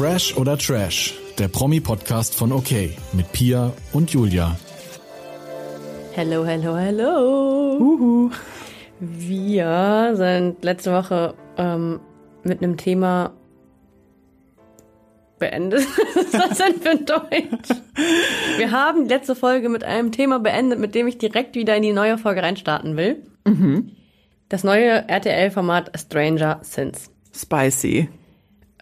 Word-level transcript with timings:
Fresh 0.00 0.34
oder 0.38 0.56
Trash, 0.56 1.12
der 1.38 1.48
Promi-Podcast 1.48 2.34
von 2.34 2.52
OK 2.52 2.70
mit 3.12 3.30
Pia 3.32 3.70
und 3.92 4.10
Julia. 4.10 4.56
Hello, 6.12 6.42
hello, 6.42 6.74
hello. 6.74 7.76
Uhu. 7.78 8.30
Wir 8.98 10.12
sind 10.14 10.64
letzte 10.64 10.94
Woche 10.94 11.34
ähm, 11.58 12.00
mit 12.44 12.62
einem 12.62 12.78
Thema 12.78 13.34
beendet. 15.38 15.86
Was 16.14 16.24
ist 16.24 16.32
das 16.32 16.56
denn 16.56 16.80
für 16.80 16.90
ein 16.92 17.04
Deutsch? 17.04 17.78
Wir 18.56 18.70
haben 18.70 19.06
die 19.06 19.12
letzte 19.12 19.34
Folge 19.34 19.68
mit 19.68 19.84
einem 19.84 20.12
Thema 20.12 20.38
beendet, 20.38 20.78
mit 20.78 20.94
dem 20.94 21.08
ich 21.08 21.18
direkt 21.18 21.56
wieder 21.56 21.76
in 21.76 21.82
die 21.82 21.92
neue 21.92 22.16
Folge 22.16 22.42
reinstarten 22.42 22.96
will. 22.96 23.22
Das 24.48 24.64
neue 24.64 25.06
RTL-Format 25.10 25.90
Stranger 25.94 26.60
Sins. 26.62 27.10
Spicy. 27.36 28.08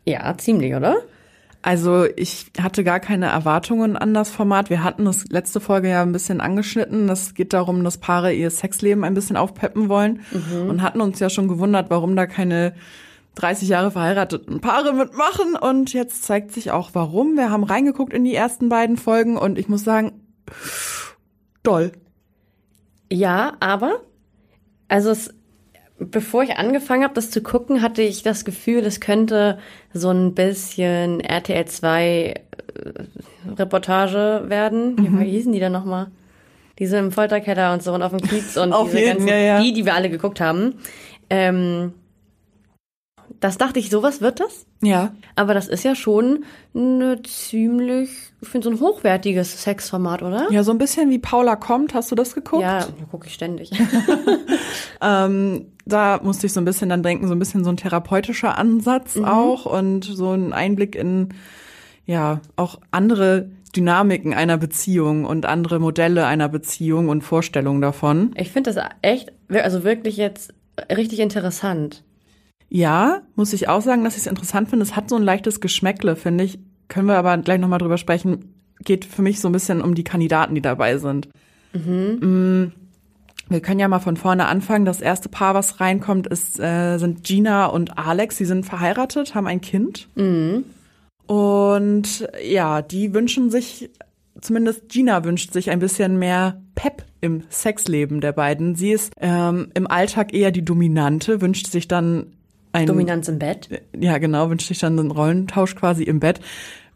Ja, 0.09 0.35
ziemlich, 0.39 0.75
oder? 0.75 1.03
Also 1.61 2.07
ich 2.17 2.47
hatte 2.59 2.83
gar 2.83 2.99
keine 2.99 3.27
Erwartungen 3.27 3.95
an 3.95 4.15
das 4.15 4.31
Format. 4.31 4.71
Wir 4.71 4.83
hatten 4.83 5.05
das 5.05 5.27
letzte 5.29 5.61
Folge 5.61 5.91
ja 5.91 6.01
ein 6.01 6.13
bisschen 6.13 6.41
angeschnitten. 6.41 7.11
Es 7.11 7.35
geht 7.35 7.53
darum, 7.53 7.85
dass 7.85 7.99
Paare 7.99 8.33
ihr 8.33 8.51
Sexleben 8.51 9.05
ein 9.05 9.13
bisschen 9.13 9.37
aufpeppen 9.37 9.91
wollen 9.91 10.21
und 10.67 10.81
hatten 10.81 11.03
uns 11.03 11.19
ja 11.19 11.29
schon 11.29 11.47
gewundert, 11.47 11.91
warum 11.91 12.17
da 12.17 12.27
keine 12.27 12.73
30 13.35 13.69
Jahre 13.69 13.91
verheirateten 13.91 14.61
Paare 14.63 14.95
mitmachen. 14.95 15.57
Und 15.61 15.93
jetzt 15.93 16.23
zeigt 16.25 16.53
sich 16.53 16.71
auch, 16.71 16.91
warum. 16.95 17.37
Wir 17.37 17.51
haben 17.51 17.65
reingeguckt 17.65 18.15
in 18.15 18.25
die 18.25 18.35
ersten 18.35 18.71
beiden 18.71 18.97
Folgen 18.97 19.37
und 19.37 19.59
ich 19.59 19.69
muss 19.69 19.85
sagen, 19.85 20.23
doll. 21.63 21.93
Ja, 23.13 23.59
aber 23.61 24.01
also 24.89 25.11
es, 25.11 25.35
bevor 25.99 26.43
ich 26.43 26.57
angefangen 26.57 27.05
habe, 27.05 27.15
das 27.15 27.31
zu 27.31 27.43
gucken, 27.43 27.83
hatte 27.83 28.03
ich 28.03 28.23
das 28.23 28.45
Gefühl, 28.45 28.85
es 28.85 29.01
könnte 29.01 29.59
so 29.93 30.11
ein 30.11 30.35
bisschen 30.35 31.21
RTL 31.21 31.67
2 31.67 32.05
äh, 32.05 32.35
Reportage 33.57 34.45
werden. 34.47 34.95
Mhm. 34.95 35.21
Wie 35.21 35.31
hießen 35.31 35.53
die 35.53 35.61
denn 35.61 35.73
nochmal? 35.73 36.09
Diese 36.79 36.97
im 36.97 37.11
Folterkeller 37.11 37.73
und 37.73 37.83
so 37.83 37.93
und 37.93 38.03
auf 38.03 38.13
dem 38.13 38.21
Kiez 38.21 38.57
und 38.63 38.73
Auf 38.73 38.91
diese 38.91 38.99
jeden, 38.99 39.19
ganzen, 39.19 39.29
ja, 39.29 39.37
ja. 39.37 39.61
die, 39.61 39.73
die 39.73 39.85
wir 39.85 39.95
alle 39.95 40.11
geguckt 40.11 40.41
haben. 40.41 40.75
Ähm, 41.29 41.93
das 43.41 43.59
dachte 43.59 43.79
ich, 43.79 43.91
sowas 43.91 44.21
wird 44.21 44.41
das. 44.41 44.67
Ja. 44.83 45.13
Aber 45.37 45.55
das 45.55 45.69
ist 45.69 45.85
ja 45.85 45.95
schon 45.95 46.45
eine 46.75 47.23
ziemlich, 47.23 48.11
ich 48.41 48.49
finde 48.49 48.69
so 48.69 48.75
ein 48.75 48.81
hochwertiges 48.81 49.63
Sexformat, 49.63 50.23
oder? 50.23 50.51
Ja, 50.51 50.65
so 50.65 50.73
ein 50.73 50.79
bisschen 50.79 51.11
wie 51.11 51.19
Paula 51.19 51.57
kommt. 51.57 51.95
Hast 51.95 52.11
du 52.11 52.15
das 52.15 52.35
geguckt? 52.35 52.63
Ja, 52.63 52.87
gucke 53.11 53.27
ich 53.27 53.35
ständig. 53.35 53.71
Ähm, 55.01 55.67
da 55.89 56.21
musste 56.23 56.47
ich 56.47 56.53
so 56.53 56.61
ein 56.61 56.65
bisschen 56.65 56.89
dann 56.89 57.03
denken, 57.03 57.27
so 57.27 57.35
ein 57.35 57.39
bisschen 57.39 57.65
so 57.65 57.71
ein 57.71 57.77
therapeutischer 57.77 58.57
Ansatz 58.59 59.17
auch 59.17 59.67
und 59.67 60.05
so 60.05 60.33
ein 60.33 60.53
Einblick 60.53 60.95
in, 60.95 61.31
ja, 62.07 62.41
auch 62.57 62.81
andere 62.91 63.51
Dynamiken 63.75 64.35
einer 64.35 64.57
Beziehung 64.57 65.25
und 65.25 65.47
andere 65.47 65.79
Modelle 65.79 66.27
einer 66.27 66.49
Beziehung 66.49 67.09
und 67.09 67.23
Vorstellungen 67.23 67.81
davon. 67.81 68.33
Ich 68.37 68.51
finde 68.51 68.73
das 68.73 68.85
echt, 69.03 69.33
also 69.49 69.85
wirklich 69.85 70.17
jetzt 70.17 70.55
richtig 70.91 71.21
interessant. 71.21 72.05
Ja, 72.69 73.23
muss 73.35 73.53
ich 73.53 73.69
auch 73.69 73.81
sagen, 73.81 74.05
dass 74.05 74.15
ich 74.15 74.21
es 74.21 74.27
interessant 74.27 74.69
finde. 74.69 74.85
Es 74.85 74.97
hat 74.97 75.09
so 75.09 75.17
ein 75.17 75.23
leichtes 75.23 75.61
Geschmäckle, 75.61 76.17
finde 76.17 76.45
ich. 76.45 76.59
Können 76.89 77.09
wir 77.09 77.17
aber 77.17 77.37
gleich 77.39 77.59
nochmal 77.59 77.79
drüber 77.79 77.99
sprechen. 77.99 78.55
Geht 78.85 79.05
für 79.05 79.23
mich 79.23 79.41
so 79.41 79.49
ein 79.49 79.53
bisschen 79.53 79.81
um 79.83 79.95
die 79.95 80.05
Kandidaten, 80.05 80.55
die 80.55 80.61
dabei 80.61 80.99
sind. 80.99 81.29
Mm, 81.73 82.73
Wir 83.49 83.61
können 83.61 83.81
ja 83.81 83.89
mal 83.89 83.99
von 83.99 84.17
vorne 84.17 84.47
anfangen. 84.47 84.85
Das 84.85 85.01
erste 85.01 85.29
Paar, 85.29 85.55
was 85.55 85.81
reinkommt, 85.81 86.27
ist, 86.27 86.61
äh, 86.61 86.99
sind 86.99 87.25
Gina 87.25 87.67
und 87.67 87.99
Alex. 87.99 88.37
Sie 88.37 88.45
sind 88.45 88.67
verheiratet, 88.67 89.35
haben 89.35 89.47
ein 89.47 89.61
Kind. 89.61 90.09
Und 91.27 92.29
ja, 92.43 92.83
die 92.83 93.15
wünschen 93.15 93.51
sich, 93.51 93.91
zumindest 94.41 94.89
Gina 94.89 95.25
wünscht 95.25 95.53
sich 95.53 95.71
ein 95.71 95.79
bisschen 95.79 96.19
mehr 96.19 96.61
Pep 96.75 97.05
im 97.21 97.43
Sexleben 97.51 98.21
der 98.21 98.33
beiden. 98.33 98.75
Sie 98.75 98.93
ist 98.93 99.13
ähm, 99.21 99.71
im 99.75 99.87
Alltag 99.87 100.33
eher 100.33 100.51
die 100.51 100.65
Dominante, 100.65 101.41
wünscht 101.41 101.67
sich 101.69 101.89
dann 101.89 102.33
ein 102.73 102.87
Dominanz 102.87 103.29
im 103.29 103.39
Bett. 103.39 103.83
ja, 103.99 104.19
genau, 104.19 104.51
wünscht 104.51 104.69
sich 104.69 104.79
dann 104.79 104.99
einen 104.99 105.11
Rollentausch 105.11 105.75
quasi 105.75 106.03
im 106.05 106.21
Bett. 106.21 106.41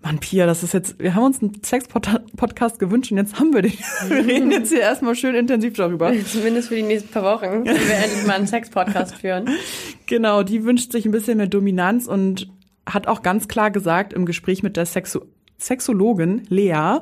Mann, 0.02 0.18
Pia, 0.18 0.46
das 0.46 0.64
ist 0.64 0.74
jetzt, 0.74 0.98
wir 0.98 1.14
haben 1.14 1.24
uns 1.24 1.40
einen 1.40 1.62
Sex-Podcast 1.62 2.80
gewünscht 2.80 3.12
und 3.12 3.18
jetzt 3.18 3.38
haben 3.38 3.54
wir 3.54 3.62
den. 3.62 3.72
Wir 4.08 4.26
reden 4.26 4.50
jetzt 4.50 4.70
hier 4.70 4.80
erstmal 4.80 5.14
schön 5.14 5.34
intensiv 5.34 5.74
darüber. 5.74 6.12
Zumindest 6.26 6.68
für 6.68 6.74
die 6.74 6.82
nächsten 6.82 7.10
paar 7.10 7.22
Wochen, 7.22 7.64
wenn 7.64 7.66
wir 7.66 7.94
endlich 7.94 8.26
mal 8.26 8.34
einen 8.34 8.46
Sex-Podcast 8.46 9.16
führen. 9.16 9.48
Genau, 10.06 10.42
die 10.42 10.64
wünscht 10.64 10.92
sich 10.92 11.06
ein 11.06 11.12
bisschen 11.12 11.38
mehr 11.38 11.46
Dominanz 11.46 12.06
und 12.06 12.50
hat 12.84 13.06
auch 13.06 13.22
ganz 13.22 13.48
klar 13.48 13.70
gesagt 13.70 14.12
im 14.12 14.26
Gespräch 14.26 14.62
mit 14.62 14.76
der 14.76 14.84
Sexu 14.84 15.20
Sexologin 15.58 16.42
Lea, 16.48 16.98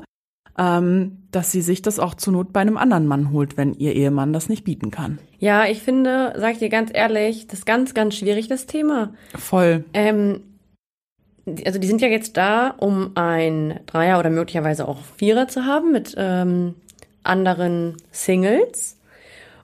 ähm, 0.56 1.22
dass 1.32 1.50
sie 1.50 1.62
sich 1.62 1.82
das 1.82 1.98
auch 1.98 2.14
zur 2.14 2.34
Not 2.34 2.52
bei 2.52 2.60
einem 2.60 2.76
anderen 2.76 3.06
Mann 3.06 3.32
holt, 3.32 3.56
wenn 3.56 3.74
ihr 3.74 3.96
Ehemann 3.96 4.32
das 4.32 4.48
nicht 4.48 4.62
bieten 4.62 4.92
kann. 4.92 5.18
Ja, 5.38 5.66
ich 5.66 5.80
finde, 5.80 6.34
sag 6.36 6.52
ich 6.52 6.58
dir 6.58 6.68
ganz 6.68 6.90
ehrlich, 6.92 7.48
das 7.48 7.60
ist 7.60 7.64
ganz, 7.64 7.94
ganz 7.94 8.14
schwierig, 8.14 8.46
das 8.46 8.66
Thema. 8.66 9.14
Voll. 9.34 9.84
Ähm, 9.92 10.42
also 11.66 11.78
die 11.78 11.86
sind 11.86 12.00
ja 12.00 12.08
jetzt 12.08 12.36
da, 12.36 12.74
um 12.78 13.12
ein 13.14 13.80
Dreier 13.86 14.18
oder 14.18 14.30
möglicherweise 14.30 14.86
auch 14.88 14.98
Vierer 15.16 15.48
zu 15.48 15.64
haben 15.66 15.92
mit 15.92 16.14
ähm, 16.18 16.74
anderen 17.22 17.96
Singles. 18.10 18.96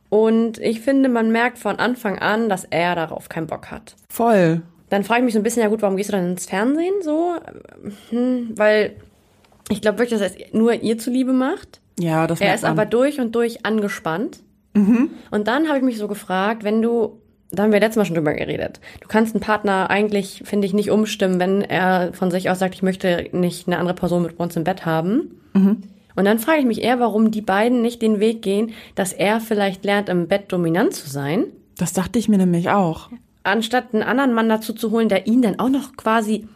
Und 0.09 0.59
ich 0.59 0.81
finde, 0.81 1.09
man 1.09 1.33
merkt 1.33 1.59
von 1.59 1.77
Anfang 1.77 2.19
an, 2.19 2.49
dass 2.49 2.65
er 2.65 2.95
darauf 2.95 3.29
keinen 3.29 3.47
Bock 3.49 3.71
hat. 3.71 3.97
Voll. 4.09 4.63
Dann 4.89 5.03
frage 5.03 5.21
ich 5.21 5.25
mich 5.25 5.35
so 5.35 5.41
ein 5.41 5.43
bisschen, 5.43 5.63
ja 5.63 5.69
gut, 5.69 5.83
warum 5.83 5.97
gehst 5.97 6.11
du 6.11 6.17
dann 6.17 6.31
ins 6.31 6.47
Fernsehen 6.47 6.95
so? 7.03 7.35
Hm, 8.11 8.51
weil 8.55 8.95
ich 9.69 9.81
glaube 9.83 9.99
wirklich, 9.99 10.19
dass 10.19 10.31
er 10.33 10.41
es 10.47 10.53
nur 10.53 10.75
ihr 10.75 10.97
zuliebe 10.99 11.33
macht. 11.33 11.81
Ja, 11.99 12.27
das 12.29 12.41
Er 12.41 12.55
ist 12.55 12.63
man. 12.63 12.71
aber 12.73 12.87
durch 12.87 13.19
und 13.21 13.35
durch 13.35 13.67
angespannt. 13.67 14.41
Und 14.75 15.49
dann 15.49 15.69
habe 15.69 15.79
ich 15.79 15.85
mich 15.85 15.97
so 15.97 16.07
gefragt, 16.07 16.63
wenn 16.63 16.83
du, 16.83 17.19
da 17.59 17.63
haben 17.65 17.73
wir 17.73 17.81
letztes 17.81 17.97
Mal 17.97 18.05
schon 18.05 18.15
drüber 18.17 18.35
geredet, 18.35 18.81
du 19.01 19.09
kannst 19.09 19.35
einen 19.35 19.43
Partner 19.43 19.91
eigentlich, 19.91 20.43
finde 20.45 20.67
ich, 20.67 20.73
nicht 20.75 20.91
umstimmen, 20.91 21.41
wenn 21.41 21.63
er 21.63 22.13
von 22.13 22.31
sich 22.31 22.49
aus 22.51 22.59
sagt, 22.59 22.75
ich 22.75 22.83
möchte 22.83 23.29
nicht 23.33 23.67
eine 23.67 23.79
andere 23.79 23.95
Person 23.95 24.23
mit 24.23 24.39
uns 24.39 24.57
im 24.57 24.65
Bett 24.65 24.87
haben. 24.87 25.41
Und 25.55 26.25
dann 26.25 26.39
frage 26.39 26.61
ich 26.61 26.67
mich 26.67 26.83
eher, 26.83 27.01
warum 27.01 27.31
die 27.31 27.41
beiden 27.43 27.83
nicht 27.83 28.01
den 28.03 28.21
Weg 28.21 28.43
gehen, 28.43 28.73
dass 28.95 29.13
er 29.13 29.41
vielleicht 29.41 29.85
lernt, 29.85 30.09
im 30.09 30.29
Bett 30.29 30.53
dominant 30.53 30.95
zu 30.95 31.09
sein, 31.11 31.45
Das 31.79 31.93
dachte 31.93 32.19
ich 32.19 32.29
mir 32.29 32.39
nämlich 32.39 32.71
auch. 32.71 33.11
anstatt 33.43 33.93
einen 33.93 34.03
anderen 34.03 34.33
Mann 34.35 34.49
dazu 34.49 34.73
zu 34.73 34.91
holen, 34.91 35.09
der 35.09 35.27
ihn 35.27 35.43
dann 35.43 35.59
auch 35.59 35.69
noch 35.69 35.97
quasi, 35.97 36.47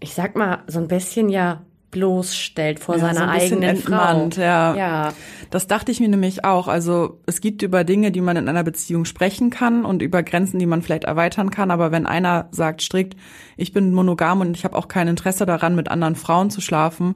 ich 0.00 0.14
sag 0.14 0.36
mal, 0.36 0.58
so 0.66 0.78
ein 0.80 0.88
bisschen 0.88 1.28
ja 1.28 1.62
bloßstellt 1.96 2.78
vor 2.78 2.96
Ja, 2.96 3.00
seiner 3.00 3.14
so 3.14 3.22
ein 3.22 3.28
eigenen 3.30 3.62
entmannt, 3.62 4.34
Frau. 4.34 4.42
ja. 4.42 4.74
ja. 4.76 5.12
Das 5.50 5.66
dachte 5.66 5.90
ich 5.92 6.00
mir 6.00 6.08
nämlich 6.08 6.44
auch. 6.44 6.68
Also 6.68 7.20
es 7.26 7.40
gibt 7.40 7.62
über 7.62 7.84
Dinge, 7.84 8.10
die 8.10 8.20
man 8.20 8.36
in 8.36 8.48
einer 8.48 8.64
Beziehung 8.64 9.04
sprechen 9.06 9.48
kann 9.50 9.84
und 9.84 10.02
über 10.02 10.22
Grenzen, 10.22 10.58
die 10.58 10.66
man 10.66 10.82
vielleicht 10.82 11.04
erweitern 11.04 11.50
kann. 11.50 11.70
Aber 11.70 11.92
wenn 11.92 12.06
einer 12.06 12.48
sagt 12.50 12.82
strikt, 12.82 13.16
ich 13.56 13.72
bin 13.72 13.92
monogam 13.94 14.40
und 14.42 14.56
ich 14.56 14.64
habe 14.64 14.76
auch 14.76 14.88
kein 14.88 15.08
Interesse 15.08 15.46
daran, 15.46 15.74
mit 15.74 15.88
anderen 15.88 16.16
Frauen 16.16 16.50
zu 16.50 16.60
schlafen, 16.60 17.14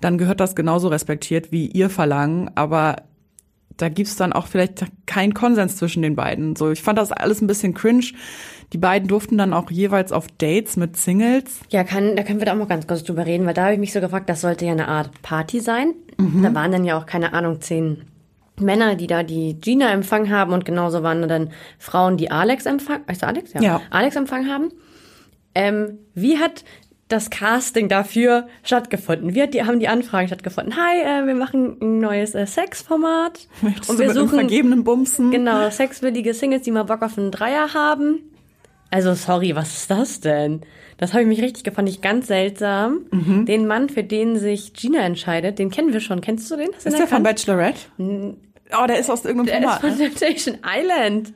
dann 0.00 0.18
gehört 0.18 0.40
das 0.40 0.54
genauso 0.54 0.88
respektiert 0.88 1.50
wie 1.50 1.66
ihr 1.66 1.88
Verlangen. 1.88 2.50
Aber 2.54 2.96
da 3.78 3.88
gibt's 3.88 4.16
dann 4.16 4.32
auch 4.32 4.46
vielleicht 4.46 4.84
keinen 5.06 5.32
Konsens 5.32 5.76
zwischen 5.76 6.02
den 6.02 6.14
beiden. 6.14 6.56
So, 6.56 6.70
ich 6.70 6.82
fand 6.82 6.98
das 6.98 7.10
alles 7.10 7.40
ein 7.40 7.46
bisschen 7.46 7.74
cringe. 7.74 8.04
Die 8.72 8.78
beiden 8.78 9.08
durften 9.08 9.38
dann 9.38 9.54
auch 9.54 9.70
jeweils 9.70 10.12
auf 10.12 10.26
Dates 10.36 10.76
mit 10.76 10.96
Singles. 10.96 11.60
Ja, 11.70 11.84
kann, 11.84 12.16
da 12.16 12.22
können 12.22 12.40
wir 12.40 12.46
da 12.46 12.52
auch 12.52 12.58
mal 12.58 12.66
ganz 12.66 12.86
kurz 12.86 13.02
drüber 13.02 13.24
reden, 13.24 13.46
weil 13.46 13.54
da 13.54 13.62
habe 13.64 13.74
ich 13.74 13.80
mich 13.80 13.92
so 13.92 14.00
gefragt, 14.00 14.28
das 14.28 14.42
sollte 14.42 14.66
ja 14.66 14.72
eine 14.72 14.88
Art 14.88 15.22
Party 15.22 15.60
sein. 15.60 15.94
Da 16.42 16.52
waren 16.54 16.72
dann 16.72 16.84
ja 16.84 16.98
auch, 16.98 17.06
keine 17.06 17.32
Ahnung, 17.32 17.60
zehn 17.60 18.02
Männer, 18.60 18.96
die 18.96 19.06
da 19.06 19.22
die 19.22 19.54
Gina 19.60 19.90
empfangen 19.92 20.30
haben 20.30 20.52
und 20.52 20.64
genauso 20.64 21.04
waren 21.04 21.26
dann 21.28 21.50
Frauen, 21.78 22.16
die 22.16 22.30
Alex 22.30 22.66
empfangen. 22.66 23.04
Weißt 23.06 23.22
du 23.22 23.26
Alex? 23.28 23.52
Ja. 23.60 23.80
Alex 23.90 24.16
empfangen 24.16 24.50
haben. 24.50 24.72
Ähm, 25.54 25.98
wie 26.14 26.38
hat 26.38 26.64
das 27.08 27.30
Casting 27.30 27.88
dafür 27.88 28.48
stattgefunden? 28.62 29.34
Wie 29.34 29.46
die, 29.46 29.62
haben 29.64 29.80
die 29.80 29.88
Anfragen 29.88 30.28
stattgefunden? 30.28 30.76
Hi, 30.76 31.00
äh, 31.00 31.26
wir 31.26 31.34
machen 31.34 31.76
ein 31.80 31.98
neues 31.98 32.34
äh, 32.34 32.46
Sexformat. 32.46 33.48
Möchtest 33.62 33.90
und 33.90 33.98
du 33.98 34.04
wir 34.04 34.12
suchen 34.12 34.38
vergebenen 34.38 34.84
Bumsen? 34.84 35.30
Genau, 35.30 35.68
sexwillige 35.70 36.34
Singles, 36.34 36.62
die 36.62 36.70
mal 36.70 36.84
Bock 36.84 37.02
auf 37.02 37.18
einen 37.18 37.30
Dreier 37.30 37.74
haben. 37.74 38.20
Also 38.90 39.14
sorry, 39.14 39.54
was 39.54 39.76
ist 39.76 39.90
das 39.90 40.20
denn? 40.20 40.62
Das 40.96 41.12
habe 41.12 41.22
ich 41.22 41.28
mich 41.28 41.42
richtig 41.42 41.72
fand 41.74 41.88
ich 41.88 42.00
ganz 42.00 42.26
seltsam. 42.26 43.02
Mhm. 43.10 43.46
Den 43.46 43.66
Mann, 43.66 43.88
für 43.88 44.02
den 44.02 44.38
sich 44.38 44.72
Gina 44.72 45.00
entscheidet, 45.00 45.58
den 45.58 45.70
kennen 45.70 45.92
wir 45.92 46.00
schon. 46.00 46.20
Kennst 46.20 46.50
du 46.50 46.56
den? 46.56 46.68
Hast 46.68 46.78
Ist 46.78 46.84
den 46.86 46.92
der 46.92 47.06
von 47.06 47.24
erkannt? 47.24 47.46
Bachelorette? 47.46 47.80
Oh, 47.98 48.86
der 48.86 48.98
ist 48.98 49.10
aus 49.10 49.24
irgendeinem 49.24 49.46
Der 49.46 49.58
ist 49.58 49.80
Format. 49.80 49.80
von 49.80 49.98
Temptation 49.98 50.58
Island. 50.64 51.32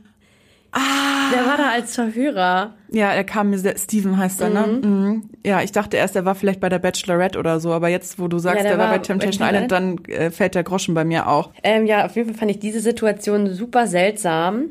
Ah. 0.72 1.30
Der 1.32 1.46
war 1.46 1.56
da 1.56 1.70
als 1.70 1.94
Verhörer. 1.94 2.74
Ja, 2.90 3.10
er 3.12 3.24
kam 3.24 3.50
mir 3.50 3.58
sehr, 3.58 3.76
Steven 3.78 4.16
heißt 4.16 4.40
er, 4.40 4.50
ne? 4.50 4.66
Mhm. 4.66 5.30
Ja, 5.44 5.62
ich 5.62 5.72
dachte 5.72 5.96
erst, 5.96 6.16
er 6.16 6.24
war 6.24 6.34
vielleicht 6.34 6.60
bei 6.60 6.68
der 6.68 6.78
Bachelorette 6.78 7.38
oder 7.38 7.60
so, 7.60 7.72
aber 7.72 7.88
jetzt, 7.88 8.18
wo 8.18 8.28
du 8.28 8.38
sagst, 8.38 8.64
Ja, 8.64 8.70
er 8.70 8.78
war 8.78 8.90
bei 8.90 8.98
Temptation 8.98 9.46
Island, 9.46 9.72
dann 9.72 10.04
äh, 10.06 10.30
fällt 10.30 10.54
der 10.54 10.62
Groschen 10.62 10.94
bei 10.94 11.04
mir 11.04 11.28
auch. 11.28 11.50
Ähm, 11.62 11.86
ja, 11.86 12.04
auf 12.06 12.16
jeden 12.16 12.28
Fall 12.30 12.38
fand 12.38 12.50
ich 12.50 12.58
diese 12.58 12.80
Situation 12.80 13.52
super 13.52 13.86
seltsam. 13.86 14.64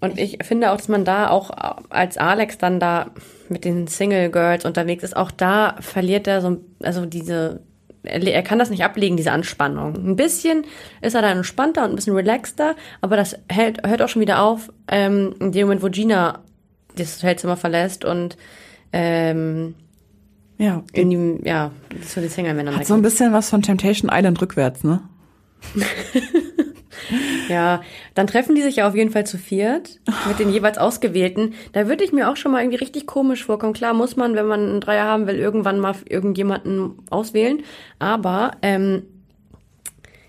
Und 0.00 0.18
ich 0.18 0.38
finde 0.42 0.72
auch, 0.72 0.76
dass 0.76 0.88
man 0.88 1.04
da 1.04 1.30
auch 1.30 1.50
als 1.88 2.18
Alex 2.18 2.58
dann 2.58 2.78
da 2.80 3.06
mit 3.48 3.64
den 3.64 3.86
Single 3.86 4.30
Girls 4.30 4.64
unterwegs 4.64 5.02
ist, 5.02 5.16
auch 5.16 5.30
da 5.30 5.76
verliert 5.80 6.26
er 6.26 6.42
so, 6.42 6.58
also 6.82 7.06
diese, 7.06 7.60
er 8.06 8.42
kann 8.42 8.58
das 8.58 8.70
nicht 8.70 8.84
ablegen, 8.84 9.16
diese 9.16 9.32
Anspannung. 9.32 9.94
Ein 9.94 10.16
bisschen 10.16 10.64
ist 11.02 11.14
er 11.14 11.22
da 11.22 11.30
entspannter 11.30 11.84
und 11.84 11.90
ein 11.90 11.96
bisschen 11.96 12.14
relaxter, 12.14 12.74
aber 13.00 13.16
das 13.16 13.36
hält, 13.50 13.86
hört 13.86 14.02
auch 14.02 14.08
schon 14.08 14.22
wieder 14.22 14.40
auf, 14.42 14.72
ähm, 14.88 15.34
in 15.40 15.52
dem 15.52 15.66
Moment, 15.66 15.82
wo 15.82 15.88
Gina 15.88 16.40
das 16.96 17.16
Hotelzimmer 17.22 17.56
verlässt 17.56 18.04
und 18.04 18.36
ähm, 18.92 19.74
Ja. 20.58 20.82
in 20.92 21.10
die, 21.10 21.48
ja, 21.48 21.70
zu 22.06 22.20
den 22.20 22.30
Single-Männern 22.30 22.76
Hat 22.76 22.86
so 22.86 22.94
ein 22.94 23.02
bisschen 23.02 23.32
was 23.32 23.50
von 23.50 23.62
Temptation 23.62 24.10
Island 24.12 24.40
rückwärts, 24.40 24.82
ne? 24.84 25.00
Ja, 27.48 27.82
dann 28.14 28.26
treffen 28.26 28.56
die 28.56 28.62
sich 28.62 28.76
ja 28.76 28.88
auf 28.88 28.96
jeden 28.96 29.10
Fall 29.10 29.24
zu 29.24 29.38
viert 29.38 30.00
mit 30.26 30.40
den 30.40 30.50
jeweils 30.50 30.78
Ausgewählten. 30.78 31.54
Da 31.72 31.88
würde 31.88 32.02
ich 32.02 32.12
mir 32.12 32.28
auch 32.28 32.36
schon 32.36 32.50
mal 32.50 32.60
irgendwie 32.60 32.78
richtig 32.78 33.06
komisch 33.06 33.44
vorkommen. 33.44 33.72
Klar 33.72 33.94
muss 33.94 34.16
man, 34.16 34.34
wenn 34.34 34.46
man 34.46 34.68
einen 34.68 34.80
Dreier 34.80 35.04
haben 35.04 35.28
will, 35.28 35.36
irgendwann 35.36 35.78
mal 35.78 35.94
irgendjemanden 36.08 36.98
auswählen. 37.08 37.62
Aber 38.00 38.52
ähm, 38.62 39.04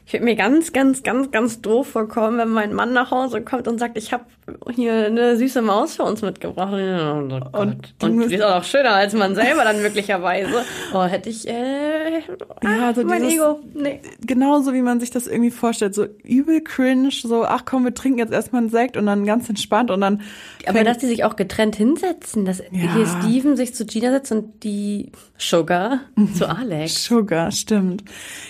ich 0.05 0.13
würde 0.13 0.25
mir 0.25 0.35
ganz, 0.35 0.73
ganz, 0.73 1.03
ganz, 1.03 1.31
ganz 1.31 1.61
doof 1.61 1.87
vorkommen, 1.87 2.37
wenn 2.37 2.49
mein 2.49 2.73
Mann 2.73 2.93
nach 2.93 3.11
Hause 3.11 3.41
kommt 3.41 3.67
und 3.67 3.79
sagt, 3.79 3.97
ich 3.97 4.13
habe 4.13 4.25
hier 4.73 5.07
eine 5.07 5.35
süße 5.37 5.61
Maus 5.61 5.95
für 5.95 6.03
uns 6.03 6.21
mitgebracht. 6.21 6.73
Oh. 6.73 7.57
Und 7.59 7.93
die 8.01 8.05
Und, 8.05 8.29
die 8.29 8.35
ist 8.35 8.43
auch 8.43 8.55
noch 8.57 8.63
schöner 8.63 8.91
als 8.93 9.13
man 9.13 9.35
selber 9.35 9.63
dann 9.63 9.81
möglicherweise. 9.81 10.63
Oh, 10.93 11.03
hätte 11.03 11.29
ich, 11.29 11.47
äh, 11.47 12.19
Ja, 12.63 12.93
so 12.93 13.03
mein 13.03 13.23
dieses- 13.23 13.35
Ego. 13.35 13.59
Nee. 13.73 14.01
Genauso 14.21 14.73
wie 14.73 14.81
man 14.81 14.99
sich 14.99 15.11
das 15.11 15.27
irgendwie 15.27 15.51
vorstellt, 15.51 15.93
so 15.95 16.05
übel 16.23 16.61
cringe, 16.61 17.09
so 17.11 17.43
ach 17.45 17.63
komm, 17.65 17.83
wir 17.83 17.93
trinken 17.93 18.19
jetzt 18.19 18.33
erstmal 18.33 18.61
einen 18.61 18.69
Sekt 18.71 18.95
und 18.97 19.05
dann 19.05 19.25
ganz 19.25 19.49
entspannt 19.49 19.91
und 19.91 20.01
dann 20.01 20.21
Aber 20.65 20.83
dass 20.83 20.97
die 20.97 21.07
sich 21.07 21.23
auch 21.23 21.35
getrennt 21.35 21.75
hinsetzen, 21.75 22.45
dass 22.45 22.59
Ja. 22.71 22.93
hier 22.93 23.05
Steven 23.05 23.55
sich 23.57 23.75
zu 23.75 23.85
Gina 23.85 24.11
setzt 24.11 24.31
und 24.31 24.63
die 24.63 25.11
Sugar 25.37 25.99
zu 26.35 26.47
Alex. 26.49 27.03
Sugar, 27.03 27.51
stimmt. 27.51 28.03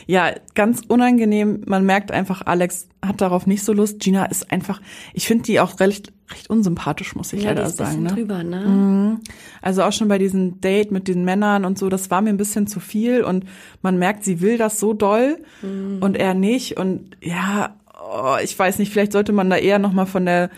Ja, 0.05 0.31
ganz 0.55 0.81
unangenehm. 0.87 1.61
Man 1.65 1.85
merkt 1.85 2.11
einfach, 2.11 2.43
Alex 2.45 2.87
hat 3.05 3.21
darauf 3.21 3.45
nicht 3.47 3.63
so 3.63 3.73
Lust. 3.73 3.99
Gina 3.99 4.25
ist 4.25 4.51
einfach, 4.51 4.81
ich 5.13 5.27
finde 5.27 5.43
die 5.43 5.59
auch 5.59 5.79
recht, 5.79 6.11
recht 6.31 6.49
unsympathisch, 6.49 7.15
muss 7.15 7.31
ich 7.33 7.43
Ja, 7.43 7.49
leider 7.49 7.69
sagen. 7.69 8.03
Ne? 8.03 8.09
drüber, 8.09 8.43
ne? 8.43 9.19
Also 9.61 9.83
auch 9.83 9.93
schon 9.93 10.07
bei 10.07 10.17
diesem 10.17 10.59
Date 10.61 10.91
mit 10.91 11.07
den 11.07 11.23
Männern 11.23 11.63
und 11.65 11.77
so, 11.77 11.89
das 11.89 12.09
war 12.09 12.21
mir 12.21 12.29
ein 12.29 12.37
bisschen 12.37 12.67
zu 12.67 12.79
viel 12.79 13.23
und 13.23 13.45
man 13.81 13.97
merkt, 13.97 14.23
sie 14.23 14.41
will 14.41 14.57
das 14.57 14.79
so 14.79 14.93
doll 14.93 15.37
und 15.61 16.17
er 16.17 16.33
nicht 16.33 16.77
und 16.77 17.15
ja, 17.21 17.75
oh, 18.11 18.35
ich 18.43 18.57
weiß 18.57 18.79
nicht, 18.79 18.91
vielleicht 18.91 19.11
sollte 19.11 19.31
man 19.31 19.49
da 19.49 19.57
eher 19.57 19.79
noch 19.79 19.93
mal 19.93 20.05
von 20.05 20.25
der 20.25 20.49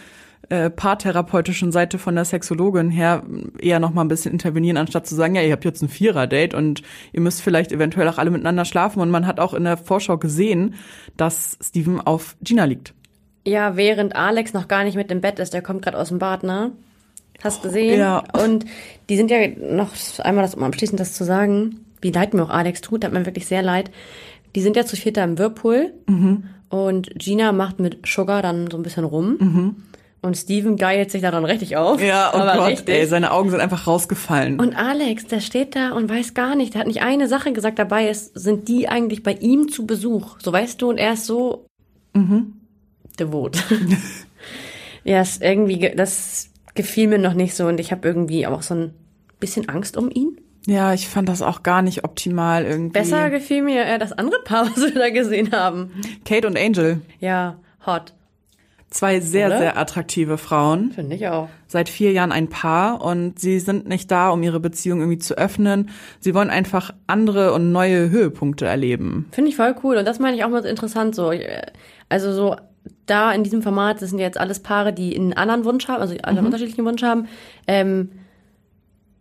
äh, 0.48 0.70
paartherapeutischen 0.70 1.72
Seite 1.72 2.00
von 2.00 2.16
der 2.16 2.26
Sexologin 2.26 2.90
her 2.90 3.24
eher 3.60 3.80
noch 3.80 3.94
mal 3.94 4.02
ein 4.02 4.08
bisschen 4.08 4.32
intervenieren, 4.32 4.78
anstatt 4.78 5.06
zu 5.06 5.16
sagen, 5.16 5.36
ja, 5.36 5.42
ihr 5.42 5.52
habt 5.52 5.66
jetzt 5.66 5.82
ein 5.82 5.90
Vierer-Date 5.90 6.54
und 6.54 6.82
ihr 7.14 7.22
müsst 7.22 7.42
vielleicht 7.42 7.72
eventuell 7.72 8.08
auch 8.08 8.18
alle 8.18 8.32
miteinander 8.32 8.66
schlafen 8.66 9.00
und 9.00 9.12
man 9.12 9.28
hat 9.28 9.40
auch 9.40 9.54
in 9.54 9.64
der 9.64 9.78
Vorschau 9.78 10.18
gesehen, 10.18 10.76
dass 11.18 11.58
Steven 11.62 12.02
auf 12.02 12.36
Gina 12.42 12.66
liegt. 12.66 12.94
Ja, 13.46 13.78
während 13.78 14.16
Alex 14.16 14.54
noch 14.54 14.68
gar 14.68 14.84
nicht 14.84 14.96
mit 14.96 15.12
im 15.12 15.22
Bett 15.22 15.40
ist, 15.40 15.54
der 15.54 15.62
kommt 15.62 15.84
gerade 15.84 15.98
aus 15.98 16.10
dem 16.10 16.20
Bad, 16.20 16.44
ne? 16.44 16.72
Hast 17.44 17.62
gesehen? 17.62 18.00
Ja. 18.00 18.24
Und 18.44 18.66
die 19.08 19.18
sind 19.18 19.32
ja 19.32 19.48
noch 19.48 19.92
einmal 20.20 20.44
das 20.44 20.56
um 20.56 20.64
abschließend 20.64 21.00
das 21.00 21.14
zu 21.14 21.24
sagen, 21.24 21.86
wie 22.02 22.12
leid 22.12 22.34
mir 22.34 22.44
auch 22.44 22.50
Alex 22.50 22.82
tut, 22.82 23.06
hat 23.06 23.14
mir 23.14 23.26
wirklich 23.26 23.46
sehr 23.46 23.62
leid. 23.62 23.92
Die 24.56 24.62
sind 24.62 24.76
ja 24.76 24.86
zu 24.86 24.96
vierter 24.96 25.24
im 25.24 25.38
Whirlpool 25.38 25.94
und 26.70 27.10
Gina 27.16 27.52
macht 27.52 27.80
mit 27.80 28.00
Sugar 28.06 28.42
dann 28.42 28.70
so 28.70 28.78
ein 28.78 28.84
bisschen 28.84 29.04
rum. 29.04 29.38
Und 30.22 30.36
Steven 30.36 30.76
geilt 30.76 31.12
sich 31.12 31.22
da 31.22 31.32
dann 31.32 31.46
richtig 31.46 31.78
auf. 31.78 32.02
Ja, 32.02 32.32
oh 32.34 32.40
Gott, 32.40 32.68
richtig. 32.68 32.94
ey, 32.94 33.06
seine 33.06 33.32
Augen 33.32 33.50
sind 33.52 33.62
einfach 33.62 33.88
rausgefallen. 33.88 34.60
Und 34.60 34.76
Alex, 34.76 35.28
der 35.28 35.40
steht 35.40 35.76
da 35.78 35.92
und 35.94 36.10
weiß 36.10 36.34
gar 36.34 36.56
nicht, 36.56 36.74
der 36.74 36.82
hat 36.82 36.88
nicht 36.88 37.02
eine 37.02 37.28
Sache 37.30 37.54
gesagt 37.54 37.80
dabei 37.80 38.10
ist, 38.10 38.38
sind 38.38 38.68
die 38.68 38.90
eigentlich 38.90 39.24
bei 39.24 39.32
ihm 39.34 39.70
zu 39.70 39.86
Besuch? 39.88 40.38
So 40.42 40.52
weißt 40.52 40.82
du, 40.82 40.90
und 40.90 40.98
er 40.98 41.14
ist 41.14 41.26
so 41.26 41.66
devot. 43.18 43.64
ja, 45.04 45.22
ist 45.22 45.42
irgendwie, 45.42 45.80
ge- 45.80 45.96
das 45.96 46.50
gefiel 46.76 47.08
mir 47.08 47.18
noch 47.20 47.34
nicht 47.34 47.56
so 47.56 47.68
und 47.68 47.80
ich 47.80 47.92
habe 47.92 48.08
irgendwie 48.08 48.46
auch 48.48 48.62
so 48.62 48.74
ein 48.76 48.94
bisschen 49.40 49.70
Angst 49.70 49.96
um 49.98 50.10
ihn. 50.12 50.38
ja, 50.68 50.94
ich 50.94 51.08
fand 51.08 51.30
das 51.30 51.42
auch 51.42 51.64
gar 51.64 51.82
nicht 51.82 52.04
optimal 52.04 52.66
irgendwie. 52.66 52.92
Besser 52.94 53.30
gefiel 53.30 53.62
mir 53.64 53.84
eher 53.86 54.00
das 54.00 54.12
andere 54.12 54.42
Paar, 54.44 54.66
was 54.66 54.82
wir 54.82 54.94
da 54.94 55.10
gesehen 55.10 55.52
haben. 55.54 55.92
Kate 56.26 56.46
und 56.48 56.58
Angel. 56.58 57.02
Ja, 57.20 57.58
hot. 57.86 58.14
Zwei 58.90 59.20
sehr, 59.20 59.48
Oder? 59.48 59.60
sehr 59.60 59.78
attraktive 59.78 60.40
Frauen. 60.40 60.92
Finde 60.92 61.16
ich 61.16 61.28
auch. 61.28 61.48
Seit 61.68 61.90
vier 61.90 62.12
Jahren 62.12 62.32
ein 62.32 62.48
Paar 62.50 63.04
und 63.04 63.40
sie 63.40 63.60
sind 63.60 63.88
nicht 63.88 64.10
da, 64.10 64.30
um 64.30 64.42
ihre 64.42 64.60
Beziehung 64.60 65.00
irgendwie 65.00 65.20
zu 65.20 65.38
öffnen. 65.38 65.92
Sie 66.20 66.34
wollen 66.34 66.50
einfach 66.50 66.92
andere 67.06 67.54
und 67.54 67.72
neue 67.72 68.10
Höhepunkte 68.10 68.66
erleben. 68.66 69.28
Finde 69.32 69.52
ich 69.52 69.56
voll 69.56 69.76
cool. 69.84 69.98
Und 69.98 70.06
das 70.06 70.18
meine 70.18 70.36
ich 70.36 70.44
auch 70.44 70.50
mal 70.50 70.66
interessant 70.66 71.14
so. 71.14 71.32
Also 72.10 72.34
so 72.34 72.56
da 73.06 73.32
in 73.32 73.44
diesem 73.44 73.62
Format, 73.62 74.02
das 74.02 74.10
sind 74.10 74.20
ja 74.20 74.26
jetzt 74.26 74.40
alles 74.40 74.60
Paare, 74.62 74.92
die 74.92 75.16
einen 75.16 75.34
anderen 75.34 75.66
Wunsch 75.66 75.88
haben, 75.88 76.02
also 76.02 76.16
einen 76.24 76.46
unterschiedlichen 76.46 76.86
Wunsch 76.86 77.04
haben. 77.04 77.28
Ähm, 77.68 78.12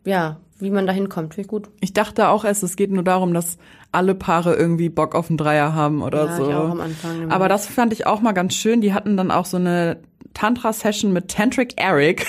ja, 0.06 0.38
wie 0.60 0.70
man 0.70 0.86
da 0.86 0.92
hinkommt, 0.92 1.34
finde 1.34 1.42
ich 1.46 1.48
gut. 1.48 1.68
Ich 1.80 1.92
dachte 1.92 2.28
auch 2.28 2.44
erst, 2.44 2.62
es 2.62 2.76
geht 2.76 2.90
nur 2.90 3.04
darum, 3.04 3.32
dass 3.34 3.58
alle 3.92 4.14
Paare 4.14 4.54
irgendwie 4.54 4.88
Bock 4.88 5.14
auf 5.14 5.28
einen 5.30 5.38
Dreier 5.38 5.74
haben 5.74 6.02
oder 6.02 6.26
Ja, 6.26 6.36
so. 6.36 6.48
ich 6.48 6.54
auch 6.54 6.70
am 6.70 6.80
Anfang. 6.80 7.30
Aber 7.30 7.48
das 7.48 7.66
fand 7.66 7.92
ich 7.92 8.06
auch 8.06 8.20
mal 8.20 8.32
ganz 8.32 8.54
schön. 8.54 8.80
Die 8.80 8.92
hatten 8.92 9.16
dann 9.16 9.30
auch 9.30 9.44
so 9.46 9.56
eine 9.56 9.98
Tantra-Session 10.34 11.12
mit 11.12 11.28
Tantric 11.28 11.74
Eric. 11.80 12.26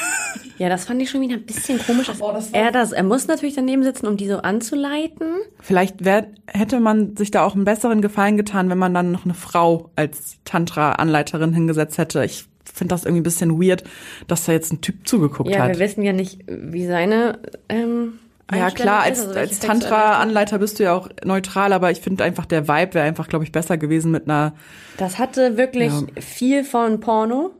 Ja, 0.57 0.67
das 0.69 0.85
fand 0.85 1.01
ich 1.01 1.09
schon 1.09 1.21
wieder 1.21 1.35
ein 1.35 1.45
bisschen 1.45 1.79
komisch. 1.79 2.07
Dass 2.07 2.21
Oh, 2.21 2.31
das 2.33 2.49
er 2.51 2.71
das, 2.71 2.91
er 2.91 3.03
muss 3.03 3.27
natürlich 3.27 3.55
daneben 3.55 3.83
sitzen, 3.83 4.07
um 4.07 4.17
die 4.17 4.27
so 4.27 4.37
anzuleiten. 4.39 5.27
Vielleicht 5.61 6.03
wär, 6.03 6.27
hätte 6.47 6.79
man 6.79 7.15
sich 7.15 7.31
da 7.31 7.43
auch 7.45 7.55
einen 7.55 7.65
besseren 7.65 8.01
Gefallen 8.01 8.35
getan, 8.37 8.69
wenn 8.69 8.77
man 8.77 8.93
dann 8.93 9.11
noch 9.11 9.25
eine 9.25 9.33
Frau 9.35 9.89
als 9.95 10.37
Tantra-Anleiterin 10.45 11.53
hingesetzt 11.53 11.97
hätte. 11.97 12.23
Ich 12.25 12.45
finde 12.73 12.93
das 12.93 13.05
irgendwie 13.05 13.21
ein 13.21 13.23
bisschen 13.23 13.61
weird, 13.61 13.83
dass 14.27 14.45
da 14.45 14.51
jetzt 14.51 14.71
ein 14.73 14.81
Typ 14.81 15.07
zugeguckt 15.07 15.49
Ja, 15.49 15.63
hat. 15.63 15.69
wir 15.69 15.79
wissen 15.79 16.03
ja 16.03 16.13
nicht, 16.13 16.41
wie 16.47 16.85
seine 16.87 17.39
ähm, 17.69 18.13
Ja, 18.53 18.69
klar, 18.71 19.03
als, 19.03 19.19
also 19.27 19.39
als 19.39 19.59
Tantra-Anleiter 19.59 20.59
bist 20.59 20.79
du 20.79 20.83
ja 20.83 20.93
auch 20.93 21.09
neutral, 21.23 21.73
aber 21.73 21.91
ich 21.91 21.99
finde 22.01 22.23
einfach, 22.23 22.45
der 22.45 22.67
Vibe 22.67 22.93
wäre 22.95 23.05
einfach, 23.07 23.27
glaube 23.27 23.45
ich, 23.45 23.51
besser 23.51 23.77
gewesen 23.77 24.11
mit 24.11 24.25
einer. 24.29 24.53
Das 24.97 25.17
hatte 25.19 25.57
wirklich 25.57 25.91
Ja. 25.91 26.21
viel 26.21 26.63
von 26.63 26.99
Porno. 26.99 27.51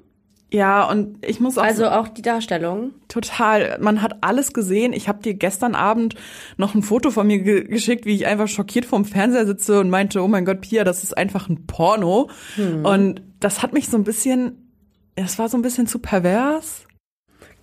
Ja, 0.51 0.89
und 0.89 1.23
ich 1.23 1.39
muss 1.39 1.59
auch 1.59 1.63
Also 1.63 1.88
auch 1.89 2.07
die 2.07 2.23
Darstellung. 2.23 2.89
total, 3.07 3.77
man 3.81 4.01
hat 4.01 4.17
alles 4.21 4.51
gesehen. 4.51 4.94
Ich 4.94 5.07
habe 5.07 5.21
dir 5.21 5.35
gestern 5.35 5.75
Abend 5.75 6.15
noch 6.57 6.73
ein 6.73 6.81
Foto 6.81 7.11
von 7.11 7.27
mir 7.27 7.38
ge 7.38 7.65
geschickt, 7.65 8.07
wie 8.07 8.15
ich 8.15 8.25
einfach 8.25 8.47
schockiert 8.47 8.85
vorm 8.87 9.06
Fernseher 9.06 9.45
sitze 9.45 9.80
und 9.80 9.92
meinte, 9.92 10.23
oh 10.23 10.28
mein 10.28 10.45
Gott, 10.45 10.61
Pia, 10.61 10.83
das 10.83 11.04
ist 11.04 11.16
einfach 11.16 11.49
ein 11.49 11.68
Porno. 11.68 12.31
Und 12.81 13.21
das 13.39 13.61
hat 13.61 13.73
mich 13.73 13.89
so 13.89 13.97
ein 13.97 14.04
bisschen, 14.04 14.69
das 15.23 15.40
war 15.40 15.49
so 15.49 15.57
ein 15.57 15.61
bisschen 15.61 15.88
zu 15.88 15.99
pervers. 15.99 16.83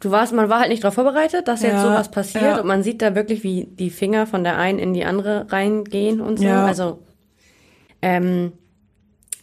Du 0.01 0.11
warst, 0.11 0.33
man 0.35 0.49
war 0.49 0.61
halt 0.61 0.69
nicht 0.69 0.85
darauf 0.85 0.95
vorbereitet, 0.95 1.49
dass 1.49 1.63
jetzt 1.63 1.73
Ja, 1.73 1.83
sowas 1.83 2.11
passiert 2.11 2.43
ja. 2.45 2.61
und 2.61 2.67
man 2.67 2.83
sieht 2.83 3.01
da 3.01 3.15
wirklich, 3.15 3.43
wie 3.43 3.65
die 3.65 3.91
Finger 3.91 4.27
von 4.27 4.45
der 4.45 4.59
einen 4.59 4.79
in 4.79 4.93
die 4.93 5.05
andere 5.05 5.51
reingehen 5.51 6.21
und 6.21 6.39
so. 6.39 6.45
Ja. 6.45 6.67
Also 6.67 7.03
ähm, 8.03 8.53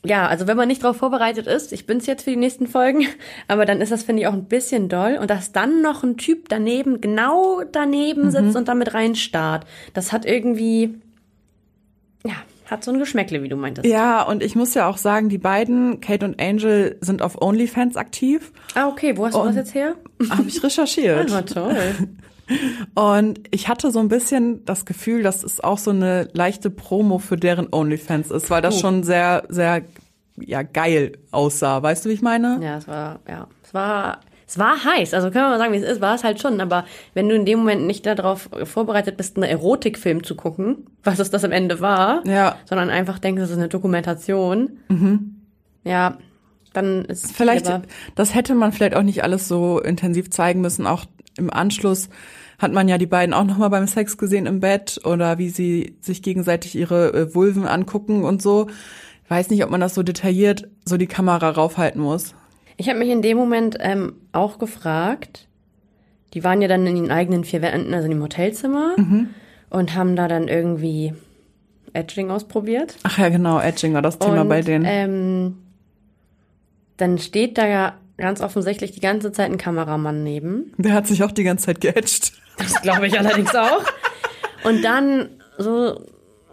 ja, 0.05 0.27
also 0.27 0.48
wenn 0.48 0.58
man 0.58 0.67
nicht 0.67 0.84
darauf 0.84 0.98
vorbereitet 0.98 1.48
ist, 1.48 1.72
ich 1.72 1.88
bin's 1.88 2.05
jetzt 2.05 2.24
für 2.25 2.29
die 2.29 2.36
nächsten 2.36 2.67
Folgen, 2.67 3.08
aber 3.48 3.65
dann 3.65 3.82
ist 3.82 3.91
das 3.91 4.03
finde 4.03 4.22
ich 4.22 4.27
auch 4.27 4.34
ein 4.34 4.46
bisschen 4.46 4.89
doll 4.89 5.17
und 5.20 5.29
dass 5.29 5.51
dann 5.53 5.82
noch 5.82 6.03
ein 6.03 6.17
Typ 6.17 6.50
daneben, 6.50 7.01
genau 7.01 7.62
daneben 7.72 8.29
sitzt 8.29 8.51
Mhm. 8.51 8.55
und 8.58 8.67
damit 8.67 8.93
reinstarrt, 8.93 9.65
das 9.93 10.12
hat 10.12 10.25
irgendwie 10.25 11.00
ja, 12.25 12.36
hat 12.74 12.84
so 12.84 12.92
ein 12.92 13.00
Geschmäckle, 13.00 13.42
wie 13.44 13.50
du 13.50 13.56
meintest. 13.56 13.88
Ja, 13.88 14.24
und 14.24 14.44
ich 14.44 14.56
muss 14.56 14.74
ja 14.74 14.88
auch 14.89 14.98
sagen, 14.98 15.30
die 15.30 15.38
beiden, 15.38 16.01
Kate 16.01 16.25
und 16.25 16.42
Angel, 16.42 16.98
sind 17.01 17.22
auf 17.22 17.42
OnlyFans 17.42 17.96
aktiv. 17.96 18.51
Ah, 18.75 18.88
okay, 18.88 19.15
wo 19.15 19.25
hast 19.25 19.36
du 19.36 19.44
das 19.44 19.56
jetzt 19.56 19.74
her? 19.74 19.96
Habe 20.30 20.48
ich 20.48 20.62
recherchiert. 20.63 21.32
Ah, 21.32 21.42
toll. 21.42 21.75
Und 22.94 23.39
ich 23.51 23.70
hatte 23.70 23.89
so 23.89 24.00
ein 24.00 24.10
bisschen 24.10 24.65
das 24.65 24.86
Gefühl, 24.86 25.24
dass 25.24 25.44
es 25.44 25.62
auch 25.62 25.77
so 25.77 25.92
eine 25.92 26.27
leichte 26.34 26.70
Promo 26.70 27.18
für 27.18 27.38
deren 27.38 27.70
OnlyFans 27.72 28.32
ist, 28.32 28.50
weil 28.50 28.62
das 28.62 28.82
schon 28.82 29.03
sehr, 29.03 29.44
sehr 29.48 29.84
ja, 30.36 30.62
geil 30.62 31.13
aussah. 31.32 31.82
Weißt 31.82 32.03
du, 32.03 32.10
wie 32.10 32.13
ich 32.13 32.22
meine? 32.22 32.60
Ja, 32.62 32.77
es 32.77 32.88
war, 32.88 33.20
ja, 33.27 33.48
es 33.63 33.74
war, 33.74 34.20
es 34.47 34.57
war 34.59 34.83
heiß. 34.83 35.13
Also 35.13 35.29
können 35.31 35.45
wir 35.45 35.50
mal 35.50 35.57
sagen, 35.59 35.73
wie 35.73 35.77
es 35.77 35.83
ist, 35.89 36.01
war 36.01 36.15
es 36.15 36.23
halt 36.23 36.41
schon. 36.41 36.59
Aber 36.62 36.85
wenn 37.13 37.29
du 37.29 37.35
in 37.35 37.45
dem 37.45 37.59
Moment 37.59 37.85
nicht 37.88 38.05
darauf 38.05 38.50
vorbereitet 38.63 39.17
bist, 39.17 39.35
einen 39.38 39.43
Erotikfilm 39.50 40.23
zu 40.23 40.35
gucken, 40.35 40.88
was 41.03 41.19
es 41.19 41.29
das 41.29 41.43
am 41.43 41.51
Ende 41.51 41.79
war, 41.81 42.25
Ja. 42.27 42.57
sondern 42.65 42.89
einfach 42.89 43.19
denkst, 43.19 43.39
das 43.41 43.50
ist 43.51 43.57
eine 43.57 43.69
Dokumentation, 43.69 44.79
ja, 45.83 46.17
dann 46.73 47.05
ist 47.05 47.35
Vielleicht, 47.35 47.69
das 48.15 48.33
hätte 48.33 48.55
man 48.55 48.71
vielleicht 48.71 48.95
auch 48.95 49.03
nicht 49.03 49.23
alles 49.23 49.47
so 49.47 49.79
intensiv 49.79 50.29
zeigen 50.31 50.62
müssen. 50.62 50.88
Auch 50.88 51.05
im 51.38 51.51
Anschluss 51.51 52.09
hat 52.59 52.71
man 52.71 52.88
ja 52.88 52.97
die 52.97 53.05
beiden 53.05 53.33
auch 53.33 53.43
nochmal 53.43 53.69
beim 53.69 53.88
Sex 53.88 54.17
gesehen 54.17 54.45
im 54.45 54.59
Bett 54.59 55.00
oder 55.03 55.38
wie 55.38 55.50
sie 55.50 55.97
sich 56.01 56.21
gegenseitig 56.21 56.75
ihre 56.75 57.13
äh, 57.13 57.35
Vulven 57.35 57.65
angucken 57.67 58.23
und 58.23 58.41
so. 58.41 58.67
Weiß 59.27 59.50
nicht, 59.50 59.63
ob 59.63 59.69
man 59.69 59.81
das 59.81 59.95
so 59.95 60.03
detailliert 60.03 60.67
so 60.85 60.97
die 60.97 61.07
Kamera 61.07 61.50
raufhalten 61.50 62.01
muss. 62.01 62.35
Ich 62.77 62.89
habe 62.89 63.00
mich 63.00 63.10
in 63.10 63.22
dem 63.22 63.38
Moment 63.38 63.77
ähm, 63.80 64.13
auch 64.32 64.60
gefragt, 64.60 65.48
die 66.34 66.44
waren 66.44 66.62
ja 66.62 66.68
dann 66.68 66.86
in 66.88 66.98
ihren 66.98 67.12
eigenen 67.12 67.44
vier 67.44 67.62
Wänden, 67.62 67.94
also 67.94 68.06
in 68.06 68.12
dem 68.12 68.22
Hotelzimmer 68.24 68.96
und 69.70 69.96
haben 69.96 70.15
da 70.15 70.27
dann 70.27 70.48
irgendwie 70.48 71.13
Edging 71.94 72.32
ausprobiert. 72.32 72.96
Ach 73.03 73.18
ja, 73.20 73.30
genau, 73.30 73.60
Edging 73.60 73.94
war 73.94 74.01
das 74.01 74.18
Thema 74.18 74.42
und, 74.42 74.50
bei 74.50 74.62
denen. 74.62 74.86
Ähm, 74.88 75.58
dann 76.98 77.18
steht 77.20 77.58
da 77.58 77.68
ja 77.68 77.94
ganz 78.18 78.42
offensichtlich 78.42 78.92
die 78.92 79.00
ganze 79.00 79.32
Zeit 79.32 79.51
ein 79.51 79.58
Kameramann 79.58 80.24
neben. 80.24 80.74
Der 80.77 80.94
hat 80.94 81.08
sich 81.08 81.24
auch 81.24 81.32
die 81.32 81.44
ganze 81.44 81.65
Zeit 81.68 81.82
geedged. 81.82 82.34
Das 82.58 82.82
glaube 82.82 83.08
ich 83.08 83.18
allerdings 83.20 83.53
auch. 83.56 83.84
Und 84.63 84.84
dann 84.84 85.30
so, 85.58 86.00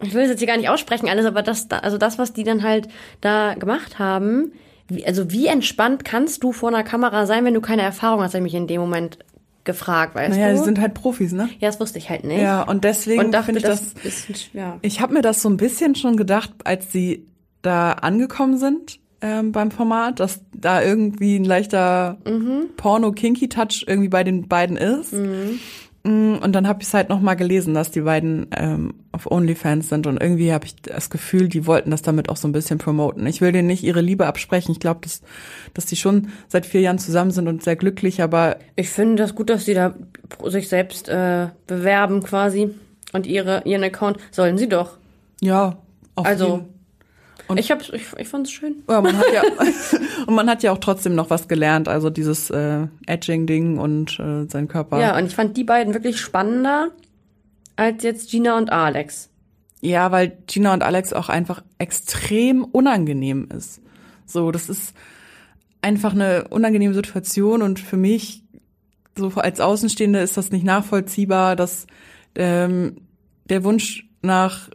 ich 0.02 0.12
will 0.14 0.22
es 0.22 0.30
jetzt 0.30 0.38
hier 0.40 0.48
gar 0.48 0.56
nicht 0.56 0.68
aussprechen 0.70 1.08
alles, 1.08 1.26
aber 1.26 1.42
das, 1.42 1.68
da- 1.68 1.78
also 1.78 1.98
das, 1.98 2.18
was 2.18 2.32
die 2.32 2.44
dann 2.44 2.62
halt 2.62 2.88
da 3.20 3.54
gemacht 3.54 3.98
haben, 3.98 4.52
wie, 4.90 5.06
also 5.06 5.30
wie 5.30 5.46
entspannt 5.46 6.04
kannst 6.04 6.42
du 6.42 6.52
vor 6.52 6.68
einer 6.68 6.82
Kamera 6.84 7.26
sein, 7.26 7.44
wenn 7.44 7.54
du 7.54 7.60
keine 7.60 7.82
Erfahrung 7.82 8.20
hast, 8.22 8.34
habe 8.34 8.46
ich 8.46 8.52
mich 8.52 8.60
in 8.60 8.66
dem 8.66 8.80
Moment 8.80 9.18
gefragt, 9.64 10.14
weißt 10.14 10.30
Naja, 10.36 10.52
du? 10.52 10.58
die 10.58 10.64
sind 10.64 10.80
halt 10.80 10.94
Profis, 10.94 11.32
ne? 11.32 11.48
ja, 11.60 11.68
das 11.68 11.78
wusste 11.80 11.98
ich 11.98 12.08
halt 12.10 12.24
nicht. 12.24 12.40
Ja, 12.40 12.62
und 12.62 12.82
deswegen 12.84 13.32
finde 13.42 13.58
ich 13.58 13.64
das, 13.64 13.94
das. 14.02 14.26
ja. 14.52 14.78
Ich 14.82 15.00
habe 15.00 15.12
mir 15.14 15.22
das 15.22 15.42
so 15.42 15.48
ein 15.50 15.56
bisschen 15.56 15.94
schon 15.94 16.16
gedacht, 16.16 16.50
als 16.64 16.90
sie 16.92 17.26
da 17.62 17.92
angekommen 17.92 18.56
sind 18.56 18.98
ähm, 19.20 19.52
beim 19.52 19.70
Format, 19.70 20.18
dass 20.18 20.40
da 20.54 20.82
irgendwie 20.82 21.36
ein 21.36 21.44
leichter 21.44 22.16
Mhm. 22.26 22.70
Porno-Kinky-Touch 22.76 23.84
irgendwie 23.86 24.08
bei 24.08 24.24
den 24.24 24.48
beiden 24.48 24.78
ist. 24.78 25.12
Mm, 25.12 25.58
Und 26.02 26.52
dann 26.52 26.66
habe 26.66 26.80
ich 26.80 26.88
es 26.88 26.94
halt 26.94 27.10
noch 27.10 27.20
mal 27.20 27.34
gelesen, 27.34 27.74
dass 27.74 27.90
die 27.90 28.00
beiden 28.00 28.46
ähm, 28.56 28.94
auf 29.12 29.30
OnlyFans 29.30 29.90
sind 29.90 30.06
und 30.06 30.18
irgendwie 30.18 30.50
habe 30.50 30.64
ich 30.64 30.74
das 30.76 31.10
Gefühl, 31.10 31.48
die 31.48 31.66
wollten 31.66 31.90
das 31.90 32.00
damit 32.00 32.30
auch 32.30 32.38
so 32.38 32.48
ein 32.48 32.52
bisschen 32.52 32.78
promoten. 32.78 33.26
Ich 33.26 33.42
will 33.42 33.52
denen 33.52 33.68
nicht 33.68 33.82
ihre 33.84 34.00
Liebe 34.00 34.26
absprechen. 34.26 34.72
Ich 34.72 34.80
glaube, 34.80 35.00
dass, 35.02 35.20
dass 35.74 35.84
die 35.84 35.96
schon 35.96 36.28
seit 36.48 36.64
vier 36.64 36.80
Jahren 36.80 36.98
zusammen 36.98 37.32
sind 37.32 37.48
und 37.48 37.62
sehr 37.62 37.76
glücklich, 37.76 38.22
aber 38.22 38.56
Ich 38.76 38.88
finde 38.88 39.16
das 39.22 39.34
gut, 39.34 39.50
dass 39.50 39.66
sie 39.66 39.74
da 39.74 39.94
sich 40.46 40.70
selbst 40.70 41.10
äh, 41.10 41.48
bewerben 41.66 42.22
quasi 42.22 42.70
und 43.12 43.26
ihre 43.26 43.62
ihren 43.66 43.84
Account 43.84 44.16
sollen 44.30 44.56
sie 44.56 44.70
doch. 44.70 44.96
ja, 45.42 45.76
auf 46.14 46.24
Also 46.26 46.46
jeden- 46.46 46.79
Und- 47.50 47.58
ich 47.58 47.70
hab's, 47.70 47.90
ich, 47.92 48.06
ich 48.16 48.28
fand's 48.28 48.50
schön. 48.50 48.82
Ja, 48.88 49.00
man 49.00 49.16
hat 49.16 49.26
ja 49.32 49.42
und 50.26 50.34
man 50.34 50.48
hat 50.48 50.62
ja 50.62 50.72
auch 50.72 50.78
trotzdem 50.78 51.14
noch 51.14 51.30
was 51.30 51.48
gelernt, 51.48 51.88
also 51.88 52.10
dieses 52.10 52.50
äh, 52.50 52.86
Edging-Ding 53.06 53.78
und 53.78 54.18
äh, 54.18 54.46
sein 54.48 54.68
Körper. 54.68 55.00
Ja, 55.00 55.16
und 55.18 55.26
ich 55.26 55.34
fand 55.34 55.56
die 55.56 55.64
beiden 55.64 55.94
wirklich 55.94 56.20
spannender 56.20 56.90
als 57.76 58.02
jetzt 58.02 58.30
Gina 58.30 58.56
und 58.56 58.70
Alex. 58.70 59.30
Ja, 59.80 60.12
weil 60.12 60.36
Gina 60.46 60.74
und 60.74 60.82
Alex 60.82 61.12
auch 61.12 61.28
einfach 61.28 61.62
extrem 61.78 62.64
unangenehm 62.64 63.48
ist. 63.56 63.80
So, 64.26 64.50
das 64.50 64.68
ist 64.68 64.94
einfach 65.82 66.12
eine 66.12 66.48
unangenehme 66.48 66.94
Situation 66.94 67.62
und 67.62 67.80
für 67.80 67.96
mich, 67.96 68.42
so 69.16 69.28
als 69.36 69.60
Außenstehende, 69.60 70.20
ist 70.20 70.36
das 70.36 70.50
nicht 70.50 70.64
nachvollziehbar, 70.64 71.56
dass 71.56 71.86
ähm, 72.34 72.96
der 73.48 73.64
Wunsch 73.64 74.06
nach 74.22 74.68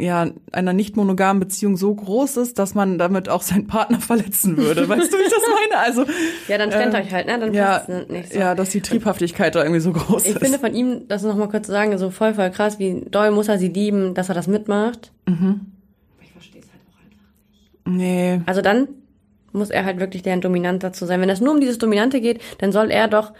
ja, 0.00 0.28
einer 0.52 0.72
nicht 0.72 0.96
monogamen 0.96 1.38
Beziehung 1.40 1.76
so 1.76 1.94
groß 1.94 2.38
ist, 2.38 2.58
dass 2.58 2.74
man 2.74 2.98
damit 2.98 3.28
auch 3.28 3.42
seinen 3.42 3.66
Partner 3.66 4.00
verletzen 4.00 4.56
würde. 4.56 4.88
Weißt 4.88 5.12
du, 5.12 5.16
wie 5.18 5.22
ich 5.22 5.28
das 5.30 5.42
meine? 5.70 5.82
Also 5.82 6.04
Ja, 6.48 6.58
dann 6.58 6.70
trennt 6.70 6.94
Ähm, 6.94 7.00
euch 7.02 7.12
halt, 7.12 7.26
ne? 7.26 7.38
Dann 7.38 7.52
ja, 7.54 7.82
nicht 8.08 8.32
so. 8.32 8.38
ja, 8.38 8.54
dass 8.54 8.70
die 8.70 8.80
Triebhaftigkeit 8.80 9.54
da 9.54 9.62
irgendwie 9.62 9.80
so 9.80 9.92
groß 9.92 10.24
Ich 10.26 10.34
ist. 10.36 10.38
finde 10.42 10.58
von 10.58 10.74
ihm, 10.74 11.06
das 11.08 11.22
noch 11.22 11.36
mal 11.36 11.48
kurz 11.48 11.66
zu 11.66 11.72
sagen, 11.72 11.96
so 11.98 12.10
voll, 12.10 12.34
voll 12.34 12.50
krass, 12.50 12.78
wie 12.78 13.04
doll 13.10 13.30
muss 13.30 13.48
er 13.48 13.58
sie 13.58 13.68
lieben, 13.68 14.14
dass 14.14 14.28
er 14.28 14.34
das 14.34 14.46
mitmacht. 14.48 15.12
Ich 15.26 16.32
verstehe 16.32 16.60
es 16.62 16.68
halt 16.72 16.80
auch 16.88 16.98
einfach. 17.04 17.92
nee, 17.92 18.40
Also 18.46 18.62
dann 18.62 18.88
muss 19.52 19.70
er 19.70 19.84
halt 19.84 19.98
wirklich 20.00 20.22
deren 20.22 20.40
Dominant 20.40 20.82
dazu 20.82 21.06
sein. 21.06 21.20
Wenn 21.20 21.28
es 21.28 21.40
nur 21.40 21.52
um 21.52 21.60
dieses 21.60 21.78
Dominante 21.78 22.20
geht, 22.20 22.40
dann 22.58 22.72
soll 22.72 22.90
er 22.90 23.08
doch 23.08 23.32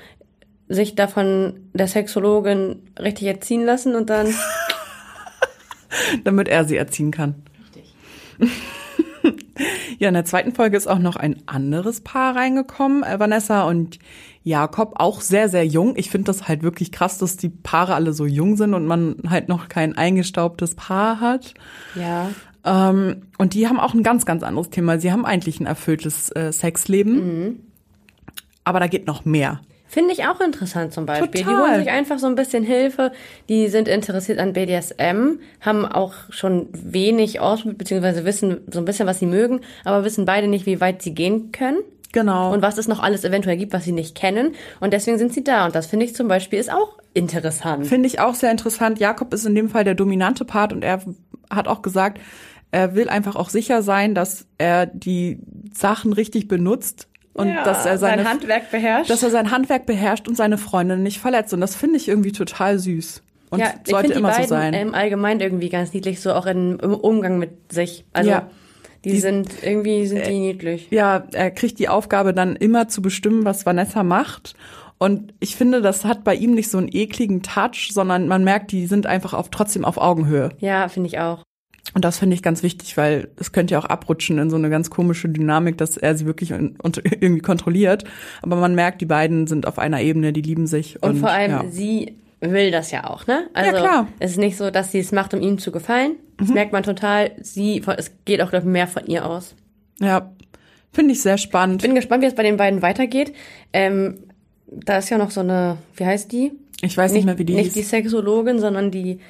sich 0.69 0.95
davon 0.95 1.69
der 1.73 1.89
Sexologin 1.89 2.83
richtig 2.99 3.29
erziehen 3.29 3.65
lassen 3.65 3.95
und 3.95 4.11
dann 4.11 4.29
damit 6.25 6.49
er 6.49 6.65
sie 6.65 6.77
erziehen 6.77 7.11
kann. 7.11 7.35
Richtig. 7.65 7.95
Ja, 9.99 10.09
in 10.09 10.15
der 10.15 10.25
zweiten 10.25 10.55
Folge 10.55 10.79
ist 10.79 10.87
auch 10.87 10.99
noch 10.99 11.17
ein 11.17 11.43
anderes 11.45 12.01
Paar 12.01 12.35
reingekommen, 12.35 13.03
äh, 13.03 13.21
Vanessa 13.21 13.65
und 13.65 13.99
Jakob, 14.43 14.95
auch 14.97 15.21
sehr, 15.21 15.51
sehr 15.51 15.67
jung. 15.67 15.95
Ich 15.97 16.09
finde 16.09 16.27
das 16.27 16.49
halt 16.49 16.63
wirklich 16.63 16.91
krass, 16.93 17.19
dass 17.19 17.37
die 17.37 17.51
Paare 17.51 17.95
alle 17.95 18.15
so 18.15 18.25
jung 18.25 18.57
sind 18.57 18.73
und 18.73 18.87
man 18.87 19.17
halt 19.29 19.49
noch 19.49 19.69
kein 19.69 19.97
eingestaubtes 19.99 20.75
Paar 20.75 21.21
hat. 21.21 21.55
ja. 21.95 22.31
Ähm, 22.63 23.23
und 23.39 23.55
die 23.55 23.69
haben 23.69 23.81
auch 23.81 23.95
ein 23.95 24.03
ganz, 24.03 24.27
ganz 24.27 24.43
anderes 24.43 24.69
Thema. 24.69 24.99
Sie 24.99 25.11
haben 25.11 25.25
eigentlich 25.25 25.61
ein 25.61 25.67
erfülltes 25.67 26.31
äh, 26.31 26.53
Sexleben. 26.53 27.71
Aber 28.65 28.81
da 28.81 28.87
geht 28.87 29.07
noch 29.07 29.25
mehr. 29.25 29.61
Finde 29.91 30.13
ich 30.13 30.25
auch 30.25 30.41
interessant 30.41 30.93
zum 30.93 31.05
Beispiel. 31.05 31.29
Die 31.33 31.43
Total. 31.43 31.63
holen 31.63 31.81
sich 31.81 31.91
einfach 31.91 32.21
so 32.21 32.29
ein 32.29 32.37
bisschen 32.37 32.63
Hilfe. 32.63 33.11
Die 33.49 33.67
sind 33.67 33.89
interessiert 33.89 34.39
an 34.39 34.53
BDSM, 34.53 35.41
haben 35.61 35.85
auch 35.85 36.15
schon 36.31 36.69
wenig 36.73 37.41
ausprobiert, 37.41 37.79
beziehungsweise 37.79 38.25
wissen 38.25 38.59
so 38.71 38.79
ein 38.79 38.85
bisschen, 38.85 39.09
was 39.09 39.19
sie 39.19 39.27
mögen, 39.27 39.63
aber 39.85 40.05
wissen 40.05 40.27
beide 40.27 40.47
nicht, 40.47 40.65
wie 40.65 40.81
weit 40.81 41.03
sie 41.03 41.13
gehen 41.13 41.51
können. 41.51 41.79
Genau. 42.13 42.53
Und 42.53 42.63
was 42.63 42.79
es 42.79 42.87
noch 42.87 43.03
alles 43.03 43.25
eventuell 43.25 43.57
gibt, 43.57 43.73
was 43.73 43.83
sie 43.83 43.91
nicht 43.91 44.15
kennen. 44.15 44.55
Und 44.79 44.93
deswegen 44.93 45.19
sind 45.19 45.35
sie 45.35 45.43
da. 45.43 45.67
Und 45.67 45.75
das 45.75 45.87
finde 45.87 46.07
ich 46.07 46.15
zum 46.15 46.29
Beispiel 46.29 46.61
ist 46.61 46.73
auch 46.73 46.97
interessant. 47.13 47.89
Finde 47.89 48.07
ich 48.07 48.21
auch 48.21 48.37
sehr 48.37 48.53
interessant. 48.53 49.01
Jakob 49.01 49.35
ist 49.35 49.45
in 49.45 49.57
dem 49.57 49.69
Fall 49.69 49.83
der 49.83 49.97
dominante 49.97 50.45
Part 50.45 50.73
und 50.73 50.85
er 50.85 51.03
hat 51.51 51.67
auch 51.67 51.83
gesagt, 51.83 52.21
er 52.71 52.95
will 52.95 53.09
einfach 53.09 53.35
auch 53.35 53.49
sicher 53.49 53.83
sein, 53.83 54.15
dass 54.15 54.47
er 54.57 54.87
die 54.87 55.41
Sachen 55.73 56.13
richtig 56.13 56.47
benutzt 56.47 57.09
und 57.35 57.49
Ja, 57.49 57.65
dass 57.65 57.87
er 57.87 57.99
seine, 57.99 58.23
sein 58.25 58.33
Handwerk 58.33 58.71
beherrscht. 58.71 59.11
dass 59.11 59.23
er 59.23 59.31
sein 59.31 59.51
Handwerk 59.51 59.87
beherrscht 59.87 60.29
und 60.29 60.37
seine 60.37 60.59
Freundin 60.59 61.03
nicht 61.03 61.19
verletzt. 61.21 61.53
Und 61.55 61.61
das 61.61 61.77
finde 61.77 61.97
ich 61.97 62.09
irgendwie 62.09 62.33
total 62.33 62.79
süß. 62.79 63.23
Und 63.51 63.61
ja, 63.61 63.73
sollte 63.85 64.13
immer 64.13 64.33
so 64.35 64.45
sein. 64.45 64.75
im 64.75 64.95
Allgemeinen 64.95 65.41
irgendwie 65.41 65.69
ganz 65.71 65.93
niedlich, 65.93 66.21
so 66.21 66.33
auch 66.33 66.47
in, 66.47 66.79
im 66.79 66.95
Umgang 66.95 67.39
mit 67.39 67.73
sich. 67.73 68.05
Also 68.13 68.31
Ja. 68.31 68.49
die, 69.05 69.11
Die- 69.13 69.19
sind 69.21 69.49
irgendwie 69.63 70.07
sind 70.07 70.27
die 70.27 70.39
niedlich. 70.39 70.87
ja, 70.91 71.25
er 71.33 71.51
kriegt 71.51 71.79
die 71.81 71.89
Aufgabe 71.89 72.33
dann 72.33 72.55
immer 72.55 72.87
zu 72.89 73.03
bestimmen, 73.03 73.45
was 73.45 73.67
Vanessa 73.67 74.03
macht. 74.05 74.55
Und 74.99 75.33
ich 75.41 75.57
finde, 75.57 75.81
das 75.81 76.05
hat 76.05 76.25
bei 76.25 76.35
ihm 76.35 76.53
nicht 76.55 76.71
so 76.71 76.77
einen 76.79 76.91
ekligen 76.93 77.43
Touch, 77.43 77.89
sondern 77.93 78.29
man 78.29 78.45
merkt, 78.45 78.71
die 78.71 78.87
sind 78.87 79.07
einfach 79.07 79.33
auf, 79.33 79.49
trotzdem 79.49 79.85
auf 79.85 79.97
Augenhöhe. 79.97 80.51
Ja, 80.59 80.89
finde 80.89 81.09
ich 81.09 81.19
auch. 81.19 81.43
Und 81.95 82.05
das 82.05 82.19
finde 82.19 82.35
ich 82.35 82.43
ganz 82.43 82.63
wichtig, 82.63 82.97
weil 82.97 83.29
es 83.37 83.53
könnte 83.53 83.73
ja 83.73 83.81
auch 83.81 83.85
abrutschen 83.85 84.39
in 84.39 84.49
so 84.51 84.57
eine 84.57 84.71
ganz 84.71 84.91
komische 84.91 85.29
Dynamik, 85.29 85.77
dass 85.79 85.97
er 85.97 86.17
sie 86.17 86.25
wirklich 86.27 86.53
un- 86.53 86.77
und 86.83 86.99
irgendwie 87.05 87.41
kontrolliert. 87.43 88.05
Aber 88.43 88.57
man 88.57 88.75
merkt, 88.75 89.01
die 89.01 89.07
beiden 89.07 89.47
sind 89.47 89.67
auf 89.67 89.79
einer 89.79 90.01
Ebene, 90.01 90.33
die 90.33 90.43
lieben 90.43 90.67
sich. 90.67 91.03
Und, 91.03 91.11
Und, 91.11 91.17
vor 91.19 91.31
allem, 91.31 91.51
ja. 91.51 91.65
sie 91.69 92.15
will 92.41 92.71
das 92.71 92.91
ja 92.91 93.05
auch, 93.11 93.27
ne? 93.27 93.49
Also 93.55 93.71
klar. 93.73 94.09
es 94.19 94.33
ist 94.33 94.37
nicht 94.39 94.57
so, 94.57 94.71
dass 94.71 94.93
sie 94.93 94.99
es 95.01 95.13
macht, 95.13 95.35
um 95.35 95.43
ihm 95.43 95.59
zu 95.59 95.73
gefallen. 95.73 96.13
Das 96.39 96.49
Mhm. 96.49 96.55
merkt 96.55 96.73
man 96.73 96.83
total. 96.83 97.33
Sie, 97.43 97.83
es 97.99 98.13
geht 98.25 98.41
auch 98.41 98.51
glaub 98.51 98.63
ich, 98.63 98.69
mehr 98.69 98.87
von 98.87 99.05
ihr 99.07 99.27
aus. 99.27 99.55
ja, 100.01 100.31
finde 100.93 101.13
ich 101.13 101.21
sehr 101.23 101.39
spannend. 101.39 101.83
Bin 101.83 101.95
gespannt, 101.95 102.23
wie 102.23 102.27
es 102.27 102.35
bei 102.35 102.43
den 102.43 102.57
beiden 102.57 102.83
weitergeht. 102.83 103.33
Ähm, 103.73 104.19
da 104.69 104.99
ist 104.99 105.11
ja 105.11 105.19
noch 105.19 105.31
so 105.33 105.41
eine, 105.41 105.77
wie 105.97 106.05
heißt 106.07 106.33
die? 106.33 106.53
Ich 106.83 106.97
weiß 106.97 107.13
nicht, 107.13 107.25
mehr, 107.27 107.39
wie 107.39 107.45
die 107.45 107.55
Nicht 107.55 107.65
hieß. 107.67 107.75
die 107.75 107.83
Sexologin, 107.83 108.59
sondern 108.59 108.91
die 108.91 109.21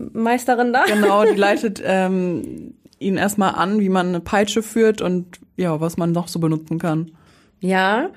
BDSM-Meisterin 0.00 0.72
da. 0.72 0.84
Genau, 0.84 1.24
die 1.24 1.34
leitet 1.36 1.82
ähm, 1.84 2.74
ihn 2.98 3.16
erstmal 3.16 3.54
an, 3.54 3.80
wie 3.80 3.88
man 3.88 4.08
eine 4.08 4.20
Peitsche 4.20 4.62
führt 4.62 5.00
und 5.00 5.40
ja, 5.56 5.80
was 5.80 5.96
man 5.96 6.12
noch 6.12 6.28
so 6.28 6.38
benutzen 6.38 6.78
kann. 6.78 7.12
Ja. 7.60 8.10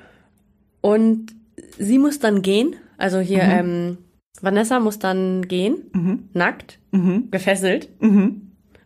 Und 0.81 1.35
sie 1.77 1.99
muss 1.99 2.19
dann 2.19 2.41
gehen. 2.41 2.75
Also 2.97 3.19
hier, 3.19 3.41
ähm, 3.41 3.97
Vanessa 4.41 4.79
muss 4.79 4.99
dann 4.99 5.47
gehen, 5.47 6.29
nackt, 6.33 6.79
gefesselt. 7.31 7.89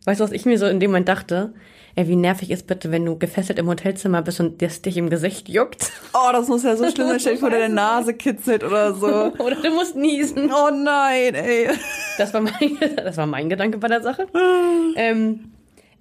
Weißt 0.06 0.20
du, 0.20 0.24
was 0.24 0.32
ich 0.32 0.46
mir 0.46 0.58
so 0.58 0.68
in 0.68 0.80
dem 0.80 0.92
Moment 0.92 1.08
dachte? 1.08 1.54
Ey, 1.98 2.08
wie 2.08 2.16
nervig 2.16 2.52
ist 2.52 2.68
bitte, 2.68 2.92
wenn 2.92 3.06
du 3.06 3.18
gefesselt 3.18 3.58
im 3.58 3.68
Hotelzimmer 3.68 4.22
bist 4.22 4.40
und 4.40 4.62
das 4.62 4.84
dich 4.84 4.98
im 4.98 5.10
Gesicht 5.10 5.50
juckt? 5.50 5.92
Oh, 6.14 6.32
das 6.32 6.48
muss 6.48 6.62
ja 6.62 6.76
so 6.76 6.88
schlimm 6.92 7.08
sein. 7.08 7.20
Stell 7.20 7.34
dir 7.34 7.40
vor, 7.40 7.50
der 7.50 7.70
Nase 7.70 8.14
kitzelt 8.14 8.64
oder 8.64 8.94
so. 8.94 9.08
Oder 9.40 9.56
du 9.56 9.72
musst 9.72 9.96
niesen. 9.96 10.52
Oh 10.54 10.70
nein, 10.70 11.34
ey. 11.34 11.70
Das 12.20 12.36
war 12.36 12.42
mein, 12.42 12.78
das 12.98 13.18
war 13.18 13.26
mein 13.26 13.50
Gedanke 13.50 13.80
bei 13.80 13.88
der 13.88 14.04
Sache. 14.04 14.28
ähm, 14.96 15.52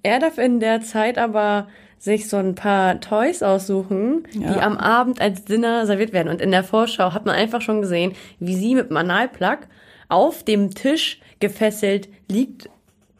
er 0.03 0.19
darf 0.19 0.37
in 0.37 0.59
der 0.59 0.81
Zeit 0.81 1.17
aber 1.17 1.67
sich 1.97 2.29
so 2.29 2.37
ein 2.37 2.53
paar 2.53 3.01
Toys 3.01 3.41
aussuchen, 3.41 4.27
die 4.35 4.43
Ja. 4.43 4.59
am 4.59 4.77
Abend 4.77 5.19
als 5.19 5.45
Dinner 5.45 5.87
serviert 5.87 6.13
werden. 6.13 6.27
Und 6.29 6.41
in 6.41 6.51
der 6.51 6.63
Vorschau 6.63 7.15
hat 7.15 7.25
man 7.25 7.33
einfach 7.33 7.61
schon 7.61 7.81
gesehen, 7.81 8.13
wie 8.39 8.53
sie 8.53 8.75
mit 8.75 8.91
dem 8.91 8.97
Analplug 8.97 9.61
auf 10.09 10.43
dem 10.43 10.75
Tisch 10.75 11.19
gefesselt 11.39 12.07
liegt 12.29 12.69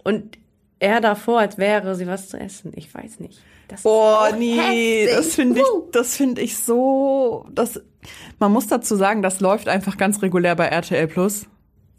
und 0.03 0.38
er 0.79 1.01
davor, 1.01 1.39
als 1.39 1.57
wäre 1.57 1.96
sie 1.96 2.07
was 2.07 2.29
zu 2.29 2.39
essen. 2.39 2.72
Ich 2.75 2.93
weiß 2.93 3.19
nicht. 3.19 3.39
Das 3.67 3.84
Boah, 3.84 4.29
nee, 4.38 4.55
heftig. 5.07 5.15
das 5.15 5.36
finde 5.36 5.60
ich, 5.60 5.65
das 5.91 6.15
finde 6.15 6.41
ich 6.41 6.57
so, 6.57 7.46
das, 7.51 7.81
man 8.39 8.51
muss 8.53 8.67
dazu 8.67 8.96
sagen, 8.96 9.22
das 9.22 9.41
läuft 9.41 9.67
einfach 9.67 9.98
ganz 9.98 10.22
regulär 10.22 10.55
bei 10.55 10.67
RTL 10.67 11.07
Plus. 11.07 11.48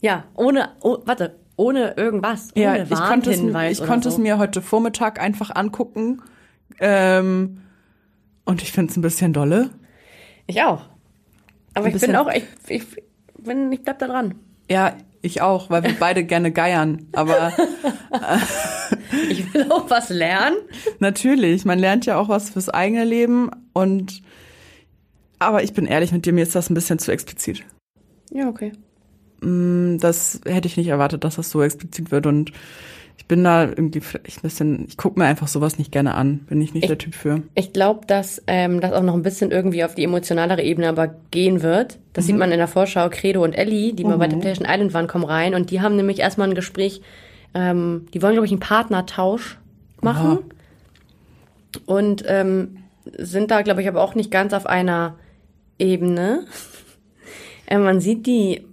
Ja, 0.01 0.25
ohne, 0.35 0.71
oh, 0.81 0.99
warte, 1.05 1.39
ohne 1.57 1.95
irgendwas. 1.97 2.51
Ohne 2.55 2.65
Ja, 2.65 2.77
ich 2.83 2.89
konnte 2.91 3.31
es, 3.31 3.41
ich 3.81 3.87
konnte 3.87 4.11
so. 4.11 4.17
es 4.17 4.19
mir 4.19 4.39
heute 4.39 4.63
Vormittag 4.63 5.21
einfach 5.21 5.55
angucken. 5.55 6.23
Ähm, 6.81 7.61
Und 8.45 8.63
ich 8.63 8.73
finde 8.73 8.91
es 8.93 8.97
ein 8.97 9.03
bisschen 9.03 9.33
dolle. 9.33 9.71
Ich 10.47 10.63
auch. 10.63 10.83
Aber 11.75 11.87
Ein 11.87 11.95
ich 11.97 12.01
bin 12.01 12.17
auch, 12.17 12.33
ich, 12.33 12.45
ich, 12.69 12.85
bin, 13.39 13.71
ich 13.73 13.83
bleib 13.83 13.99
da 13.99 14.07
dran. 14.07 14.37
Ja, 14.71 14.95
ich 15.23 15.41
auch, 15.43 15.71
weil 15.71 15.83
wir 15.83 15.95
beide 15.99 16.25
gerne 16.25 16.53
geiern. 16.53 17.07
Aber 17.13 17.53
Ich 19.31 19.53
will 19.55 19.71
auch 19.71 19.89
was 19.91 20.09
lernen. 20.11 20.57
natürlich, 20.99 21.65
man 21.65 21.79
lernt 21.79 22.07
ja 22.07 22.19
auch 22.19 22.29
was 22.29 22.51
fürs 22.51 22.69
eigene 22.69 23.05
Leben. 23.05 23.51
Und 23.73 24.23
aber 25.39 25.63
ich 25.63 25.73
bin 25.73 25.87
ehrlich 25.87 26.13
mit 26.13 26.27
dir, 26.27 26.33
mir 26.33 26.43
ist 26.43 26.55
das 26.55 26.71
ein 26.71 26.75
bisschen 26.75 26.99
zu 26.99 27.13
explizit. 27.13 27.65
Ja, 28.31 28.49
okay. 28.49 28.73
Das 29.41 30.41
hätte 30.45 30.67
ich 30.67 30.77
nicht 30.77 30.89
erwartet, 30.89 31.23
dass 31.25 31.37
das 31.37 31.51
so 31.51 31.63
explizit 31.63 32.11
wird. 32.11 32.27
Und 32.27 32.53
ich 33.19 33.27
bin 33.27 33.43
da 33.43 33.65
irgendwie 33.65 34.01
vielleicht 34.01 34.39
ein 34.39 34.43
bisschen, 34.43 34.85
ich 34.89 34.97
gucke 34.97 35.19
mir 35.19 35.27
einfach 35.27 35.49
sowas 35.49 35.77
nicht 35.77 35.91
gerne 35.91 36.15
an. 36.15 36.39
Bin 36.49 36.63
ich 36.63 36.73
nicht 36.73 36.85
Ich- 36.85 36.89
der 36.89 36.99
Typ 36.99 37.15
für. 37.17 37.43
Ich 37.57 37.73
glaube, 37.73 38.07
dass 38.07 38.41
ähm, 38.47 38.81
das 38.81 38.93
auch 38.93 39.03
noch 39.03 39.15
ein 39.15 39.23
bisschen 39.23 39.51
irgendwie 39.51 39.83
auf 39.85 39.97
die 39.97 40.05
emotionalere 40.05 40.63
Ebene 40.63 40.89
aber 40.89 41.09
gehen 41.33 41.61
wird. 41.63 41.99
Das 42.13 42.27
sieht 42.27 42.37
man 42.37 42.53
in 42.53 42.59
der 42.59 42.69
Vorschau. 42.69 43.09
Credo 43.11 43.43
und 43.43 43.53
Ellie, 43.55 43.93
die 43.93 44.05
mal 44.05 44.19
bei 44.19 44.29
Temptation 44.29 44.67
Island 44.71 44.95
waren, 44.95 45.09
kommen 45.09 45.25
rein 45.25 45.55
und 45.55 45.71
die 45.71 45.81
haben 45.81 45.97
nämlich 45.97 46.21
erstmal 46.21 46.49
ein 46.49 46.55
Gespräch. 46.55 47.03
Ähm, 47.55 48.07
die 48.15 48.23
wollen, 48.23 48.35
glaube 48.35 48.47
ich, 48.47 48.53
einen 48.53 48.61
Partnertausch 48.61 49.59
machen. 50.01 50.39
Und 51.87 52.25
ähm, 52.27 52.79
sind 53.17 53.51
da, 53.51 53.63
glaube 53.63 53.83
ich, 53.83 53.89
aber 53.89 54.01
auch 54.01 54.15
nicht 54.15 54.31
ganz 54.31 54.53
auf 54.53 54.65
einer 54.67 55.17
Ebene. 55.79 56.47
äh, 57.67 57.79
man 57.79 58.01
sieht 58.01 58.27
die 58.27 58.65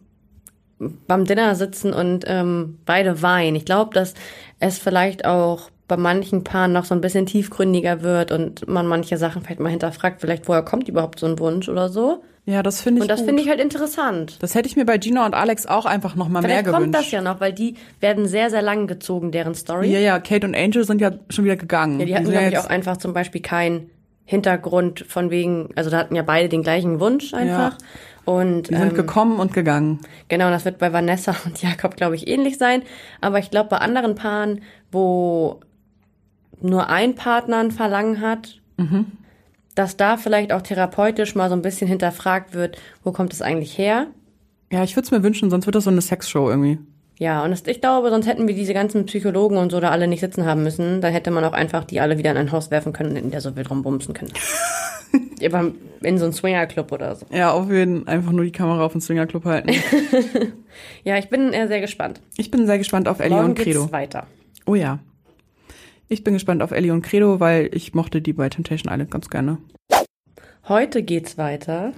beim 1.08 1.26
Dinner 1.26 1.56
sitzen 1.56 1.94
und 1.94 2.26
ähm, 2.28 2.80
beide 2.86 3.22
weinen. 3.22 3.56
Ich 3.56 3.66
glaube, 3.66 3.94
dass 3.94 4.14
es 4.60 4.80
vielleicht 4.80 5.26
auch 5.26 5.70
bei 5.88 5.98
manchen 5.98 6.44
Paaren 6.44 6.74
noch 6.74 6.86
so 6.86 6.96
ein 6.96 7.02
bisschen 7.02 7.26
tiefgründiger 7.26 8.02
wird 8.02 8.32
und 8.32 8.68
man 8.68 8.88
manche 8.88 9.18
Sachen 9.18 9.44
vielleicht 9.44 9.60
mal 9.60 9.70
hinterfragt, 9.70 10.22
vielleicht 10.22 10.48
woher 10.48 10.64
kommt 10.64 10.90
überhaupt 10.90 11.20
so 11.20 11.28
ein 11.28 11.38
Wunsch 11.40 11.70
oder 11.70 11.90
so. 11.90 12.24
Ja, 12.48 12.62
das 12.62 12.82
finde 12.82 13.00
ich 13.00 13.02
Und 13.04 13.08
das 13.10 13.22
finde 13.22 13.42
ich 13.42 13.50
halt 13.50 13.60
interessant. 13.60 14.38
Das 14.40 14.54
hätte 14.54 14.68
ich 14.68 14.76
mir 14.76 14.86
bei 14.86 15.00
Gina 15.00 15.26
und 15.26 15.34
Alex 15.34 15.66
auch 15.66 15.86
einfach 15.86 16.16
noch 16.16 16.30
mal 16.30 16.42
mehr 16.42 16.62
gewünscht. 16.62 16.82
kommt 16.82 16.96
das 16.96 17.10
ja 17.10 17.22
noch, 17.22 17.40
weil 17.40 17.54
die 17.54 17.76
werden 18.00 18.28
sehr, 18.28 18.52
sehr 18.52 18.62
lang 18.62 18.86
gezogen, 18.86 19.32
deren 19.32 19.56
Story. 19.56 19.92
Ja, 19.92 20.00
ja, 20.00 20.20
Kate 20.20 20.46
und 20.46 20.56
Angel 20.56 20.84
sind 20.86 21.02
ja 21.02 21.12
schon 21.30 21.46
wieder 21.46 21.56
gegangen. 21.56 22.00
Ja, 22.00 22.06
die 22.06 22.16
hatten, 22.16 22.26
glaube 22.26 22.44
ja 22.44 22.50
ich, 22.50 22.58
auch 22.60 22.68
einfach 22.68 22.98
zum 22.98 23.14
Beispiel 23.14 23.42
keinen 23.42 23.90
Hintergrund 24.26 25.06
von 25.08 25.30
wegen, 25.30 25.70
also 25.76 25.90
da 25.90 25.98
hatten 25.98 26.16
ja 26.16 26.24
beide 26.24 26.50
den 26.50 26.64
gleichen 26.64 27.00
Wunsch 27.00 27.34
einfach. 27.34 27.78
Und 28.26 28.70
die 28.70 28.76
sind 28.76 28.90
ähm, 28.90 28.96
gekommen 28.96 29.40
und 29.40 29.54
gegangen. 29.54 30.00
Genau, 30.30 30.50
das 30.50 30.66
wird 30.66 30.80
bei 30.80 30.92
Vanessa 30.92 31.36
und 31.46 31.62
Jakob, 31.62 31.96
glaube 31.96 32.16
ich, 32.16 32.28
ähnlich 32.28 32.58
sein. 32.58 32.82
Aber 33.22 33.40
ich 33.40 33.52
glaube, 33.52 33.70
bei 33.70 33.78
anderen 33.78 34.16
Paaren, 34.16 34.62
wo 34.92 35.60
nur 36.60 36.90
ein 36.90 37.14
Partner 37.16 37.60
ein 37.60 37.72
Verlangen 37.72 38.22
hat, 38.22 38.62
dass 39.76 39.98
da 39.98 40.18
vielleicht 40.18 40.52
auch 40.52 40.62
therapeutisch 40.62 41.36
mal 41.36 41.50
so 41.50 41.56
ein 41.56 41.62
bisschen 41.62 41.88
hinterfragt 41.88 42.54
wird, 42.54 42.82
wo 43.04 43.12
kommt 43.12 43.34
es 43.34 43.42
eigentlich 43.42 43.78
her? 43.78 44.08
Ja, 44.72 44.84
ich 44.84 44.96
würde 44.96 45.06
es 45.06 45.12
mir 45.12 45.22
wünschen, 45.22 45.50
sonst 45.50 45.68
wird 45.68 45.76
das 45.76 45.84
so 45.84 45.92
eine 45.92 46.02
Sexshow 46.02 46.50
irgendwie. 46.50 46.80
Ja, 47.18 47.44
und 47.44 47.52
das, 47.52 47.64
ich 47.66 47.80
glaube, 47.80 48.10
sonst 48.10 48.28
hätten 48.28 48.48
wir 48.48 48.56
diese 48.56 48.74
ganzen 48.74 49.06
Psychologen 49.06 49.58
und 49.58 49.72
so 49.72 49.80
da 49.80 49.92
alle 49.92 50.08
nicht 50.08 50.20
sitzen 50.20 50.46
haben 50.46 50.64
müssen. 50.64 51.00
Dann 51.02 51.14
hätte 51.14 51.32
man 51.32 51.46
auch 51.46 51.54
einfach 51.54 51.86
die 51.86 52.02
alle 52.02 52.18
wieder 52.18 52.32
in 52.32 52.38
ein 52.38 52.52
Haus 52.52 52.72
werfen 52.72 52.92
können 52.92 53.12
und 53.12 53.18
in 53.18 53.32
der 53.32 53.42
so 53.42 53.56
wild 53.56 53.70
rumbumsen 53.70 54.14
können. 54.14 54.34
in 56.02 56.18
so 56.18 56.26
einen 56.26 56.34
Swingerclub 56.34 56.92
oder 56.92 57.16
so. 57.16 57.26
Ja, 57.32 57.52
auf 57.52 57.72
jeden 57.72 58.08
einfach 58.08 58.32
nur 58.32 58.44
die 58.44 58.52
Kamera 58.52 58.84
auf 58.84 58.92
den 58.92 59.02
Swingerclub 59.02 59.46
halten. 59.46 59.72
Ja, 61.04 61.18
ich 61.18 61.30
bin 61.30 61.54
äh, 61.54 61.68
sehr 61.68 61.82
gespannt. 61.82 62.20
Ich 62.36 62.52
bin 62.52 62.66
sehr 62.66 62.78
gespannt 62.78 63.08
auf 63.08 63.20
Ellie 63.20 63.36
Morgen 63.36 63.50
und 63.50 63.58
Credo. 63.58 63.82
geht's 63.82 63.94
weiter. 63.94 64.28
Oh 64.66 64.76
ja. 64.76 65.00
Ich 66.10 66.24
bin 66.24 66.34
gespannt 66.34 66.62
auf 66.62 66.72
Ellie 66.72 66.92
und 66.92 67.02
Credo, 67.02 67.40
weil 67.40 67.70
ich 67.74 67.94
mochte 67.94 68.22
die 68.22 68.34
bei 68.34 68.50
Temptation 68.50 68.92
Island 68.92 69.12
ganz 69.12 69.30
gerne. 69.30 69.58
Heute 70.68 71.04
geht's 71.04 71.38
weiter 71.38 71.94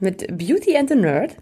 mit 0.00 0.26
Beauty 0.28 0.76
and 0.76 0.88
the 0.88 0.94
Nerd. 0.94 1.36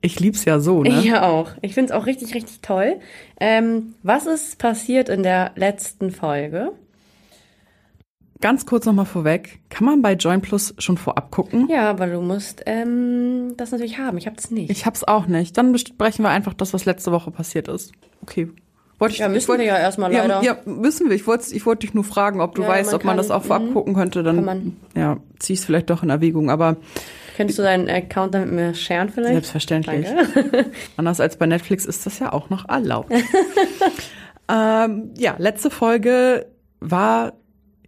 Ich 0.00 0.20
lieb's 0.20 0.44
ja 0.44 0.60
so, 0.60 0.82
ne? 0.82 1.00
Ja, 1.02 1.22
auch. 1.28 1.50
Ich 1.60 1.74
find's 1.74 1.90
auch 1.92 2.06
richtig, 2.06 2.34
richtig 2.34 2.60
toll. 2.60 3.00
Ähm, 3.40 3.94
was 4.02 4.26
ist 4.26 4.58
passiert 4.58 5.08
in 5.08 5.22
der 5.24 5.52
letzten 5.56 6.10
Folge? 6.12 6.72
Ganz 8.40 8.66
kurz 8.66 8.86
nochmal 8.86 9.06
vorweg. 9.06 9.58
Kann 9.68 9.84
man 9.84 10.00
bei 10.00 10.12
Join 10.12 10.40
Plus 10.40 10.72
schon 10.78 10.96
vorab 10.96 11.32
gucken? 11.32 11.66
Ja, 11.68 11.90
aber 11.90 12.06
du 12.06 12.20
musst 12.20 12.62
ähm, 12.66 13.54
das 13.56 13.72
natürlich 13.72 13.98
haben. 13.98 14.16
Ich 14.16 14.28
hab's 14.28 14.52
nicht. 14.52 14.70
Ich 14.70 14.86
hab's 14.86 15.02
auch 15.02 15.26
nicht. 15.26 15.58
Dann 15.58 15.72
besprechen 15.72 16.24
wir 16.24 16.28
einfach 16.30 16.54
das, 16.54 16.72
was 16.72 16.84
letzte 16.84 17.10
Woche 17.10 17.32
passiert 17.32 17.66
ist. 17.66 17.90
Okay. 18.22 18.48
Wollte 19.00 19.14
ich, 19.14 19.18
Ja, 19.20 19.28
müssen 19.28 19.38
ich 19.38 19.48
wollte, 19.48 19.62
wir 19.64 19.68
ja 19.68 19.78
erstmal 19.78 20.12
leider. 20.12 20.40
Ja, 20.42 20.56
ja, 20.64 20.72
müssen 20.72 21.08
wir. 21.08 21.16
Ich 21.16 21.26
wollte 21.26 21.52
ich 21.52 21.66
wollte 21.66 21.80
dich 21.86 21.94
nur 21.94 22.04
fragen, 22.04 22.40
ob 22.40 22.54
du 22.54 22.62
Ja, 22.62 22.68
weißt, 22.68 22.92
man 22.92 22.94
ob 22.96 23.04
man 23.04 23.10
kann- 23.16 23.16
das 23.18 23.30
auch 23.32 23.42
vorab 23.42 23.62
mhm. 23.62 23.72
gucken 23.74 23.94
könnte. 23.94 24.22
Dann 24.22 24.36
Kann 24.36 24.44
man. 24.44 24.76
ja, 24.94 25.16
zieh 25.40 25.54
ich 25.54 25.58
es 25.58 25.64
vielleicht 25.64 25.90
doch 25.90 26.04
in 26.04 26.10
Erwägung. 26.10 26.48
Aber 26.50 26.76
Könntest 27.38 27.56
du 27.60 27.62
deinen 27.62 27.88
Account 27.88 28.34
dann 28.34 28.46
mit 28.46 28.52
mir 28.52 28.74
sharen 28.74 29.10
vielleicht? 29.10 29.32
Selbstverständlich. 29.32 30.06
Danke. 30.34 30.66
Anders 30.96 31.20
als 31.20 31.36
bei 31.36 31.46
Netflix 31.46 31.84
ist 31.86 32.04
das 32.04 32.18
ja 32.18 32.32
auch 32.32 32.50
noch 32.50 32.68
erlaubt. 32.68 33.12
ähm, 34.48 35.14
ja, 35.16 35.36
letzte 35.38 35.70
Folge 35.70 36.46
war 36.80 37.34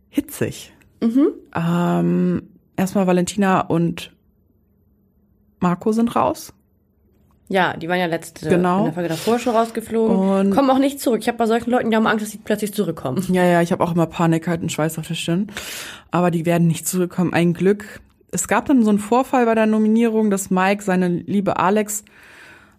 hitzig. 0.08 0.72
Mhm. 1.02 1.30
Ähm, 1.52 2.42
erstmal 2.76 3.08
Valentina 3.08 3.62
und 3.62 4.12
Marco 5.58 5.90
sind 5.90 6.14
raus. 6.14 6.52
Ja, 7.48 7.76
die 7.76 7.88
waren 7.88 7.98
ja 7.98 8.06
letzte 8.06 8.48
Genau. 8.48 8.78
in 8.78 8.84
der 8.84 8.92
Folge 8.94 9.08
davor 9.08 9.40
schon 9.40 9.56
rausgeflogen. 9.56 10.16
Und- 10.16 10.50
Kommen 10.54 10.70
auch 10.70 10.78
nicht 10.78 11.00
zurück. 11.00 11.18
Ich 11.22 11.26
habe 11.26 11.38
bei 11.38 11.46
solchen 11.46 11.70
Leuten, 11.72 11.90
die 11.90 11.96
haben 11.96 12.06
Angst, 12.06 12.22
dass 12.24 12.30
die 12.30 12.38
plötzlich 12.38 12.72
zurückkommen. 12.72 13.26
Ja, 13.32 13.44
ja, 13.44 13.60
ich 13.62 13.72
habe 13.72 13.82
auch 13.82 13.92
immer 13.92 14.06
Panik, 14.06 14.46
halt 14.46 14.60
einen 14.60 14.70
Schweiß 14.70 14.96
auf 15.00 15.08
der 15.08 15.14
Stirn. 15.16 15.48
Aber 16.12 16.30
die 16.30 16.46
werden 16.46 16.68
nicht 16.68 16.86
zurückkommen. 16.86 17.32
Ein 17.34 17.52
Glück. 17.52 18.00
Es 18.32 18.48
gab 18.48 18.66
dann 18.66 18.82
so 18.84 18.90
einen 18.90 18.98
Vorfall 18.98 19.44
bei 19.46 19.54
der 19.54 19.66
Nominierung, 19.66 20.30
dass 20.30 20.50
Mike 20.50 20.82
seine 20.82 21.08
liebe 21.08 21.58
Alex, 21.58 22.04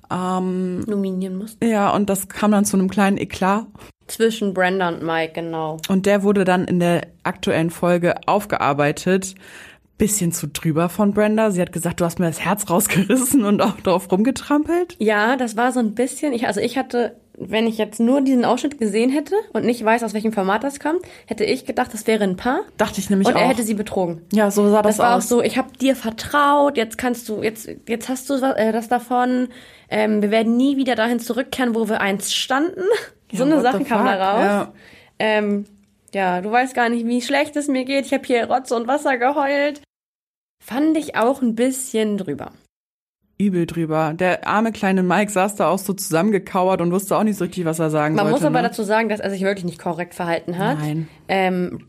Nominieren 0.09 1.37
mussten. 1.37 1.65
ja, 1.65 1.89
und 1.91 2.09
das 2.09 2.27
kam 2.27 2.51
dann 2.51 2.65
zu 2.65 2.75
einem 2.75 2.89
kleinen 2.89 3.17
Eklat. 3.17 3.65
Zwischen 4.07 4.53
Brenda 4.53 4.89
und 4.89 5.03
Mike, 5.03 5.33
genau. 5.33 5.77
Und 5.87 6.05
der 6.05 6.23
wurde 6.23 6.43
dann 6.43 6.65
in 6.65 6.81
der 6.81 7.07
aktuellen 7.23 7.69
Folge 7.69 8.15
aufgearbeitet. 8.27 9.35
Bisschen 9.97 10.33
zu 10.33 10.47
drüber 10.47 10.89
von 10.89 11.13
Brenda. 11.13 11.51
Sie 11.51 11.61
hat 11.61 11.71
gesagt, 11.71 12.01
du 12.01 12.05
hast 12.05 12.19
mir 12.19 12.25
das 12.25 12.41
Herz 12.41 12.69
rausgerissen 12.69 13.45
und 13.45 13.61
auch 13.61 13.79
drauf 13.79 14.11
rumgetrampelt. 14.11 14.97
Ja, 14.99 15.37
das 15.37 15.55
war 15.55 15.71
so 15.71 15.79
ein 15.79 15.95
bisschen, 15.95 16.33
ich, 16.33 16.45
also 16.45 16.59
ich 16.59 16.77
hatte, 16.77 17.15
wenn 17.49 17.67
ich 17.67 17.77
jetzt 17.77 17.99
nur 17.99 18.21
diesen 18.21 18.45
Ausschnitt 18.45 18.77
gesehen 18.77 19.09
hätte 19.09 19.35
und 19.53 19.65
nicht 19.65 19.83
weiß, 19.83 20.03
aus 20.03 20.13
welchem 20.13 20.31
Format 20.33 20.63
das 20.63 20.79
kommt, 20.79 21.01
hätte 21.25 21.43
ich 21.43 21.65
gedacht, 21.65 21.93
das 21.93 22.05
wäre 22.07 22.23
ein 22.23 22.35
Paar. 22.37 22.61
Dachte 22.77 22.99
ich 22.99 23.09
nämlich 23.09 23.27
Und 23.27 23.35
er 23.35 23.45
auch. 23.45 23.49
hätte 23.49 23.63
sie 23.63 23.73
betrogen. 23.73 24.21
ja, 24.31 24.51
so 24.51 24.69
sah 24.69 24.81
das, 24.81 24.97
Das 24.97 25.05
war 25.05 25.13
auch 25.13 25.17
aus. 25.17 25.29
so, 25.29 25.41
ich 25.41 25.57
habe 25.57 25.69
dir 25.77 25.95
vertraut, 25.95 26.77
jetzt 26.77 26.97
kannst 26.97 27.27
du, 27.29 27.41
jetzt, 27.43 27.69
jetzt 27.87 28.09
hast 28.09 28.29
du 28.29 28.35
äh, 28.35 28.71
das 28.71 28.87
davon. 28.87 29.49
Ähm, 29.89 30.21
wir 30.21 30.31
werden 30.31 30.55
nie 30.57 30.77
wieder 30.77 30.95
dahin 30.95 31.19
zurückkehren, 31.19 31.75
wo 31.75 31.89
wir 31.89 31.99
einst 32.01 32.33
standen. 32.35 32.83
so 33.33 33.43
eine 33.43 33.61
Sache 33.61 33.83
kam 33.83 34.05
da 34.05 34.13
raus. 34.31 34.43
ja. 34.45 34.73
Ähm, 35.19 35.65
ja, 36.13 36.41
du 36.41 36.51
weißt 36.51 36.73
gar 36.73 36.89
nicht, 36.89 37.05
wie 37.05 37.21
schlecht 37.21 37.55
es 37.55 37.67
mir 37.67 37.85
geht. 37.85 38.05
Ich 38.05 38.13
habe 38.13 38.23
hier 38.25 38.45
Rotz 38.51 38.71
und 38.71 38.87
Wasser 38.87 39.17
geheult. 39.17 39.81
Fand 40.63 40.97
ich 40.97 41.15
auch 41.15 41.41
ein 41.41 41.55
bisschen 41.55 42.17
drüber. 42.17 42.51
Übel 43.45 43.65
drüber. 43.65 44.13
Der 44.13 44.47
arme 44.47 44.71
kleine 44.71 45.03
Mike 45.03 45.31
saß 45.31 45.55
da 45.55 45.67
auch 45.69 45.79
so 45.79 45.93
zusammengekauert 45.93 46.81
und 46.81 46.91
wusste 46.91 47.17
auch 47.17 47.23
nicht 47.23 47.37
so 47.37 47.45
richtig, 47.45 47.65
was 47.65 47.79
er 47.79 47.89
sagen 47.89 48.15
Man 48.15 48.25
sollte. 48.25 48.39
muss 48.39 48.45
aber 48.45 48.61
ne? 48.61 48.67
dazu 48.69 48.83
sagen, 48.83 49.09
dass 49.09 49.19
er 49.19 49.29
sich 49.29 49.41
wirklich 49.41 49.65
nicht 49.65 49.79
korrekt 49.79 50.13
verhalten 50.13 50.57
hat. 50.57 50.79
Nein. 50.79 51.07
Ähm, 51.27 51.87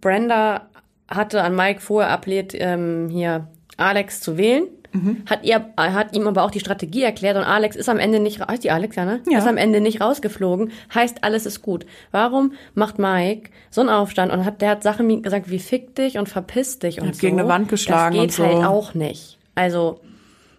Brenda 0.00 0.68
hatte 1.08 1.42
an 1.42 1.56
Mike 1.56 1.80
vorher 1.80 2.10
appelliert, 2.10 2.52
ähm, 2.54 3.08
hier 3.10 3.48
Alex 3.76 4.20
zu 4.20 4.36
wählen. 4.36 4.64
Mhm. 4.92 5.22
Hat, 5.28 5.44
ihr, 5.44 5.66
hat 5.76 6.16
ihm 6.16 6.26
aber 6.26 6.44
auch 6.44 6.50
die 6.50 6.60
Strategie 6.60 7.02
erklärt 7.02 7.36
und 7.36 7.44
Alex 7.44 7.76
ist 7.76 7.90
am 7.90 7.98
Ende 7.98 8.20
nicht, 8.20 8.40
heißt 8.40 8.64
die 8.64 8.70
Alex, 8.70 8.96
ja, 8.96 9.04
ne? 9.04 9.20
Ja. 9.30 9.38
Ist 9.38 9.46
am 9.46 9.58
Ende 9.58 9.82
nicht 9.82 10.00
rausgeflogen. 10.00 10.72
Heißt, 10.94 11.24
alles 11.24 11.44
ist 11.44 11.60
gut. 11.60 11.84
Warum 12.10 12.52
macht 12.74 12.98
Mike 12.98 13.50
so 13.70 13.82
einen 13.82 13.90
Aufstand 13.90 14.32
und 14.32 14.46
hat, 14.46 14.62
der 14.62 14.70
hat 14.70 14.82
Sachen 14.82 15.22
gesagt 15.22 15.50
wie 15.50 15.58
fick 15.58 15.94
dich 15.94 16.16
und 16.18 16.28
verpiss 16.28 16.78
dich 16.78 17.00
und 17.00 17.08
hat 17.08 17.14
so. 17.16 17.20
gegen 17.20 17.38
eine 17.38 17.48
Wand 17.48 17.68
geschlagen 17.68 18.14
Das 18.16 18.22
und 18.22 18.26
geht 18.28 18.36
so. 18.36 18.44
halt 18.46 18.64
auch 18.66 18.94
nicht. 18.94 19.38
Also, 19.54 20.00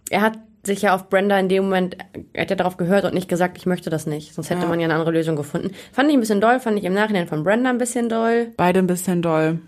er 0.10 0.22
hat 0.22 0.39
sich 0.65 0.82
ja 0.82 0.93
auf 0.93 1.10
Brenda 1.10 1.39
in 1.39 1.48
dem 1.50 1.63
Moment, 1.63 1.98
er 2.34 2.41
hat 2.41 2.50
ja 2.50 2.56
darauf 2.58 2.76
gehört 2.78 3.06
und 3.06 3.13
nicht 3.13 3.30
gesagt, 3.30 3.58
ich 3.58 3.65
möchte 3.65 3.89
das 3.89 4.06
nicht. 4.06 4.34
Sonst 4.34 4.50
hätte 4.50 4.63
Ja. 4.63 4.67
man 4.67 4.80
ja 4.80 4.86
eine 4.86 4.95
andere 4.95 5.12
Lösung 5.12 5.36
gefunden. 5.38 5.72
Fand 5.93 6.10
ich 6.10 6.15
ein 6.15 6.19
bisschen 6.19 6.41
doll, 6.41 6.60
fand 6.60 6.78
ich 6.78 6.84
im 6.84 6.93
Nachhinein 6.93 7.28
von 7.28 7.43
Brenda 7.43 7.69
ein 7.69 7.78
bisschen 7.78 8.10
doll. 8.10 8.52
Beide 8.58 8.80
ein 8.80 8.88
bisschen 8.88 9.22
doll. 9.22 9.60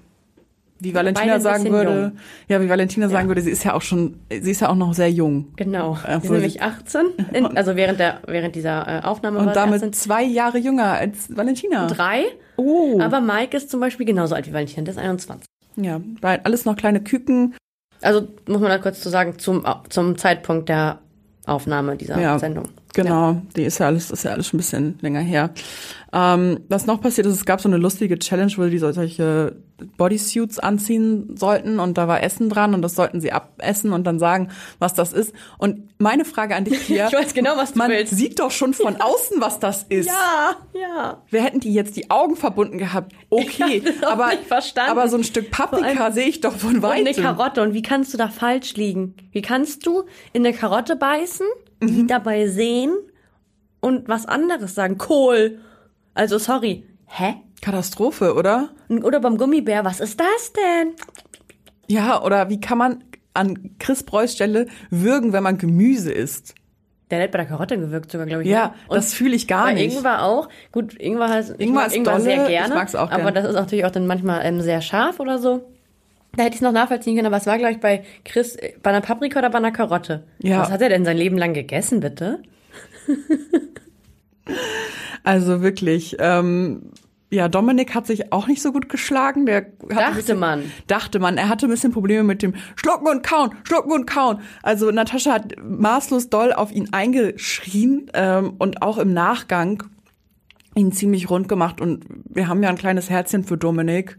Wie 0.83 0.95
Valentina 0.95 1.39
sagen 1.39 1.71
würde, 1.71 2.01
jung. 2.01 2.11
ja, 2.47 2.59
wie 2.59 2.67
Valentina 2.67 3.07
sagen 3.07 3.27
würde, 3.27 3.41
sie 3.41 3.51
ist 3.51 3.63
ja 3.63 3.73
auch 3.75 3.83
schon, 3.83 4.19
sie 4.31 4.49
ist 4.49 4.61
ja 4.61 4.69
auch 4.69 4.75
noch 4.75 4.95
sehr 4.95 5.11
jung. 5.11 5.53
Genau. 5.55 5.93
Äh, 6.07 6.15
wo 6.15 6.19
sind 6.19 6.21
sie- 6.23 6.31
nämlich 6.31 6.61
18, 6.63 7.05
in, 7.33 7.45
also 7.55 7.75
während 7.75 7.99
der 7.99 8.21
während 8.25 8.55
dieser 8.55 8.87
äh, 8.87 9.01
Aufnahme 9.05 9.37
Und 9.39 9.45
war 9.45 9.53
damit 9.53 9.75
18. 9.75 9.93
zwei 9.93 10.23
Jahre 10.23 10.57
jünger 10.57 10.93
als 10.93 11.35
Valentina. 11.35 11.85
drei. 11.85 12.23
Oh. 12.57 12.99
Aber 12.99 13.21
Mike 13.21 13.55
ist 13.55 13.69
zum 13.69 13.79
Beispiel 13.79 14.07
genauso 14.07 14.33
alt 14.33 14.47
wie 14.47 14.53
Valentin, 14.53 14.83
der 14.85 14.93
ist 14.95 14.99
21. 14.99 15.45
ja, 15.77 16.01
weil 16.19 16.41
alles 16.43 16.65
noch 16.65 16.75
kleine 16.75 17.01
Küken. 17.01 17.53
Also 18.01 18.27
muss 18.47 18.59
man 18.61 18.69
da 18.69 18.77
kurz 18.77 19.01
zu 19.01 19.09
sagen, 19.09 19.37
zum, 19.39 19.65
zum 19.89 20.17
Zeitpunkt 20.17 20.69
der 20.69 20.99
Aufnahme 21.45 21.97
dieser 21.97 22.19
Ja. 22.19 22.39
Sendung. 22.39 22.69
Genau, 22.93 23.41
die 23.55 23.63
ist 23.63 23.79
ja 23.79 23.87
alles, 23.87 24.11
ist 24.11 24.23
ja 24.23 24.31
alles 24.31 24.47
schon 24.47 24.57
ein 24.57 24.61
bisschen 24.61 24.97
länger 25.01 25.21
her. 25.21 25.51
Ähm, 26.13 26.59
was 26.67 26.85
noch 26.85 26.99
passiert 26.99 27.25
ist, 27.27 27.35
es 27.35 27.45
gab 27.45 27.61
so 27.61 27.69
eine 27.69 27.77
lustige 27.77 28.19
Challenge, 28.19 28.51
wo 28.57 28.65
die 28.65 28.77
solche 28.79 29.55
Bodysuits 29.97 30.59
anziehen 30.59 31.35
sollten 31.37 31.79
und 31.79 31.97
da 31.97 32.07
war 32.09 32.21
Essen 32.21 32.49
dran 32.49 32.73
und 32.73 32.81
das 32.81 32.95
sollten 32.95 33.21
sie 33.21 33.31
abessen 33.31 33.93
und 33.93 34.03
dann 34.03 34.19
sagen, 34.19 34.49
was 34.77 34.93
das 34.93 35.13
ist. 35.13 35.33
Und 35.57 35.89
meine 35.99 36.25
Frage 36.25 36.55
an 36.55 36.65
dich 36.65 36.79
hier. 36.81 37.07
Ich 37.07 37.13
weiß 37.13 37.33
genau, 37.33 37.55
was 37.55 37.73
du 37.73 37.79
man 37.79 37.89
willst. 37.91 38.13
sieht 38.15 38.39
doch 38.39 38.51
schon 38.51 38.73
von 38.73 38.99
außen, 38.99 39.39
was 39.39 39.59
das 39.59 39.83
ist. 39.83 40.07
Ja, 40.07 40.55
ja. 40.79 41.21
Wir 41.29 41.43
hätten 41.43 41.61
die 41.61 41.73
jetzt 41.73 41.95
die 41.95 42.09
Augen 42.11 42.35
verbunden 42.35 42.77
gehabt. 42.77 43.13
Okay, 43.29 43.81
aber, 44.01 44.31
aber 44.89 45.07
so 45.07 45.15
ein 45.17 45.23
Stück 45.23 45.49
Paprika 45.49 46.11
sehe 46.11 46.27
ich 46.27 46.41
doch 46.41 46.55
von 46.57 46.75
Und 46.75 46.85
eine 46.85 47.05
weitem. 47.11 47.23
Karotte. 47.23 47.61
Und 47.61 47.73
wie 47.73 47.81
kannst 47.81 48.13
du 48.13 48.17
da 48.17 48.27
falsch 48.27 48.75
liegen? 48.75 49.15
Wie 49.31 49.41
kannst 49.41 49.85
du 49.85 50.03
in 50.33 50.45
eine 50.45 50.53
Karotte 50.55 50.95
beißen, 50.97 51.47
die 51.81 52.07
dabei 52.07 52.47
sehen 52.47 52.93
und 53.79 54.07
was 54.07 54.25
anderes 54.25 54.75
sagen? 54.75 54.97
Kohl. 54.97 55.59
Also 56.13 56.37
sorry. 56.37 56.85
Hä? 57.07 57.35
Katastrophe, 57.61 58.33
oder? 58.35 58.69
Oder 58.89 59.19
beim 59.19 59.37
Gummibär, 59.37 59.85
was 59.85 59.99
ist 59.99 60.19
das 60.19 60.53
denn? 60.53 60.93
Ja, 61.87 62.21
oder 62.23 62.49
wie 62.49 62.59
kann 62.59 62.77
man 62.77 63.03
an 63.33 63.75
Chris 63.79 64.03
Preuß 64.03 64.33
Stelle 64.33 64.67
würgen, 64.89 65.33
wenn 65.33 65.43
man 65.43 65.57
Gemüse 65.57 66.11
isst? 66.11 66.55
Der 67.09 67.21
hat 67.21 67.31
bei 67.31 67.39
der 67.39 67.47
Karotte 67.47 67.77
gewirkt 67.77 68.09
sogar, 68.11 68.25
glaube 68.25 68.43
ich. 68.43 68.49
Ja, 68.49 68.67
ne? 68.67 68.73
Und 68.87 68.95
das 68.95 69.13
fühle 69.13 69.35
ich 69.35 69.47
gar 69.47 69.73
nicht. 69.73 69.93
Ingwer 69.97 70.23
auch. 70.23 70.47
Gut, 70.71 70.95
Ingwer 70.99 71.27
heißt, 71.29 71.55
ich 71.57 71.67
Ingwer 71.67 71.81
mag 71.81 71.87
ist 71.87 71.95
Ingwer 71.97 72.11
dolle, 72.13 72.23
sehr 72.23 72.43
ich 72.43 72.49
gerne. 72.49 72.73
mag's 72.75 72.95
auch 72.95 73.11
Aber 73.11 73.23
gern. 73.23 73.35
das 73.35 73.45
ist 73.45 73.55
natürlich 73.55 73.85
auch 73.85 73.91
dann 73.91 74.07
manchmal 74.07 74.45
ähm, 74.45 74.61
sehr 74.61 74.81
scharf 74.81 75.19
oder 75.19 75.37
so. 75.37 75.70
Da 76.35 76.43
hätte 76.43 76.53
ich 76.53 76.61
es 76.61 76.61
noch 76.61 76.71
nachvollziehen 76.71 77.15
können, 77.15 77.27
aber 77.27 77.37
es 77.37 77.45
war, 77.45 77.57
glaube 77.57 77.73
ich, 77.73 77.79
bei 77.79 78.03
Chris, 78.23 78.55
äh, 78.55 78.73
bei 78.81 78.91
einer 78.91 79.01
Paprika 79.01 79.39
oder 79.39 79.49
bei 79.49 79.57
einer 79.57 79.71
Karotte. 79.71 80.23
Ja. 80.39 80.61
Was 80.61 80.71
hat 80.71 80.81
er 80.81 80.89
denn 80.89 81.05
sein 81.05 81.17
Leben 81.17 81.37
lang 81.37 81.53
gegessen, 81.53 81.99
bitte? 81.99 82.41
Also 85.23 85.61
wirklich, 85.61 86.17
ähm, 86.19 86.91
ja, 87.29 87.47
Dominik 87.47 87.95
hat 87.95 88.07
sich 88.07 88.33
auch 88.33 88.47
nicht 88.47 88.61
so 88.61 88.73
gut 88.73 88.89
geschlagen. 88.89 89.45
Der 89.45 89.57
hat 89.57 89.67
Dachte 89.89 90.15
bisschen, 90.15 90.39
man. 90.39 90.71
Dachte 90.87 91.19
man. 91.19 91.37
Er 91.37 91.47
hatte 91.47 91.67
ein 91.67 91.69
bisschen 91.69 91.93
Probleme 91.93 92.23
mit 92.23 92.41
dem 92.41 92.55
Schlucken 92.75 93.07
und 93.07 93.23
Kauen, 93.23 93.51
Schlucken 93.63 93.91
und 93.91 94.05
Kauen. 94.05 94.41
Also 94.63 94.91
Natascha 94.91 95.33
hat 95.33 95.53
maßlos 95.63 96.29
doll 96.29 96.51
auf 96.51 96.71
ihn 96.71 96.89
eingeschrien 96.91 98.11
ähm, 98.13 98.55
und 98.57 98.81
auch 98.81 98.97
im 98.97 99.13
Nachgang 99.13 99.83
ihn 100.75 100.91
ziemlich 100.91 101.29
rund 101.29 101.47
gemacht. 101.47 101.79
Und 101.79 102.03
wir 102.25 102.47
haben 102.47 102.61
ja 102.63 102.69
ein 102.69 102.77
kleines 102.77 103.09
Herzchen 103.09 103.45
für 103.45 103.57
Dominik. 103.57 104.17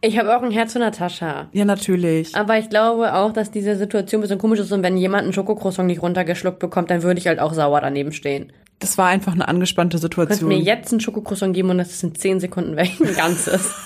Ich 0.00 0.16
habe 0.18 0.36
auch 0.36 0.42
ein 0.42 0.52
Herz 0.52 0.74
für 0.74 0.78
Natascha. 0.78 1.48
Ja, 1.52 1.64
natürlich. 1.64 2.34
Aber 2.36 2.56
ich 2.58 2.70
glaube 2.70 3.14
auch, 3.14 3.32
dass 3.32 3.50
diese 3.50 3.74
Situation 3.76 4.20
ein 4.20 4.22
bisschen 4.22 4.38
komisch 4.38 4.60
ist 4.60 4.70
und 4.70 4.82
wenn 4.84 4.96
jemand 4.96 5.24
einen 5.24 5.32
Schokocroissant 5.32 5.88
nicht 5.88 6.02
runtergeschluckt 6.02 6.60
bekommt, 6.60 6.90
dann 6.90 7.02
würde 7.02 7.18
ich 7.18 7.26
halt 7.26 7.40
auch 7.40 7.52
sauer 7.52 7.80
daneben 7.80 8.12
stehen. 8.12 8.52
Das 8.78 8.96
war 8.96 9.08
einfach 9.08 9.32
eine 9.32 9.48
angespannte 9.48 9.96
Du 9.96 10.02
Situation. 10.02 10.48
mir 10.48 10.58
jetzt 10.58 10.92
einen 10.92 11.00
Schokocroissant 11.00 11.52
geben 11.52 11.70
und 11.70 11.78
das 11.78 11.90
ist 11.90 12.04
in 12.04 12.14
10 12.14 12.38
Sekunden 12.38 12.76
weg, 12.76 12.92
ein 13.00 13.14
ganzes. 13.16 13.74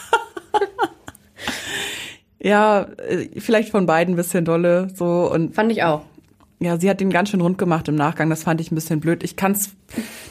Ja, 2.44 2.88
äh, 3.08 3.28
vielleicht 3.38 3.70
von 3.70 3.86
beiden 3.86 4.14
ein 4.14 4.16
bisschen 4.16 4.44
dolle 4.44 4.88
so 4.94 5.30
und 5.32 5.54
Fand 5.54 5.70
ich 5.70 5.84
auch. 5.84 6.02
Ja, 6.62 6.78
sie 6.78 6.88
hat 6.88 7.00
ihn 7.00 7.10
ganz 7.10 7.30
schön 7.30 7.40
rund 7.40 7.58
gemacht 7.58 7.88
im 7.88 7.94
Nachgang. 7.94 8.30
Das 8.30 8.44
fand 8.44 8.60
ich 8.60 8.70
ein 8.70 8.74
bisschen 8.74 9.00
blöd. 9.00 9.22
Ich 9.22 9.36
kann 9.36 9.52
es 9.52 9.70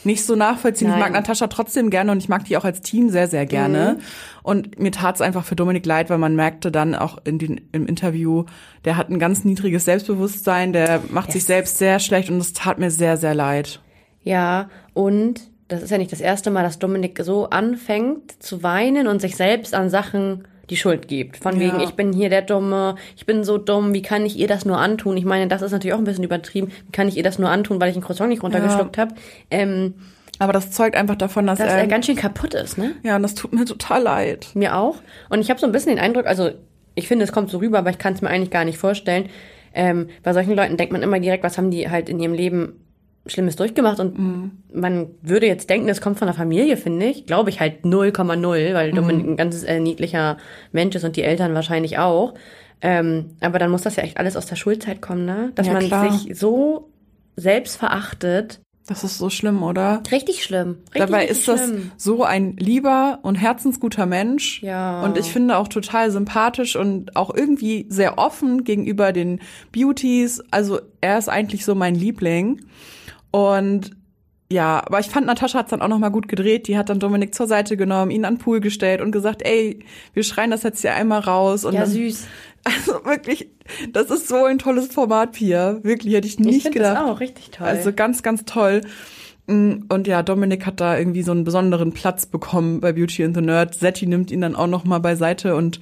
nicht 0.04 0.26
so 0.26 0.36
nachvollziehen. 0.36 0.90
Ich 0.90 0.96
mag 0.96 1.12
Nein. 1.12 1.22
Natascha 1.22 1.48
trotzdem 1.48 1.90
gerne 1.90 2.12
und 2.12 2.20
ich 2.20 2.30
mag 2.30 2.46
die 2.46 2.58
auch 2.58 2.66
als 2.66 2.82
Team 2.82 3.10
sehr, 3.10 3.28
sehr 3.28 3.46
gerne. 3.46 4.00
Und 4.44 4.80
mir 4.80 4.92
tat 4.92 5.16
es 5.16 5.22
einfach 5.22 5.46
für 5.46 5.56
Dominik 5.56 5.86
leid, 5.86 6.10
weil 6.10 6.18
man 6.18 6.36
merkte 6.36 6.72
dann 6.72 6.96
auch 6.96 7.18
in 7.24 7.38
den, 7.38 7.62
im 7.72 7.86
Interview, 7.86 8.46
der 8.86 8.98
hat 8.98 9.10
ein 9.10 9.20
ganz 9.20 9.44
niedriges 9.44 9.86
Selbstbewusstsein, 9.86 10.74
der 10.74 11.02
macht 11.10 11.32
sich 11.32 11.44
selbst 11.44 11.78
sehr 11.78 12.00
schlecht 12.00 12.30
und 12.30 12.38
es 12.38 12.54
tat 12.54 12.80
mir 12.80 12.92
sehr, 12.92 13.18
sehr 13.18 13.36
leid. 13.36 13.82
Ja, 14.24 14.70
und 14.94 15.42
das 15.68 15.82
ist 15.84 15.90
ja 15.90 15.98
nicht 15.98 16.12
das 16.12 16.22
erste 16.22 16.52
Mal, 16.52 16.64
dass 16.64 16.80
Dominik 16.80 17.20
so 17.24 17.50
anfängt 17.50 18.44
zu 18.44 18.62
weinen 18.62 19.08
und 19.08 19.22
sich 19.22 19.36
selbst 19.36 19.74
an 19.74 19.90
Sachen 19.90 20.48
die 20.72 20.78
Schuld 20.78 21.08
gibt. 21.08 21.38
Von 21.38 21.60
wegen, 21.60 21.78
Ja. 21.80 21.84
ich 21.84 21.92
bin 21.92 22.12
hier 22.14 22.30
der 22.30 22.42
Dumme, 22.42 22.96
ich 23.16 23.28
bin 23.28 23.44
so 23.44 23.60
dumm, 23.60 23.94
wie 23.94 24.02
kann 24.02 24.26
ich 24.26 24.38
ihr 24.40 24.48
das 24.48 24.66
nur 24.66 24.78
antun? 24.80 25.16
Ich 25.18 25.26
meine, 25.26 25.48
das 25.48 25.62
ist 25.62 25.72
natürlich 25.72 25.94
auch 25.94 26.00
ein 26.00 26.04
bisschen 26.06 26.24
übertrieben. 26.24 26.72
Wie 26.88 26.92
kann 26.92 27.08
ich 27.08 27.18
ihr 27.18 27.24
das 27.24 27.38
nur 27.38 27.50
antun, 27.50 27.80
weil 27.80 27.92
ich 27.92 27.96
ein 27.96 28.02
Croissant 28.02 28.30
nicht 28.30 28.42
runtergeschluckt 28.42 28.98
habe? 28.98 29.14
Ähm, 29.52 29.94
Aber 30.40 30.54
das 30.54 30.72
zeugt 30.72 30.96
einfach 30.96 31.16
davon, 31.16 31.46
dass, 31.46 31.60
dass 31.60 31.72
er, 31.72 31.78
er 31.78 31.88
ganz 31.88 32.08
schön 32.08 32.16
kaputt 32.16 32.56
ist, 32.56 32.78
ne? 32.80 32.94
ja, 33.04 33.16
und 33.16 33.22
das 33.22 33.36
tut 33.36 33.54
mir 33.54 33.66
total 33.66 34.02
leid. 34.02 34.48
Mir 34.56 34.76
auch. 34.76 34.96
Und 35.30 35.40
ich 35.42 35.50
habe 35.52 35.60
so 35.60 35.68
ein 35.68 35.72
bisschen 35.72 35.90
den 35.96 36.00
Eindruck, 36.04 36.26
also 36.26 36.50
ich 36.96 37.08
finde, 37.08 37.26
es 37.26 37.32
kommt 37.32 37.50
so 37.52 37.60
rüber, 37.60 37.78
aber 37.80 37.92
ich 37.92 38.00
kann 38.00 38.14
es 38.14 38.22
mir 38.22 38.30
eigentlich 38.30 38.50
gar 38.50 38.66
nicht 38.66 38.78
vorstellen. 38.80 39.30
Ähm, 39.74 40.10
bei 40.24 40.34
solchen 40.34 40.56
Leuten 40.56 40.78
denkt 40.78 40.92
man 40.92 41.02
immer 41.04 41.20
direkt, 41.20 41.44
was 41.44 41.58
haben 41.58 41.70
die 41.72 41.90
halt 41.90 42.10
in 42.10 42.20
ihrem 42.20 42.34
Leben 42.34 42.80
Schlimmes 43.28 43.56
durchgemacht 43.56 44.00
und 44.00 44.52
man 44.74 45.08
würde 45.22 45.46
jetzt 45.46 45.70
denken, 45.70 45.88
das 45.88 46.02
kommt 46.02 46.18
von 46.18 46.26
der 46.28 46.34
Familie, 46.34 46.76
finde 46.76 47.06
ich. 47.06 47.26
Glaube 47.28 47.50
ich 47.52 47.60
halt 47.60 47.84
0,0, 47.86 48.74
weil 48.74 48.92
Dominik 48.92 49.28
ein 49.28 49.38
ganz 49.38 49.64
äh, 49.64 49.80
niedlicher 49.80 50.38
Mensch 50.72 50.96
ist 50.96 51.04
und 51.04 51.16
die 51.16 51.22
Eltern 51.24 51.54
wahrscheinlich 51.54 52.00
auch. 52.00 52.34
Ähm, 52.82 53.38
aber 53.40 53.60
dann 53.60 53.70
muss 53.70 53.84
das 53.84 53.96
ja 53.96 54.04
echt 54.04 54.18
alles 54.18 54.36
aus 54.36 54.48
der 54.48 54.56
Schulzeit 54.56 55.02
kommen, 55.02 55.26
ne? 55.26 55.52
Dass 55.54 55.68
Ja, 55.68 55.74
man 55.74 55.84
klar. 55.86 56.12
sich 56.12 56.36
so 56.38 56.90
selbst 57.36 57.78
verachtet. 57.78 58.60
Das 58.88 59.04
ist 59.04 59.20
so 59.20 59.30
schlimm, 59.30 59.62
oder? 59.64 60.02
Richtig 60.12 60.44
schlimm. 60.44 60.78
Richtig, 60.88 61.02
Dabei 61.02 61.18
richtig 61.20 61.38
ist 61.38 61.48
das 61.48 61.66
schlimm. 61.66 61.92
so 61.98 62.24
ein 62.24 62.56
lieber 62.58 63.20
und 63.22 63.36
herzensguter 63.36 64.06
Mensch. 64.06 64.62
Ja. 64.64 65.04
Und 65.04 65.18
ich 65.18 65.28
finde 65.32 65.58
auch 65.58 65.68
total 65.68 66.12
sympathisch 66.12 66.76
und 66.76 67.16
auch 67.16 67.34
irgendwie 67.34 67.86
sehr 67.90 68.18
offen 68.18 68.64
gegenüber 68.64 69.14
den 69.14 69.40
Beauties. 69.72 70.42
Also 70.52 70.80
er 71.00 71.18
ist 71.18 71.30
eigentlich 71.30 71.64
so 71.64 71.76
mein 71.76 71.96
Liebling. 71.96 72.62
Und 73.30 73.92
ja, 74.52 74.84
aber 74.86 75.00
ich 75.00 75.08
fand, 75.08 75.26
Natascha 75.28 75.60
hat's 75.60 75.70
dann 75.70 75.82
auch 75.82 75.88
nochmal 75.88 76.12
gut 76.12 76.28
gedreht. 76.28 76.68
Die 76.68 76.78
hat 76.78 76.90
dann 76.90 77.00
Dominik 77.00 77.34
zur 77.34 77.48
Seite 77.48 77.78
genommen, 77.78 78.12
ihn 78.12 78.26
an 78.26 78.34
den 78.36 78.40
Pool 78.40 78.60
gestellt 78.60 79.00
und 79.00 79.12
gesagt, 79.14 79.44
ey, 79.46 79.80
wir 80.14 80.24
schreien 80.24 80.52
das 80.52 80.64
jetzt 80.64 80.82
hier 80.82 80.94
einmal 80.94 81.22
raus. 81.22 81.64
Und 81.64 81.74
Ja, 81.76 81.86
süß. 81.86 82.28
Also 82.64 83.04
wirklich, 83.06 83.50
das 83.92 84.10
ist 84.12 84.28
so 84.28 84.46
ein 84.46 84.60
tolles 84.60 84.88
Format, 84.88 85.32
Pia. 85.34 85.84
Wirklich, 85.84 86.14
hätte 86.14 86.28
ich 86.28 86.34
Ich 86.36 86.40
nicht 86.40 86.62
finde 86.64 86.78
gedacht. 86.80 86.98
das 86.98 87.04
auch 87.10 87.20
richtig 87.20 87.50
toll. 87.52 87.66
Also 87.68 87.92
ganz, 87.94 88.22
ganz 88.24 88.46
toll. 88.46 88.82
Mm, 89.48 89.86
Und 89.90 90.08
ja, 90.08 90.22
Dominik 90.22 90.66
hat 90.66 90.80
da 90.80 90.98
irgendwie 90.98 91.24
so 91.24 91.32
einen 91.32 91.44
besonderen 91.44 91.92
Platz 91.94 92.26
bekommen 92.28 92.80
bei 92.80 92.94
Beauty 92.94 93.24
and 93.24 93.36
the 93.36 93.42
Nerd. 93.42 93.74
Setti 93.76 94.06
nimmt 94.06 94.30
ihn 94.32 94.42
dann 94.42 94.56
auch 94.56 94.68
noch 94.68 94.84
mal 94.84 95.00
beiseite 95.00 95.56
und 95.56 95.80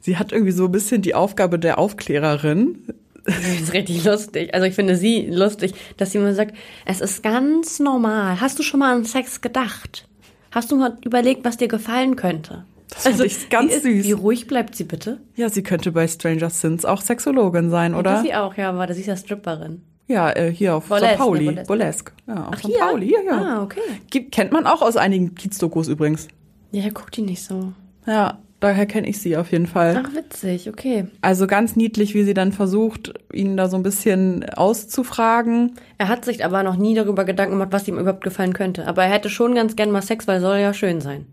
sie 0.00 0.16
hat 0.18 0.32
irgendwie 0.32 0.52
so 0.52 0.66
ein 0.66 0.72
bisschen 0.72 1.00
die 1.02 1.14
Aufgabe 1.14 1.58
der 1.58 1.78
Aufklärerin. 1.78 2.84
Das 3.24 3.36
ist 3.60 3.72
richtig 3.74 4.04
lustig. 4.04 4.54
Also 4.54 4.66
ich 4.66 4.74
finde 4.74 4.96
sie 4.96 5.26
lustig, 5.30 5.72
dass 5.96 6.12
sie 6.12 6.18
immer 6.18 6.34
sagt, 6.34 6.54
es 6.86 7.00
ist 7.00 7.22
ganz 7.22 7.78
normal. 7.78 8.40
Hast 8.40 8.58
du 8.58 8.62
schon 8.62 8.80
mal 8.80 8.94
an 8.94 9.04
Sex 9.04 9.40
gedacht? 9.40 10.06
Hast 10.50 10.70
du 10.72 10.76
mal 10.76 10.96
überlegt, 11.04 11.44
was 11.44 11.56
dir 11.58 11.68
gefallen 11.68 12.16
könnte? 12.16 12.64
Also, 13.04 13.10
Das 13.10 13.18
fand 13.18 13.24
ich 13.26 13.48
ganz 13.50 13.72
ist, 13.74 13.82
süß. 13.82 14.06
Wie 14.06 14.12
ruhig 14.12 14.46
bleibt 14.46 14.74
sie 14.74 14.84
bitte? 14.84 15.20
Ja, 15.36 15.48
sie 15.48 15.62
könnte 15.62 15.92
bei 15.92 16.08
Stranger 16.08 16.48
Things 16.50 16.84
auch 16.84 17.00
Sexologin 17.02 17.70
sein, 17.70 17.92
Das 17.92 17.98
oder? 18.00 18.22
sie 18.22 18.34
auch, 18.34 18.54
ja, 18.56 18.70
aber 18.70 18.92
sie 18.94 19.00
ist 19.00 19.06
ja 19.06 19.16
Stripperin. 19.16 19.82
Ja, 20.06 20.30
äh, 20.30 20.50
hier 20.50 20.74
auf 20.74 20.86
Burlesque, 20.88 21.12
St. 21.14 21.18
Pauli. 21.18 21.44
ne, 21.46 21.64
Burlesque. 21.66 21.66
Burlesque. 21.66 22.12
Ja, 22.26 22.34
auf 22.46 22.54
Ach, 22.54 22.58
St. 22.60 22.66
hier? 22.66 22.78
Pauli, 22.78 23.12
ja, 23.12 23.20
ja. 23.20 23.32
Ah, 23.58 23.62
okay. 23.62 23.80
Gibt, 24.10 24.32
kennt 24.32 24.52
man 24.52 24.66
auch 24.66 24.80
aus 24.80 24.96
einigen 24.96 25.34
Kiez-Dokus 25.34 25.88
übrigens. 25.88 26.28
Ja, 26.72 26.88
guckt 26.88 27.14
die 27.16 27.22
nicht 27.22 27.42
so. 27.42 27.72
Ja, 28.06 28.38
daher 28.60 28.86
kenne 28.86 29.06
ich 29.06 29.20
sie 29.20 29.36
auf 29.36 29.52
jeden 29.52 29.66
Fall. 29.66 30.02
Ach, 30.02 30.14
witzig, 30.14 30.70
okay. 30.70 31.08
Also 31.20 31.46
ganz 31.46 31.76
niedlich, 31.76 32.14
wie 32.14 32.24
sie 32.24 32.32
dann 32.32 32.52
versucht, 32.52 33.12
ihn 33.34 33.58
da 33.58 33.68
so 33.68 33.76
ein 33.76 33.82
bisschen 33.82 34.48
auszufragen. 34.50 35.74
Er 35.98 36.08
hat 36.08 36.24
sich 36.24 36.42
aber 36.44 36.62
noch 36.62 36.76
nie 36.76 36.94
darüber 36.94 37.24
Gedanken 37.26 37.52
gemacht, 37.52 37.72
was 37.72 37.86
ihm 37.86 37.98
überhaupt 37.98 38.24
gefallen 38.24 38.54
könnte. 38.54 38.86
Aber 38.86 39.04
er 39.04 39.10
hätte 39.10 39.28
schon 39.28 39.54
ganz 39.54 39.76
gern 39.76 39.90
mal 39.90 40.00
Sex, 40.02 40.26
weil 40.26 40.40
soll 40.40 40.56
ja 40.58 40.72
schön 40.72 41.00
sein. 41.02 41.26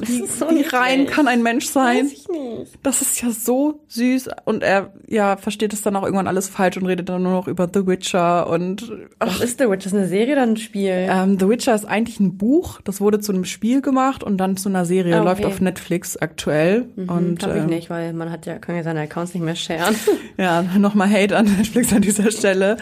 Wie, 0.00 0.26
so 0.26 0.48
wie 0.50 0.62
rein 0.62 1.06
kann 1.06 1.28
ein 1.28 1.42
Mensch 1.42 1.66
sein? 1.66 2.04
Weiß 2.06 2.12
ich 2.12 2.28
nicht. 2.28 2.72
Das 2.82 3.02
ist 3.02 3.20
ja 3.22 3.30
so 3.30 3.80
süß 3.88 4.28
und 4.44 4.62
er 4.62 4.92
ja 5.06 5.36
versteht 5.36 5.72
es 5.72 5.82
dann 5.82 5.96
auch 5.96 6.02
irgendwann 6.02 6.26
alles 6.28 6.48
falsch 6.48 6.76
und 6.76 6.86
redet 6.86 7.08
dann 7.08 7.22
nur 7.22 7.32
noch 7.32 7.48
über 7.48 7.68
The 7.72 7.86
Witcher 7.86 8.48
und 8.48 8.90
Was 9.18 9.36
ach, 9.36 9.40
ist 9.40 9.58
The 9.58 9.68
Witch? 9.68 9.84
Das 9.84 9.92
ist 9.92 9.98
eine 9.98 10.08
Serie 10.08 10.34
oder 10.34 10.42
ein 10.42 10.56
Spiel? 10.56 11.06
ähm, 11.10 11.38
The 11.38 11.48
Witcher 11.48 11.74
ist 11.74 11.84
eigentlich 11.84 12.20
ein 12.20 12.36
Buch, 12.36 12.80
das 12.82 13.00
wurde 13.00 13.20
zu 13.20 13.32
einem 13.32 13.44
Spiel 13.44 13.80
gemacht 13.82 14.22
und 14.22 14.36
dann 14.38 14.56
zu 14.56 14.68
einer 14.68 14.84
Serie 14.84 15.14
Ah, 15.16 15.20
okay. 15.20 15.28
läuft 15.28 15.44
auf 15.46 15.60
Netflix 15.60 16.16
aktuell 16.16 16.86
und 16.96 17.42
Hab 17.42 17.54
ich 17.56 17.62
ähm, 17.62 17.66
nicht, 17.66 17.90
weil 17.90 18.12
man 18.12 18.30
hat 18.30 18.46
ja, 18.46 18.58
kann 18.58 18.76
ja 18.76 18.82
seine 18.82 19.00
Accounts 19.00 19.34
nicht 19.34 19.42
mehr 19.44 19.56
sharen. 19.56 19.94
ja 20.36 20.62
nochmal 20.78 21.10
Hate 21.10 21.36
an 21.36 21.46
Netflix 21.46 21.92
an 21.92 22.02
dieser 22.02 22.30
Stelle. 22.30 22.76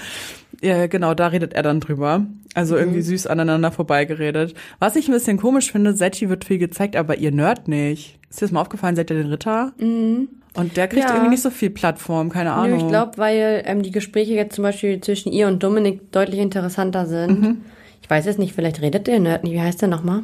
Ja, 0.63 0.87
genau, 0.87 1.15
da 1.15 1.27
redet 1.29 1.53
er 1.55 1.63
dann 1.63 1.81
drüber. 1.81 2.27
Also 2.55 2.77
irgendwie 2.77 3.03
süß 3.03 3.27
aneinander 3.27 3.71
vorbeigeredet. 3.73 4.55
Was 4.79 4.97
ich 4.97 5.09
ein 5.09 5.13
bisschen 5.13 5.37
komisch 5.37 5.71
finde, 5.73 5.95
Setti 5.95 6.29
wird 6.31 6.45
viel 6.45 6.59
gezeigt, 6.59 6.97
aber 6.97 7.19
ihr 7.19 7.31
Nerd 7.33 7.69
nicht. 7.69 8.19
Ist 8.31 8.41
dir 8.41 8.47
das 8.47 8.53
mal 8.53 8.63
aufgefallen, 8.63 8.97
seid 8.97 9.11
ihr 9.11 9.17
den 9.17 9.27
Ritter? 9.27 9.73
Mhm. 9.79 10.29
Und 10.55 10.77
der 10.79 10.89
kriegt 10.89 11.05
Ja. 11.05 11.11
irgendwie 11.13 11.31
nicht 11.31 11.43
so 11.43 11.51
viel 11.51 11.69
Plattform, 11.69 12.31
keine 12.31 12.53
Ahnung. 12.53 12.79
Nö, 12.79 12.85
ich 12.85 12.89
glaube, 12.89 13.19
weil 13.19 13.63
ähm, 13.67 13.83
die 13.83 13.91
Gespräche 13.91 14.33
jetzt 14.33 14.55
zum 14.55 14.63
Beispiel 14.63 14.99
zwischen 15.03 15.31
ihr 15.31 15.49
und 15.49 15.63
Dominik 15.63 16.11
deutlich 16.13 16.41
interessanter 16.41 17.05
sind. 17.05 17.41
Mhm. 17.43 17.57
Ich 18.01 18.09
weiß 18.09 18.25
jetzt 18.25 18.39
nicht, 18.39 18.55
vielleicht 18.55 18.81
redet 18.81 19.07
der 19.07 19.21
Nerd 19.21 19.45
nicht. 19.45 19.53
Wie 19.53 19.61
heißt 19.61 19.83
der 19.83 19.89
nochmal? 19.89 20.23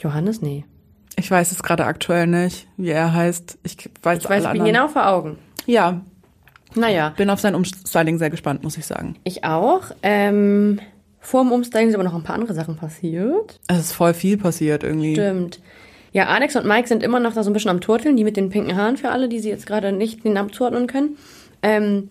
Johannes? 0.00 0.40
Nee. 0.42 0.64
Ich 1.16 1.30
weiß 1.30 1.52
es 1.52 1.62
gerade 1.62 1.84
aktuell 1.84 2.26
nicht, 2.26 2.66
wie 2.76 2.90
er 2.90 3.12
heißt. 3.12 3.58
Ich 3.64 3.76
weiß 4.02 4.18
Ich 4.20 4.28
weiß, 4.28 4.44
ich 4.44 4.50
bin 4.52 4.64
genau 4.64 4.88
vor 4.88 5.08
Augen. 5.08 5.38
Ja. 5.66 6.00
Naja, 6.74 7.10
Bin 7.16 7.30
auf 7.30 7.40
sein 7.40 7.54
Umstyling 7.54 8.18
sehr 8.18 8.30
gespannt, 8.30 8.62
muss 8.62 8.76
ich 8.76 8.86
sagen. 8.86 9.16
ich 9.24 9.44
auch. 9.44 9.82
Ähm, 10.02 10.80
vor 11.20 11.42
dem 11.42 11.52
Umstyling 11.52 11.90
sind 11.90 12.00
aber 12.00 12.08
noch 12.08 12.14
ein 12.14 12.24
paar 12.24 12.34
andere 12.34 12.54
Sachen 12.54 12.76
passiert. 12.76 13.60
Es 13.68 13.78
ist 13.78 13.92
voll 13.92 14.14
viel 14.14 14.36
passiert 14.36 14.82
irgendwie. 14.82 15.12
Stimmt. 15.14 15.60
Ja, 16.12 16.26
Alex 16.26 16.56
und 16.56 16.66
Mike 16.66 16.88
sind 16.88 17.02
immer 17.02 17.20
noch 17.20 17.32
da 17.32 17.42
so 17.42 17.50
ein 17.50 17.52
bisschen 17.54 17.70
am 17.70 17.80
Turteln, 17.80 18.16
die 18.16 18.24
mit 18.24 18.36
den 18.36 18.50
pinken 18.50 18.76
Haaren 18.76 18.96
für 18.96 19.10
alle, 19.10 19.28
die 19.28 19.40
sie 19.40 19.48
jetzt 19.48 19.66
gerade 19.66 19.92
nicht 19.92 20.24
den 20.24 20.34
Namen 20.34 20.52
zuordnen 20.52 20.86
können. 20.86 21.16
Ähm, 21.62 22.10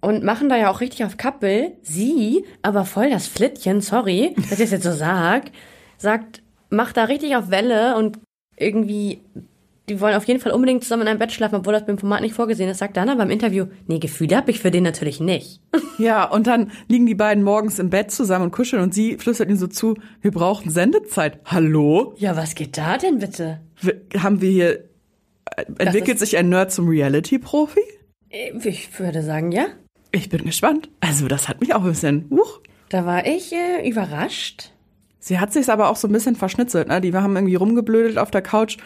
und 0.00 0.22
machen 0.22 0.48
da 0.48 0.56
ja 0.56 0.70
auch 0.70 0.80
richtig 0.80 1.04
auf 1.04 1.16
Kappel. 1.16 1.72
Sie, 1.82 2.44
aber 2.62 2.84
voll 2.84 3.10
das 3.10 3.26
Flittchen, 3.26 3.80
sorry, 3.80 4.34
dass 4.36 4.60
ich 4.60 4.66
es 4.66 4.70
jetzt 4.70 4.84
so 4.84 4.92
sag, 4.92 5.50
sagt, 5.96 6.40
macht 6.70 6.96
da 6.96 7.04
richtig 7.04 7.36
auf 7.36 7.50
Welle 7.50 7.96
und 7.96 8.18
irgendwie, 8.56 9.20
die 9.88 10.00
wollen 10.00 10.14
auf 10.14 10.24
jeden 10.24 10.40
Fall 10.40 10.52
unbedingt 10.52 10.82
zusammen 10.82 11.02
in 11.02 11.08
einem 11.08 11.18
Bett 11.18 11.32
schlafen, 11.32 11.56
obwohl 11.56 11.72
das 11.72 11.86
beim 11.86 11.98
Format 11.98 12.20
nicht 12.20 12.34
vorgesehen 12.34 12.68
ist, 12.68 12.78
sagt 12.78 12.96
dann 12.96 13.08
aber 13.08 13.22
im 13.22 13.30
Interview, 13.30 13.66
nee, 13.86 13.98
Gefühle 13.98 14.36
habe 14.36 14.50
ich 14.50 14.60
für 14.60 14.70
den 14.70 14.84
natürlich 14.84 15.20
nicht. 15.20 15.60
Ja, 15.98 16.30
und 16.30 16.46
dann 16.46 16.70
liegen 16.86 17.06
die 17.06 17.16
beiden 17.16 17.42
morgens 17.42 17.80
im 17.80 17.90
Bett 17.90 18.12
zusammen 18.12 18.44
und 18.44 18.50
kuscheln 18.52 18.80
und 18.80 18.94
sie 18.94 19.16
flüstert 19.18 19.50
ihm 19.50 19.56
so 19.56 19.66
zu, 19.66 19.96
wir 20.20 20.30
brauchen 20.30 20.70
Sendezeit. 20.70 21.40
Hallo? 21.44 22.14
Ja, 22.18 22.36
was 22.36 22.54
geht 22.54 22.78
da 22.78 22.98
denn 22.98 23.18
bitte? 23.18 23.60
Wir, 23.80 24.00
haben 24.16 24.40
wir 24.40 24.48
hier, 24.48 24.84
äh, 25.56 25.64
entwickelt 25.78 26.20
sich 26.20 26.36
ein 26.36 26.50
Nerd 26.50 26.70
zum 26.70 26.86
Reality-Profi? 26.86 27.80
Ich 28.30 29.00
würde 29.00 29.24
sagen, 29.24 29.50
ja. 29.50 29.66
Ich 30.12 30.28
bin 30.28 30.44
gespannt. 30.44 30.88
Also 31.00 31.26
das 31.26 31.48
hat 31.48 31.60
mich 31.60 31.74
auch 31.74 31.82
ein 31.82 31.90
bisschen, 31.90 32.26
huch. 32.30 32.60
Da 32.90 33.04
war 33.04 33.26
ich 33.26 33.52
äh, 33.52 33.88
überrascht. 33.88 34.70
Sie 35.18 35.40
hat 35.40 35.52
sich's 35.52 35.68
aber 35.68 35.90
auch 35.90 35.96
so 35.96 36.06
ein 36.06 36.12
bisschen 36.12 36.36
verschnitzelt, 36.36 36.86
ne? 36.86 37.00
Die 37.00 37.12
haben 37.12 37.34
irgendwie 37.34 37.56
rumgeblödelt 37.56 38.18
auf 38.18 38.30
der 38.30 38.42
Couch 38.42 38.76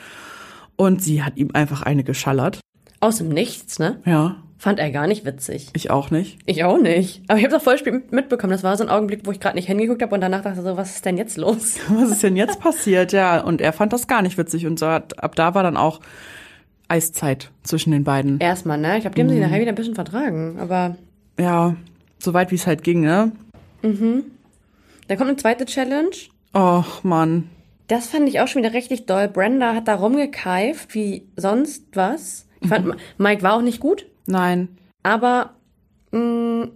und 0.83 1.03
sie 1.03 1.23
hat 1.23 1.37
ihm 1.37 1.51
einfach 1.53 1.83
eine 1.83 2.05
geschallert. 2.05 2.61
Aus 3.01 3.18
dem 3.18 3.29
Nichts, 3.29 3.79
ne? 3.79 4.01
Ja, 4.05 4.37
Fand 4.59 4.79
er 4.79 4.92
gar 4.92 5.09
nicht 5.09 5.25
witzig. 5.25 5.66
ich 5.73 5.90
auch 5.90 6.12
nicht. 6.12 6.38
Ich 6.47 6.62
auch 6.62 6.79
nicht. 6.79 7.23
Aber 7.27 7.37
ich 7.37 7.45
habe 7.45 7.53
doch 7.57 7.62
voll 7.62 7.77
spät 7.79 8.12
mitbekommen. 8.12 8.53
Das 8.53 8.62
war 8.62 8.77
so 8.77 8.85
ein 8.85 8.90
Augenblick, 8.90 9.27
wo 9.27 9.33
ich 9.33 9.40
gerade 9.40 9.57
nicht 9.57 9.66
hingeguckt 9.66 10.01
habe 10.03 10.14
und 10.14 10.21
danach 10.21 10.42
dachte 10.42 10.62
so, 10.62 10.77
was 10.77 10.95
ist 10.95 11.05
denn 11.05 11.16
jetzt 11.16 11.37
los? 11.37 11.79
Was 11.88 12.11
ist 12.12 12.23
denn 12.23 12.37
jetzt 12.37 12.61
passiert? 12.61 13.12
Ja, 13.12 13.40
und 13.40 13.61
er 13.61 13.73
fand 13.73 13.92
das 13.92 14.07
gar 14.07 14.23
nicht 14.23 14.38
witzig 14.38 14.64
und 14.66 14.79
so 14.79 14.87
hat, 14.87 15.18
ab 15.21 15.35
da 15.35 15.57
war 15.57 15.64
dann 15.64 15.77
auch 15.77 15.99
Eiszeit 16.87 17.51
zwischen 17.64 17.90
den 17.90 18.05
beiden. 18.05 18.38
Erstmal, 18.38 18.79
ne? 18.79 18.95
Ich 18.97 19.01
glaube, 19.01 19.16
die 19.16 19.23
haben 19.23 19.31
sich 19.31 19.40
nachher 19.40 19.61
wieder 19.61 19.73
ein 19.73 19.75
bisschen 19.75 19.97
vertragen. 19.97 20.59
Aber 20.61 20.97
Ja, 21.40 21.75
soweit 22.21 22.53
wie 22.53 22.55
es 22.57 22.66
halt 22.68 22.85
ging, 22.85 23.01
ne? 23.01 23.33
da 23.83 25.16
kommt 25.16 25.29
eine 25.29 25.37
zweite 25.38 25.64
Challenge. 25.66 26.11
Och, 26.55 27.03
Mann. 27.03 27.49
Das 27.92 28.07
fand 28.07 28.26
ich 28.26 28.40
auch 28.40 28.48
schon 28.48 28.62
wieder 28.62 28.72
richtig 28.72 29.05
doll. 29.05 29.28
Brenda 29.28 29.74
hat 29.74 29.87
da 29.87 29.96
rumgekeift 29.96 30.94
wie 30.94 31.26
sonst 31.37 31.85
was. 31.94 32.48
Ich 32.61 32.68
fand, 32.70 32.94
Mike 33.18 33.42
war 33.42 33.55
auch 33.55 33.61
nicht 33.61 33.81
gut, 33.81 34.07
Nein. 34.26 34.68
aber 35.02 35.50
mh, 36.12 36.68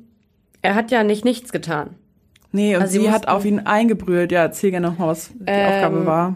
er 0.61 0.75
hat 0.75 0.91
ja 0.91 1.05
nicht 1.05 1.25
nichts 1.25 1.53
getan. 1.53 1.95
Nee, 2.53 2.77
und 2.77 2.83
Also 2.83 2.95
sie 2.95 3.07
sie 3.07 3.11
hat 3.11 3.29
auf 3.29 3.45
ihn 3.47 3.61
eingebrüllt. 3.61 4.31
Ja, 4.31 4.43
erzähl 4.43 4.71
gerne 4.73 4.89
noch 4.89 4.99
mal, 4.99 5.09
was 5.09 5.31
die 5.33 5.45
Ähm, 5.47 5.73
Aufgabe 5.75 6.07
war. 6.07 6.35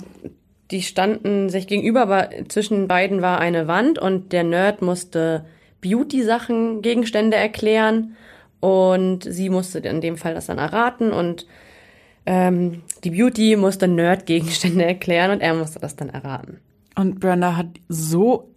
die 0.71 0.81
standen 0.83 1.51
sich 1.51 1.67
gegenüber, 1.67 2.01
aber 2.03 2.31
zwischen 2.49 2.89
beiden 2.89 3.21
war 3.21 3.39
eine 3.39 3.67
Wand 3.69 3.99
und 3.99 4.33
der 4.33 4.45
Nerd 4.45 4.81
musste 4.83 5.45
Beauty-Sachen, 5.83 6.81
Gegenstände 6.81 7.37
erklären 7.37 8.17
und 8.61 9.25
sie 9.25 9.51
musste 9.51 9.81
in 9.81 10.01
dem 10.01 10.17
Fall 10.17 10.35
das 10.35 10.47
dann 10.47 10.59
erraten 10.59 11.13
und 11.13 11.47
ähm, 12.33 12.83
die 13.03 13.11
Beauty 13.11 13.57
musste 13.57 13.89
Nerd 13.89 14.25
Gegenstände 14.27 14.85
erklären 14.85 15.33
und 15.33 15.41
er 15.41 15.53
musste 15.55 15.81
das 15.81 15.97
dann 15.97 16.11
erraten. 16.11 16.59
Und 16.95 17.19
Brenda 17.19 17.57
hat 17.57 17.67
so, 17.89 18.51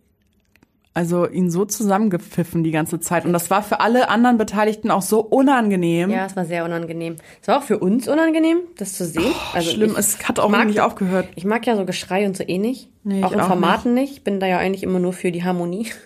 also 0.94 1.28
ihn 1.28 1.50
so 1.50 1.66
zusammengepfiffen 1.66 2.64
die 2.64 2.70
ganze 2.70 3.00
Zeit. 3.00 3.26
Und 3.26 3.34
das 3.34 3.50
war 3.50 3.64
für 3.64 3.80
alle 3.80 4.10
anderen 4.10 4.38
Beteiligten 4.38 4.92
auch 4.92 5.02
so 5.02 5.22
unangenehm. 5.22 6.12
Ja, 6.12 6.28
es 6.28 6.36
war 6.36 6.46
sehr 6.46 6.66
unangenehm. 6.66 7.16
Es 7.42 7.48
war 7.48 7.58
auch 7.60 7.64
für 7.64 7.80
uns 7.80 8.08
unangenehm, 8.08 8.58
das 8.78 8.94
zu 8.94 9.06
sehen. 9.06 9.34
also 9.54 9.72
Schlimm, 9.72 9.92
ich, 9.94 9.98
es 9.98 10.28
hat 10.28 10.40
auch 10.40 10.50
mag- 10.50 10.68
nicht 10.68 10.82
aufgehört. 10.82 11.30
Ich 11.36 11.46
mag 11.46 11.66
ja 11.66 11.76
so 11.76 11.86
Geschrei 11.86 12.28
und 12.28 12.38
so 12.38 12.44
eh 12.44 12.60
nicht. 12.60 12.90
Nee, 13.04 13.24
auch 13.24 13.32
in 13.32 13.40
auch 13.40 13.48
Formaten 13.48 13.96
nicht. 13.96 14.14
Ich 14.14 14.24
bin 14.24 14.40
da 14.40 14.46
ja 14.46 14.60
eigentlich 14.60 14.84
immer 14.84 15.00
nur 15.00 15.14
für 15.14 15.32
die 15.32 15.44
Harmonie. 15.44 15.88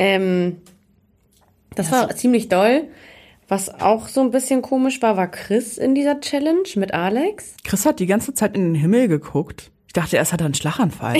Ähm, 0.00 0.58
das 1.74 1.90
war 1.90 2.08
ziemlich 2.14 2.48
doll. 2.48 2.84
Was 3.48 3.80
auch 3.80 4.08
so 4.08 4.20
ein 4.20 4.30
bisschen 4.30 4.60
komisch 4.60 5.00
war, 5.00 5.16
war 5.16 5.28
Chris 5.30 5.78
in 5.78 5.94
dieser 5.94 6.20
Challenge 6.20 6.68
mit 6.76 6.92
Alex. 6.92 7.54
Chris 7.64 7.86
hat 7.86 7.98
die 7.98 8.06
ganze 8.06 8.34
Zeit 8.34 8.54
in 8.54 8.62
den 8.64 8.74
Himmel 8.74 9.08
geguckt. 9.08 9.70
Ich 9.86 9.94
dachte 9.94 10.16
erst 10.16 10.34
hat 10.34 10.42
er 10.42 10.44
einen 10.44 10.54
Schlaganfall. 10.54 11.16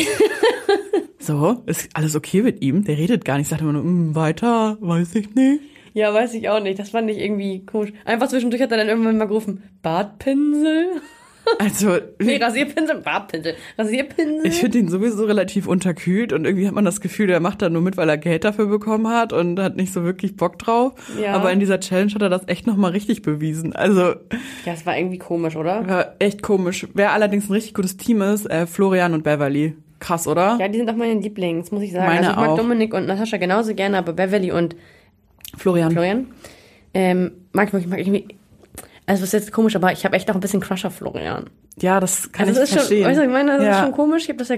so, 1.19 1.63
ist 1.65 1.89
alles 1.95 2.15
okay 2.15 2.43
mit 2.43 2.61
ihm? 2.63 2.85
Der 2.85 2.99
redet 2.99 3.25
gar 3.25 3.39
nicht, 3.39 3.49
sagt 3.49 3.63
immer 3.63 3.73
nur, 3.73 3.83
"Mm, 3.83 4.15
weiter, 4.15 4.77
weiß 4.81 5.15
ich 5.15 5.35
nicht. 5.35 5.63
Ja, 5.95 6.13
weiß 6.13 6.35
ich 6.35 6.51
auch 6.51 6.61
nicht. 6.61 6.79
Das 6.79 6.91
fand 6.91 7.11
ich 7.11 7.19
irgendwie 7.19 7.65
komisch. 7.65 7.93
Einfach 8.05 8.29
zwischendurch 8.29 8.63
hat 8.63 8.71
er 8.73 8.77
dann 8.77 8.89
irgendwann 8.89 9.17
mal 9.17 9.27
gerufen, 9.27 9.63
Bartpinsel? 9.83 11.01
Also, 11.59 11.99
Nee, 12.19 12.37
Rasierpinsel, 12.37 13.01
Bartpinsel. 13.01 13.55
Rasierpinsel? 13.77 14.47
ich 14.47 14.55
finde 14.55 14.79
ihn 14.79 14.89
sowieso 14.89 15.25
relativ 15.25 15.67
unterkühlt 15.67 16.33
und 16.33 16.45
irgendwie 16.45 16.67
hat 16.67 16.75
man 16.75 16.85
das 16.85 17.01
Gefühl, 17.01 17.27
der 17.27 17.41
macht 17.41 17.63
da 17.63 17.69
nur 17.69 17.83
mit, 17.83 17.97
weil 17.97 18.09
er 18.09 18.19
Geld 18.19 18.45
dafür 18.45 18.67
bekommen 18.67 19.09
hat 19.09 19.33
und 19.33 19.59
hat 19.59 19.77
nicht 19.77 19.93
so 19.93 20.05
wirklich 20.05 20.37
Bock 20.37 20.59
drauf. 20.59 20.93
Ja. 21.21 21.35
Aber 21.35 21.53
in 21.53 21.61
dieser 21.61 21.81
Challenge 21.81 22.13
hat 22.15 22.23
er 22.23 22.29
das 22.29 22.43
echt 22.47 22.67
nochmal 22.67 22.93
richtig 22.93 23.23
bewiesen. 23.23 23.75
Also, 23.75 24.01
ja, 24.65 24.73
es 24.73 24.87
war 24.87 24.97
irgendwie 24.97 25.19
komisch, 25.19 25.57
oder? 25.57 25.87
war 25.89 26.15
echt 26.19 26.43
komisch. 26.43 26.87
Wer 26.95 27.13
allerdings 27.13 27.49
ein 27.49 27.53
richtig 27.53 27.75
gutes 27.75 27.97
Team 27.97 28.23
ist, 28.23 28.47
äh, 28.47 28.67
Florian 28.67 29.15
und 29.15 29.25
Beverly. 29.25 29.75
Krass, 30.01 30.29
oder? 30.29 30.59
Ja, 30.61 30.69
die 30.69 30.79
sind 30.79 30.89
auch 30.91 30.97
meine 30.97 31.21
Lieblings, 31.21 31.73
muss 31.73 31.83
ich 31.83 31.93
sagen. 31.93 32.07
Meine 32.07 32.19
also 32.21 32.31
ich 32.31 32.37
mag 32.37 32.49
auch. 32.51 32.57
Dominik 32.57 32.95
und 32.95 33.07
Natascha 33.07 33.37
genauso 33.37 33.75
gerne, 33.75 33.99
aber 33.99 34.13
Beverly 34.13 34.53
und 34.53 34.77
Florian. 35.57 35.91
Florian 35.91 36.27
ähm, 36.95 37.33
mag 37.53 37.69
ich 37.69 37.73
wirklich, 37.73 37.91
mag 37.91 38.01
ich 38.01 38.07
irgendwie. 38.07 38.38
Also 39.09 39.23
das 39.23 39.29
ist 39.35 39.41
jetzt 39.45 39.53
komisch, 39.53 39.75
aber 39.75 39.91
ich 39.93 40.05
habe 40.05 40.15
echt 40.17 40.31
auch 40.31 40.35
ein 40.35 40.41
bisschen 40.41 40.61
Crush 40.61 40.85
auf 40.85 40.97
Florian. 40.97 41.49
Ja, 41.81 41.99
das 41.99 42.31
kann 42.31 42.47
Also 42.49 42.61
ich 42.63 42.69
das 42.69 42.69
ist 42.69 42.75
schon, 42.75 42.79
verstehen. 42.81 43.07
weißt 43.07 43.19
du, 43.19 43.23
ich 43.25 43.31
meine, 43.31 43.53
das 43.53 43.61
ist 43.63 43.67
Ja. 43.67 43.83
schon 43.85 43.93
komisch. 43.93 44.23
Ich 44.25 44.29
habe 44.29 44.39
das 44.39 44.49
ja 44.49 44.57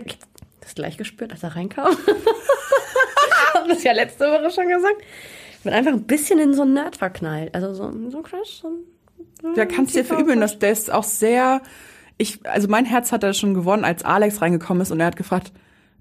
das 0.61 0.75
gleich 0.75 0.97
gespürt, 0.97 1.33
als 1.33 1.43
er 1.43 1.55
reinkam. 1.57 1.97
hab 3.55 3.69
das 3.69 3.83
ja 3.85 3.93
letzte 3.93 4.25
Woche 4.27 4.51
schon 4.51 4.69
gesagt. 4.69 4.97
Ich 5.59 5.65
bin 5.65 5.73
einfach 5.73 5.93
ein 5.93 6.03
bisschen 6.05 6.39
in 6.39 6.55
so 6.55 6.63
einen 6.63 6.75
Nerd 6.75 6.97
verknallt. 6.97 7.55
Also 7.55 7.73
so, 7.75 7.91
so 8.11 8.19
ein 8.19 8.23
Crush. 8.23 8.61
So 8.63 8.69
ein, 9.45 9.55
Ja, 9.57 9.67
kannst 9.67 9.95
dir 9.95 10.05
verübeln, 10.05 10.41
dass 10.41 10.59
der 10.59 10.73
ist 10.73 10.91
auch 10.93 11.05
sehr, 11.05 11.61
ich, 12.19 12.41
also 12.47 12.69
mein 12.69 12.87
Herz 12.87 13.13
hat 13.13 13.23
er 13.23 13.35
schon 13.35 13.55
gewonnen, 13.55 13.85
als 13.85 14.05
Alex 14.05 14.41
reingekommen 14.43 14.81
ist 14.83 14.91
und 14.91 15.01
er 15.01 15.07
hat 15.07 15.17
gefragt, 15.17 15.53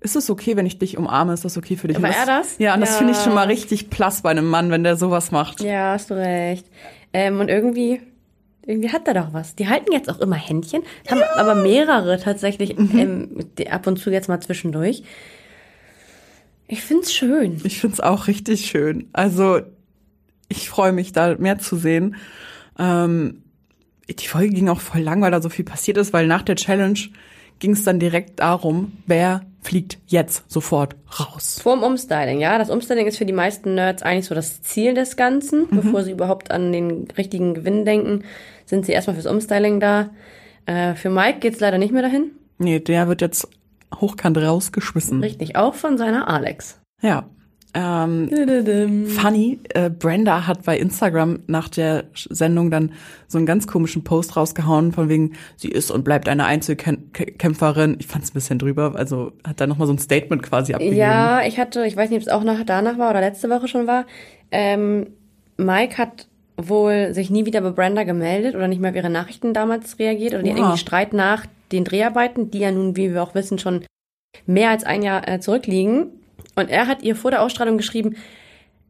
ist 0.01 0.15
es 0.15 0.29
okay, 0.29 0.55
wenn 0.55 0.65
ich 0.65 0.79
dich 0.79 0.97
umarme? 0.97 1.33
Ist 1.33 1.43
das 1.43 1.57
okay 1.57 1.75
für 1.75 1.89
dich? 1.89 2.01
War 2.01 2.09
er 2.09 2.25
das? 2.25 2.57
Ja, 2.57 2.73
und 2.73 2.79
das 2.81 2.91
Ja. 2.91 2.97
finde 2.97 3.13
ich 3.13 3.19
schon 3.19 3.33
mal 3.33 3.47
richtig 3.47 3.89
plass 3.89 4.21
bei 4.21 4.29
einem 4.29 4.47
Mann, 4.49 4.71
wenn 4.71 4.83
der 4.83 4.95
sowas 4.95 5.31
macht. 5.31 5.59
Ja, 5.61 5.91
hast 5.93 6.09
du 6.09 6.13
recht. 6.15 6.65
Ähm, 7.11 7.41
und 7.41 7.49
irgendwie, 7.49 8.01
irgendwie 8.65 8.91
hat 8.91 9.07
er 9.07 9.13
doch 9.13 9.33
was. 9.33 9.55
Die 9.55 9.67
halten 9.67 9.91
jetzt 9.91 10.09
auch 10.09 10.19
immer 10.19 10.35
Händchen, 10.35 10.83
haben 11.09 11.21
aber 11.37 11.55
mehrere 11.55 12.19
tatsächlich 12.19 12.77
ähm, 12.77 13.47
die 13.57 13.69
ab 13.69 13.87
und 13.87 13.97
zu 13.97 14.11
jetzt 14.11 14.29
mal 14.29 14.41
zwischendurch. 14.41 15.03
Ich 16.67 16.81
find's 16.81 17.13
schön. 17.13 17.59
Ich 17.63 17.79
find's 17.79 17.99
auch 17.99 18.27
richtig 18.27 18.67
schön. 18.67 19.09
Also, 19.11 19.61
ich 20.49 20.69
freue 20.69 20.91
mich, 20.91 21.11
da 21.11 21.35
mehr 21.35 21.57
zu 21.57 21.77
sehen. 21.77 22.15
Ähm, 22.77 23.43
die 24.07 24.27
Folge 24.27 24.53
ging 24.53 24.69
auch 24.69 24.79
voll 24.79 25.01
lang, 25.01 25.21
weil 25.21 25.31
da 25.31 25.41
so 25.41 25.49
viel 25.49 25.65
passiert 25.65 25.97
ist, 25.97 26.13
weil 26.13 26.27
nach 26.27 26.43
der 26.43 26.55
Challenge 26.55 26.99
ging 27.59 27.71
es 27.71 27.83
dann 27.83 27.99
direkt 27.99 28.39
darum, 28.39 28.93
wer 29.05 29.41
fliegt 29.61 29.97
jetzt 30.07 30.49
sofort 30.49 30.95
raus. 31.19 31.59
Vorm 31.61 31.83
Umstyling, 31.83 32.39
ja. 32.39 32.57
Das 32.57 32.69
Umstyling 32.69 33.07
ist 33.07 33.17
für 33.17 33.25
die 33.25 33.33
meisten 33.33 33.75
Nerds 33.75 34.03
eigentlich 34.03 34.25
so 34.25 34.35
das 34.35 34.61
Ziel 34.61 34.93
des 34.93 35.17
Ganzen. 35.17 35.67
Bevor 35.69 36.03
sie 36.03 36.11
überhaupt 36.11 36.51
an 36.51 36.71
den 36.71 37.07
richtigen 37.17 37.53
Gewinn 37.53 37.85
denken, 37.85 38.23
sind 38.65 38.85
sie 38.85 38.91
erstmal 38.91 39.15
fürs 39.15 39.25
Umstyling 39.25 39.79
da. 39.79 40.09
Äh, 40.65 40.95
für 40.95 41.09
Mike 41.09 41.39
geht's 41.39 41.59
leider 41.59 41.77
nicht 41.77 41.91
mehr 41.91 42.01
dahin. 42.01 42.31
Nee, 42.57 42.79
der 42.79 43.07
wird 43.07 43.21
jetzt 43.21 43.47
hochkant 43.95 44.37
rausgeschmissen. 44.37 45.21
Richtig, 45.21 45.55
auch 45.55 45.73
von 45.73 45.97
seiner 45.97 46.27
Alex. 46.29 46.79
Ja. 47.01 47.29
Ähm, 47.75 49.05
funny, 49.07 49.59
äh, 49.75 49.91
Brenda 49.91 50.47
hat 50.47 50.63
bei 50.63 50.77
Instagram 50.77 51.39
nach 51.45 51.69
der 51.69 52.05
Sendung 52.15 52.71
dann 52.71 52.93
so 53.27 53.37
einen 53.37 53.45
ganz 53.45 53.67
komischen 53.67 54.03
Post 54.03 54.35
rausgehauen, 54.35 54.91
von 54.91 55.07
wegen, 55.07 55.33
sie 55.55 55.69
ist 55.69 55.91
und 55.91 56.03
bleibt 56.03 56.27
eine 56.29 56.45
Einzelkämpferin. 56.45 57.97
Ich 57.99 58.07
fand's 58.07 58.31
ein 58.31 58.33
bisschen 58.33 58.57
drüber, 58.57 58.93
also 58.95 59.33
hat 59.47 59.61
da 59.61 59.67
nochmal 59.67 59.85
so 59.85 59.93
ein 59.93 59.99
Statement 59.99 60.41
quasi 60.41 60.73
abgegeben. 60.73 60.97
Ja, 60.97 61.41
ich 61.45 61.59
hatte, 61.59 61.85
ich 61.85 61.95
weiß 61.95 62.09
nicht, 62.09 62.17
ob 62.17 62.27
es 62.27 62.33
auch 62.33 62.43
nach, 62.43 62.63
danach 62.65 62.97
war 62.97 63.11
oder 63.11 63.21
letzte 63.21 63.49
Woche 63.49 63.67
schon 63.67 63.85
war. 63.85 64.05
Ähm, 64.51 65.07
Mike 65.57 65.99
hat 65.99 66.27
wohl 66.57 67.13
sich 67.13 67.29
nie 67.29 67.45
wieder 67.45 67.61
bei 67.61 67.69
Brenda 67.69 68.03
gemeldet 68.03 68.55
oder 68.55 68.67
nicht 68.67 68.81
mehr 68.81 68.89
auf 68.89 68.95
ihre 68.95 69.09
Nachrichten 69.11 69.53
damals 69.53 69.99
reagiert 69.99 70.33
oder 70.33 70.43
Oha. 70.43 70.57
irgendwie 70.57 70.77
Streit 70.77 71.13
nach 71.13 71.45
den 71.71 71.83
Dreharbeiten, 71.83 72.49
die 72.49 72.59
ja 72.59 72.71
nun, 72.71 72.95
wie 72.95 73.13
wir 73.13 73.21
auch 73.21 73.35
wissen, 73.35 73.59
schon 73.59 73.85
mehr 74.47 74.71
als 74.71 74.83
ein 74.83 75.03
Jahr 75.03 75.27
äh, 75.27 75.39
zurückliegen. 75.39 76.07
Und 76.55 76.69
er 76.69 76.87
hat 76.87 77.03
ihr 77.03 77.15
vor 77.15 77.31
der 77.31 77.41
Ausstrahlung 77.41 77.77
geschrieben, 77.77 78.15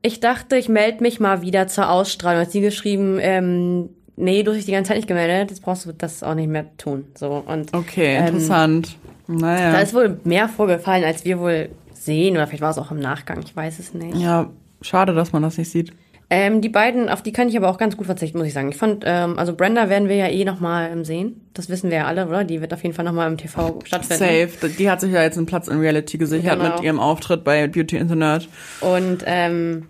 ich 0.02 0.20
dachte, 0.20 0.56
ich 0.58 0.70
melde 0.70 1.04
mich 1.04 1.20
mal 1.20 1.42
wieder 1.42 1.68
zur 1.68 1.90
Ausstrahlung. 1.90 2.42
Hat 2.42 2.52
sie 2.52 2.62
geschrieben, 2.62 3.18
ähm, 3.22 3.90
nee, 4.16 4.44
du 4.44 4.52
hast 4.52 4.58
dich 4.58 4.66
die 4.66 4.72
ganze 4.72 4.90
Zeit 4.90 4.98
nicht 4.98 5.08
gemeldet, 5.08 5.50
jetzt 5.52 5.62
brauchst 5.62 5.86
du 5.86 5.92
das 5.92 6.24
auch 6.24 6.36
nicht 6.36 6.48
mehr 6.50 6.66
tun. 6.78 7.06
So 7.16 7.44
und 7.46 7.74
Okay, 7.74 8.16
Ähm, 8.16 8.28
interessant. 8.28 8.96
naja. 9.28 9.72
da 9.74 9.80
ist 9.82 9.94
wohl 9.94 10.20
mehr 10.24 10.48
vorgefallen, 10.48 11.04
als 11.04 11.26
wir 11.26 11.40
wohl 11.40 11.70
sehen. 11.94 12.36
Oder 12.36 12.48
vielleicht 12.48 12.62
war 12.62 12.72
es 12.72 12.78
auch 12.78 12.92
im 12.92 13.00
Nachgang, 13.00 13.42
ich 13.44 13.54
weiß 13.56 13.80
es 13.80 13.94
nicht. 13.94 14.16
Ja, 14.18 14.50
Schade, 14.82 15.14
dass 15.14 15.34
man 15.34 15.42
das 15.42 15.58
nicht 15.58 15.70
sieht. 15.70 15.92
Ähm, 16.32 16.62
die 16.62 16.70
beiden, 16.70 17.10
auf 17.10 17.24
die 17.24 17.32
kann 17.32 17.50
ich 17.50 17.58
aber 17.58 17.70
auch 17.70 17.80
ganz 17.80 17.98
gut 17.98 18.06
verzichten, 18.06 18.38
muss 18.38 18.46
ich 18.46 18.54
sagen. 18.54 18.70
Ich 18.70 18.78
fand, 18.78 19.04
ähm, 19.08 19.40
also 19.40 19.56
Brenda 19.56 19.90
werden 19.90 20.08
wir 20.10 20.16
ja 20.16 20.28
eh 20.28 20.46
nochmal 20.46 21.04
sehen. 21.04 21.42
Das 21.56 21.70
wissen 21.70 21.90
wir 21.90 21.98
ja 21.98 22.06
alle, 22.06 22.28
oder? 22.28 22.44
Die 22.44 22.62
wird 22.62 22.72
auf 22.72 22.84
jeden 22.84 22.94
Fall 22.94 23.04
nochmal 23.06 23.30
im 23.32 23.38
TV 23.38 23.80
stattfinden. 23.84 24.48
Safe. 24.50 24.70
Die 24.78 24.90
hat 24.92 25.02
sich 25.02 25.12
ja 25.12 25.24
jetzt 25.24 25.38
einen 25.38 25.48
Platz 25.48 25.68
in 25.68 25.80
Reality 25.80 26.20
gesichert 26.20 26.60
Genau. 26.60 26.76
mit 26.76 26.84
ihrem 26.84 27.00
Auftritt 27.00 27.44
bei 27.44 27.68
Beauty 27.68 28.04
Nerd. 28.04 28.48
Und 28.82 29.24
ähm, 29.26 29.88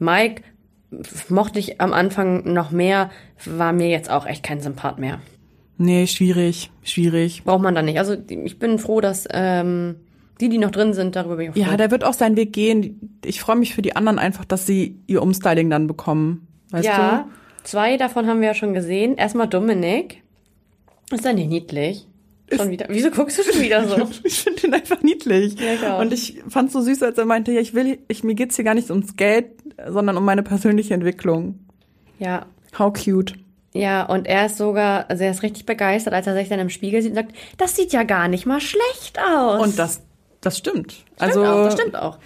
Mike 0.00 0.42
mochte 1.28 1.58
ich 1.60 1.80
am 1.80 1.92
Anfang 1.92 2.52
noch 2.52 2.70
mehr, 2.72 3.10
war 3.44 3.72
mir 3.72 3.88
jetzt 3.88 4.10
auch 4.10 4.26
echt 4.26 4.42
kein 4.42 4.60
Sympath 4.60 4.98
mehr. 4.98 5.20
Nee, 5.78 6.06
schwierig, 6.06 6.70
schwierig. 6.82 7.44
Braucht 7.44 7.62
man 7.62 7.74
da 7.74 7.82
nicht. 7.82 7.98
Also 7.98 8.16
ich 8.28 8.58
bin 8.58 8.78
froh, 8.78 9.00
dass 9.00 9.28
ähm, 9.30 9.96
die, 10.40 10.48
die 10.48 10.58
noch 10.58 10.70
drin 10.70 10.92
sind, 10.92 11.16
darüber 11.16 11.36
bin 11.36 11.44
ich 11.46 11.50
auch 11.50 11.54
froh. 11.54 11.70
Ja, 11.70 11.76
der 11.76 11.90
wird 11.90 12.04
auch 12.04 12.12
seinen 12.12 12.36
Weg 12.36 12.52
gehen. 12.52 13.18
Ich 13.24 13.40
freue 13.40 13.56
mich 13.56 13.74
für 13.74 13.82
die 13.82 13.96
anderen 13.96 14.18
einfach, 14.18 14.44
dass 14.44 14.66
sie 14.66 15.00
ihr 15.06 15.22
Umstyling 15.22 15.70
dann 15.70 15.86
bekommen. 15.86 16.46
Weißt 16.70 16.84
ja, 16.84 17.28
zwei 17.64 17.96
davon 17.96 18.26
haben 18.26 18.40
wir 18.40 18.48
ja 18.48 18.54
schon 18.54 18.74
gesehen. 18.74 19.16
Erstmal 19.16 19.48
Dominik. 19.48 20.22
Ist 21.10 21.24
er 21.24 21.32
nicht 21.32 21.48
niedlich? 21.48 22.06
Schon 22.52 22.70
wieder. 22.70 22.86
Wieso 22.88 23.10
guckst 23.10 23.38
du 23.38 23.42
schon 23.42 23.60
wieder 23.60 23.88
so? 23.88 23.96
du? 23.96 24.06
Ich 24.24 24.40
finde 24.40 24.66
ihn 24.66 24.74
einfach 24.74 25.02
niedlich. 25.02 25.58
Ja, 25.58 25.74
ich 25.74 25.84
auch. 25.84 26.00
Und 26.00 26.12
ich 26.12 26.42
fand's 26.48 26.72
so 26.72 26.80
süß, 26.80 27.02
als 27.02 27.18
er 27.18 27.24
meinte, 27.24 27.50
ja, 27.52 27.60
ich 27.60 27.74
will, 27.74 27.98
ich, 28.08 28.22
mir 28.22 28.34
geht's 28.34 28.56
hier 28.56 28.64
gar 28.64 28.74
nicht 28.74 28.90
ums 28.90 29.16
Geld, 29.16 29.46
sondern 29.88 30.16
um 30.16 30.24
meine 30.24 30.42
persönliche 30.42 30.94
Entwicklung. 30.94 31.58
ja. 32.18 32.46
How 32.78 32.92
cute. 32.92 33.32
Ja, 33.72 34.04
und 34.04 34.26
er 34.26 34.46
ist 34.46 34.58
sogar, 34.58 35.08
also 35.10 35.24
er 35.24 35.30
ist 35.30 35.42
richtig 35.42 35.66
begeistert, 35.66 36.14
als 36.14 36.26
er 36.26 36.34
sich 36.34 36.48
dann 36.48 36.58
im 36.60 36.70
Spiegel 36.70 37.02
sieht 37.02 37.12
und 37.12 37.16
sagt, 37.16 37.34
das 37.58 37.76
sieht 37.76 37.92
ja 37.92 38.02
gar 38.02 38.28
nicht 38.28 38.46
mal 38.46 38.60
schlecht 38.60 39.18
aus. 39.18 39.62
Und 39.62 39.78
das, 39.78 40.02
das 40.46 40.58
stimmt. 40.58 40.92
stimmt 40.92 41.04
also 41.18 41.44
auch, 41.44 41.64
das 41.64 41.74
stimmt 41.74 41.96
auch. 41.96 42.18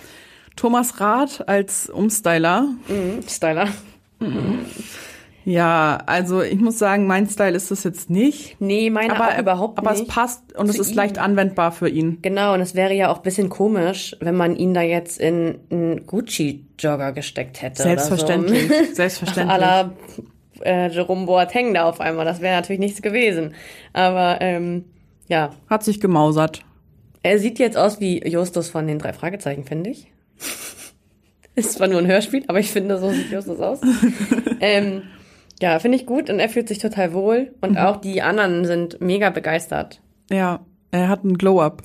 Thomas 0.57 1.01
Rath 1.01 1.49
als 1.49 1.89
Umstyler. 1.89 2.69
Mhm, 2.89 3.23
Styler. 3.29 3.69
Ja, 5.47 6.03
also 6.05 6.43
ich 6.43 6.61
muss 6.61 6.79
sagen, 6.79 7.07
mein 7.07 7.27
Style 7.27 7.57
ist 7.57 7.71
das 7.71 7.83
jetzt 7.83 8.11
nicht. 8.11 8.61
Nee, 8.61 8.91
meine 8.91 9.17
aber 9.17 9.35
auch 9.35 9.39
überhaupt 9.39 9.79
aber 9.79 9.93
nicht. 9.93 10.03
es 10.03 10.09
passt 10.09 10.55
und 10.55 10.69
es 10.69 10.79
ist 10.79 10.91
ihm. 10.91 10.97
leicht 10.97 11.19
anwendbar 11.19 11.73
für 11.73 11.89
ihn. 11.89 12.19
Genau, 12.21 12.53
und 12.53 12.61
es 12.61 12.75
wäre 12.75 12.93
ja 12.93 13.11
auch 13.11 13.17
ein 13.17 13.23
bisschen 13.23 13.49
komisch, 13.49 14.15
wenn 14.21 14.37
man 14.37 14.55
ihn 14.55 14.75
da 14.75 14.83
jetzt 14.83 15.19
in 15.19 15.59
einen 15.71 16.07
Gucci-Jogger 16.07 17.13
gesteckt 17.13 17.63
hätte. 17.63 17.83
Selbstverständlich, 17.83 18.67
Oder 18.71 18.85
so. 18.85 18.95
selbstverständlich. 18.95 19.59
La 19.61 19.93
äh, 20.63 20.89
Jerome 20.91 21.25
Boateng 21.25 21.73
da 21.73 21.85
auf 21.85 22.01
einmal. 22.01 22.27
Das 22.27 22.43
wäre 22.43 22.57
natürlich 22.57 22.81
nichts 22.81 23.01
gewesen. 23.01 23.55
Aber 23.95 24.39
ähm, 24.43 24.85
ja, 25.29 25.51
Hat 25.71 25.85
sich 25.85 26.01
gemausert. 26.01 26.63
Er 27.23 27.39
sieht 27.39 27.59
jetzt 27.59 27.77
aus 27.77 28.01
wie 28.01 28.27
Justus 28.27 28.69
von 28.69 28.87
den 28.87 28.99
drei 28.99 29.13
Fragezeichen, 29.13 29.65
finde 29.65 29.91
ich. 29.91 30.07
Ist 31.55 31.73
zwar 31.73 31.89
nur 31.89 31.99
ein 31.99 32.07
Hörspiel, 32.07 32.45
aber 32.47 32.61
ich 32.61 32.71
finde, 32.71 32.99
so 32.99 33.11
sieht 33.11 33.31
Justus 33.31 33.61
aus. 33.61 33.81
ähm, 34.61 35.03
ja, 35.61 35.79
finde 35.79 35.99
ich 35.99 36.07
gut 36.07 36.31
und 36.31 36.39
er 36.39 36.49
fühlt 36.49 36.69
sich 36.69 36.79
total 36.79 37.13
wohl. 37.13 37.55
Und 37.61 37.77
auch 37.77 37.97
die 37.97 38.23
anderen 38.23 38.65
sind 38.65 39.01
mega 39.01 39.31
begeistert. 39.31 40.01
Ja, 40.31 40.65
er 40.91 41.09
hat 41.09 41.25
einen 41.25 41.37
Glow-Up. 41.37 41.83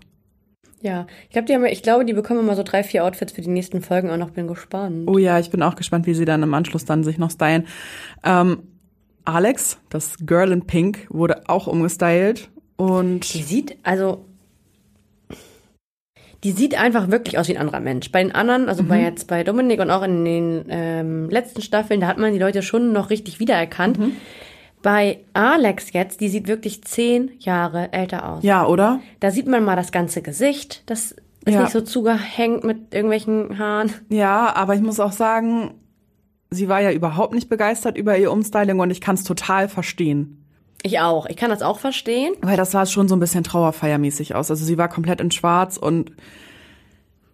Ja, 0.82 1.08
ich 1.24 1.32
glaube, 1.32 1.48
die 1.48 1.56
haben, 1.56 1.66
ich 1.66 1.82
glaube, 1.82 2.06
die 2.06 2.14
bekommen 2.14 2.42
immer 2.42 2.56
so 2.56 2.64
drei, 2.64 2.84
vier 2.84 3.04
Outfits 3.04 3.34
für 3.34 3.42
die 3.42 3.50
nächsten 3.50 3.82
Folgen 3.82 4.12
auch 4.12 4.18
noch. 4.18 4.30
Bin 4.30 4.48
gespannt. 4.48 5.10
Oh 5.10 5.18
ja, 5.18 5.40
ich 5.40 5.50
bin 5.50 5.64
auch 5.64 5.76
gespannt, 5.76 6.06
wie 6.06 6.14
sie 6.14 6.26
dann 6.26 6.44
im 6.44 6.54
Anschluss 6.54 6.86
dann 6.86 7.04
sich 7.04 7.18
noch 7.18 7.32
stylen. 7.32 7.66
Ähm, 8.24 8.60
Alex, 9.26 9.80
das 9.90 10.18
Girl 10.20 10.52
in 10.52 10.68
Pink, 10.68 11.08
wurde 11.10 11.50
auch 11.50 11.66
umgestylt 11.66 12.50
und 12.78 13.34
Die 13.34 13.42
sieht, 13.42 13.78
also, 13.84 14.26
die 16.46 16.52
sieht 16.52 16.80
einfach 16.80 17.10
wirklich 17.10 17.38
aus 17.40 17.48
wie 17.50 17.56
ein 17.58 17.62
anderer 17.62 17.80
Mensch. 17.82 18.12
Bei 18.12 18.22
den 18.24 18.32
anderen, 18.34 18.70
also 18.70 18.84
bei 18.84 19.02
jetzt 19.02 19.28
bei 19.28 19.44
Dominik 19.44 19.80
und 19.82 19.90
auch 19.90 20.04
in 20.04 20.24
den 20.24 20.66
ähm, 20.70 21.30
letzten 21.30 21.62
Staffeln, 21.64 22.00
da 22.00 22.08
hat 22.08 22.20
man 22.20 22.32
die 22.34 22.40
Leute 22.40 22.62
schon 22.62 22.94
noch 22.94 23.10
richtig 23.10 23.40
wiedererkannt. 23.40 23.98
Bei 24.84 25.22
Alex 25.34 25.92
jetzt, 25.94 26.22
die 26.22 26.30
sieht 26.30 26.48
wirklich 26.48 26.84
zehn 26.84 27.32
Jahre 27.40 27.92
älter 27.92 28.30
aus. 28.30 28.44
ja, 28.44 28.66
oder? 28.68 29.00
Da 29.20 29.32
sieht 29.32 29.48
man 29.48 29.64
mal 29.66 29.76
das 29.76 29.92
ganze 29.92 30.22
Gesicht. 30.22 30.84
Das 30.86 31.14
ist 31.46 31.54
Ja. 31.54 31.62
nicht 31.64 31.72
so 31.72 31.82
zugehängt 31.82 32.64
mit 32.64 32.94
irgendwelchen 32.94 33.58
Haaren. 33.58 33.92
Ja, 34.10 34.56
aber 34.56 34.76
ich 34.76 34.82
muss 34.82 35.00
auch 35.00 35.12
sagen, 35.14 35.74
sie 36.52 36.70
war 36.70 36.80
ja 36.82 36.92
überhaupt 36.92 37.34
nicht 37.34 37.50
begeistert 37.50 37.98
über 37.98 38.16
ihr 38.18 38.32
Umstyling 38.32 38.80
und 38.80 38.92
ich 38.92 39.02
kann 39.02 39.16
es 39.16 39.24
total 39.24 39.68
verstehen. 39.68 40.45
Ich 40.84 41.00
auch. 41.00 41.26
Ich 41.26 41.38
kann 41.38 41.50
das 41.50 41.62
auch 41.62 41.80
verstehen. 41.80 42.34
Weil 42.42 42.58
das 42.58 42.72
sah 42.72 42.86
schon 42.86 43.08
so 43.08 43.16
ein 43.16 43.20
bisschen 43.20 43.44
trauerfeiermäßig 43.44 44.36
aus. 44.36 44.52
Also 44.52 44.66
sie 44.66 44.78
war 44.78 44.88
komplett 44.88 45.20
in 45.20 45.32
schwarz 45.32 45.78
und 45.78 46.12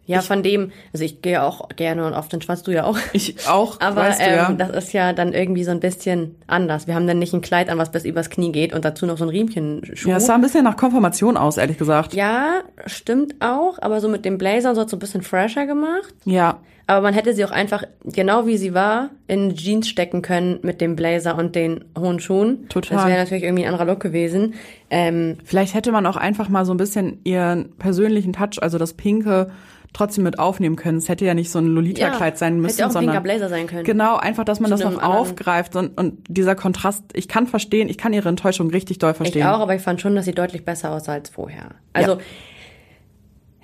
Ja, 0.07 0.21
von 0.21 0.43
dem, 0.43 0.71
also 0.93 1.05
ich 1.05 1.21
gehe 1.21 1.41
auch 1.41 1.69
gerne 1.69 2.05
und 2.05 2.13
oft 2.13 2.33
in 2.33 2.41
Schwarz, 2.41 2.63
du 2.63 2.71
ja 2.71 2.83
auch. 2.83 2.97
ich 3.13 3.47
auch, 3.47 3.79
Aber 3.81 3.97
weißt 3.97 4.19
du 4.19 4.25
ähm, 4.25 4.35
ja. 4.35 4.51
das 4.53 4.85
ist 4.85 4.93
ja 4.93 5.13
dann 5.13 5.31
irgendwie 5.31 5.63
so 5.63 5.71
ein 5.71 5.79
bisschen 5.79 6.35
anders. 6.47 6.87
Wir 6.87 6.95
haben 6.95 7.07
dann 7.07 7.19
nicht 7.19 7.33
ein 7.33 7.41
Kleid 7.41 7.69
an, 7.69 7.77
was 7.77 7.91
bis 7.91 8.03
übers 8.03 8.29
Knie 8.29 8.51
geht 8.51 8.73
und 8.73 8.83
dazu 8.83 9.05
noch 9.05 9.17
so 9.17 9.25
ein 9.25 9.29
Riemchenschuh. 9.29 10.09
Ja, 10.09 10.17
es 10.17 10.25
sah 10.25 10.35
ein 10.35 10.41
bisschen 10.41 10.63
nach 10.63 10.75
Konfirmation 10.75 11.37
aus, 11.37 11.57
ehrlich 11.57 11.77
gesagt. 11.77 12.13
Ja, 12.13 12.61
stimmt 12.87 13.35
auch, 13.39 13.77
aber 13.81 14.01
so 14.01 14.09
mit 14.09 14.25
dem 14.25 14.37
Blazer 14.37 14.75
so 14.75 14.81
hat 14.81 14.89
so 14.89 14.97
ein 14.97 14.99
bisschen 14.99 15.21
fresher 15.21 15.65
gemacht. 15.65 16.13
Ja, 16.25 16.59
Aber 16.87 17.01
man 17.01 17.13
hätte 17.13 17.33
sie 17.33 17.45
auch 17.45 17.51
einfach, 17.51 17.83
genau 18.03 18.47
wie 18.47 18.57
sie 18.57 18.73
war, 18.73 19.11
in 19.27 19.55
Jeans 19.55 19.87
stecken 19.87 20.21
können 20.21 20.59
mit 20.61 20.81
dem 20.81 20.95
Blazer 20.97 21.37
und 21.37 21.55
den 21.55 21.85
hohen 21.97 22.19
Schuhen. 22.19 22.67
Total. 22.67 22.97
Das 22.97 23.07
wäre 23.07 23.19
natürlich 23.19 23.43
irgendwie 23.43 23.63
ein 23.63 23.71
anderer 23.71 23.85
Look 23.85 24.01
gewesen. 24.01 24.55
Ähm, 24.89 25.37
vielleicht 25.45 25.73
hätte 25.73 25.91
man 25.93 26.05
auch 26.05 26.17
einfach 26.17 26.49
mal 26.49 26.65
so 26.65 26.73
ein 26.73 26.77
bisschen 26.77 27.19
ihren 27.23 27.71
persönlichen 27.77 28.33
Touch, 28.33 28.61
also 28.61 28.77
das 28.77 28.93
Pinke, 28.93 29.51
trotzdem 29.93 30.23
mit 30.23 30.39
aufnehmen 30.39 30.75
können. 30.77 30.97
Es 30.99 31.09
hätte 31.09 31.25
ja 31.25 31.33
nicht 31.33 31.51
so 31.51 31.59
ein 31.59 31.67
Lolita-Kleid 31.67 32.37
sein 32.37 32.59
müssen, 32.59 32.75
hätte 32.75 32.85
auch 32.85 32.89
ein 32.89 32.93
sondern 32.93 33.11
pinker 33.13 33.23
Blazer 33.23 33.49
sein 33.49 33.67
können. 33.67 33.83
genau 33.83 34.15
einfach, 34.17 34.45
dass 34.45 34.59
man 34.59 34.69
Zu 34.71 34.77
das 34.77 34.83
noch 34.85 35.01
anderen- 35.01 35.11
aufgreift 35.19 35.75
und, 35.75 35.97
und 35.99 36.23
dieser 36.29 36.55
Kontrast. 36.55 37.03
Ich 37.13 37.27
kann 37.27 37.47
verstehen, 37.47 37.89
ich 37.89 37.97
kann 37.97 38.13
ihre 38.13 38.29
Enttäuschung 38.29 38.69
richtig 38.69 38.99
doll 38.99 39.13
verstehen. 39.13 39.41
Ich 39.41 39.45
auch, 39.47 39.59
aber 39.59 39.75
ich 39.75 39.81
fand 39.81 39.99
schon, 39.99 40.15
dass 40.15 40.25
sie 40.25 40.33
deutlich 40.33 40.63
besser 40.63 40.91
aussah 40.91 41.13
als 41.13 41.29
vorher. 41.29 41.71
Also, 41.93 42.17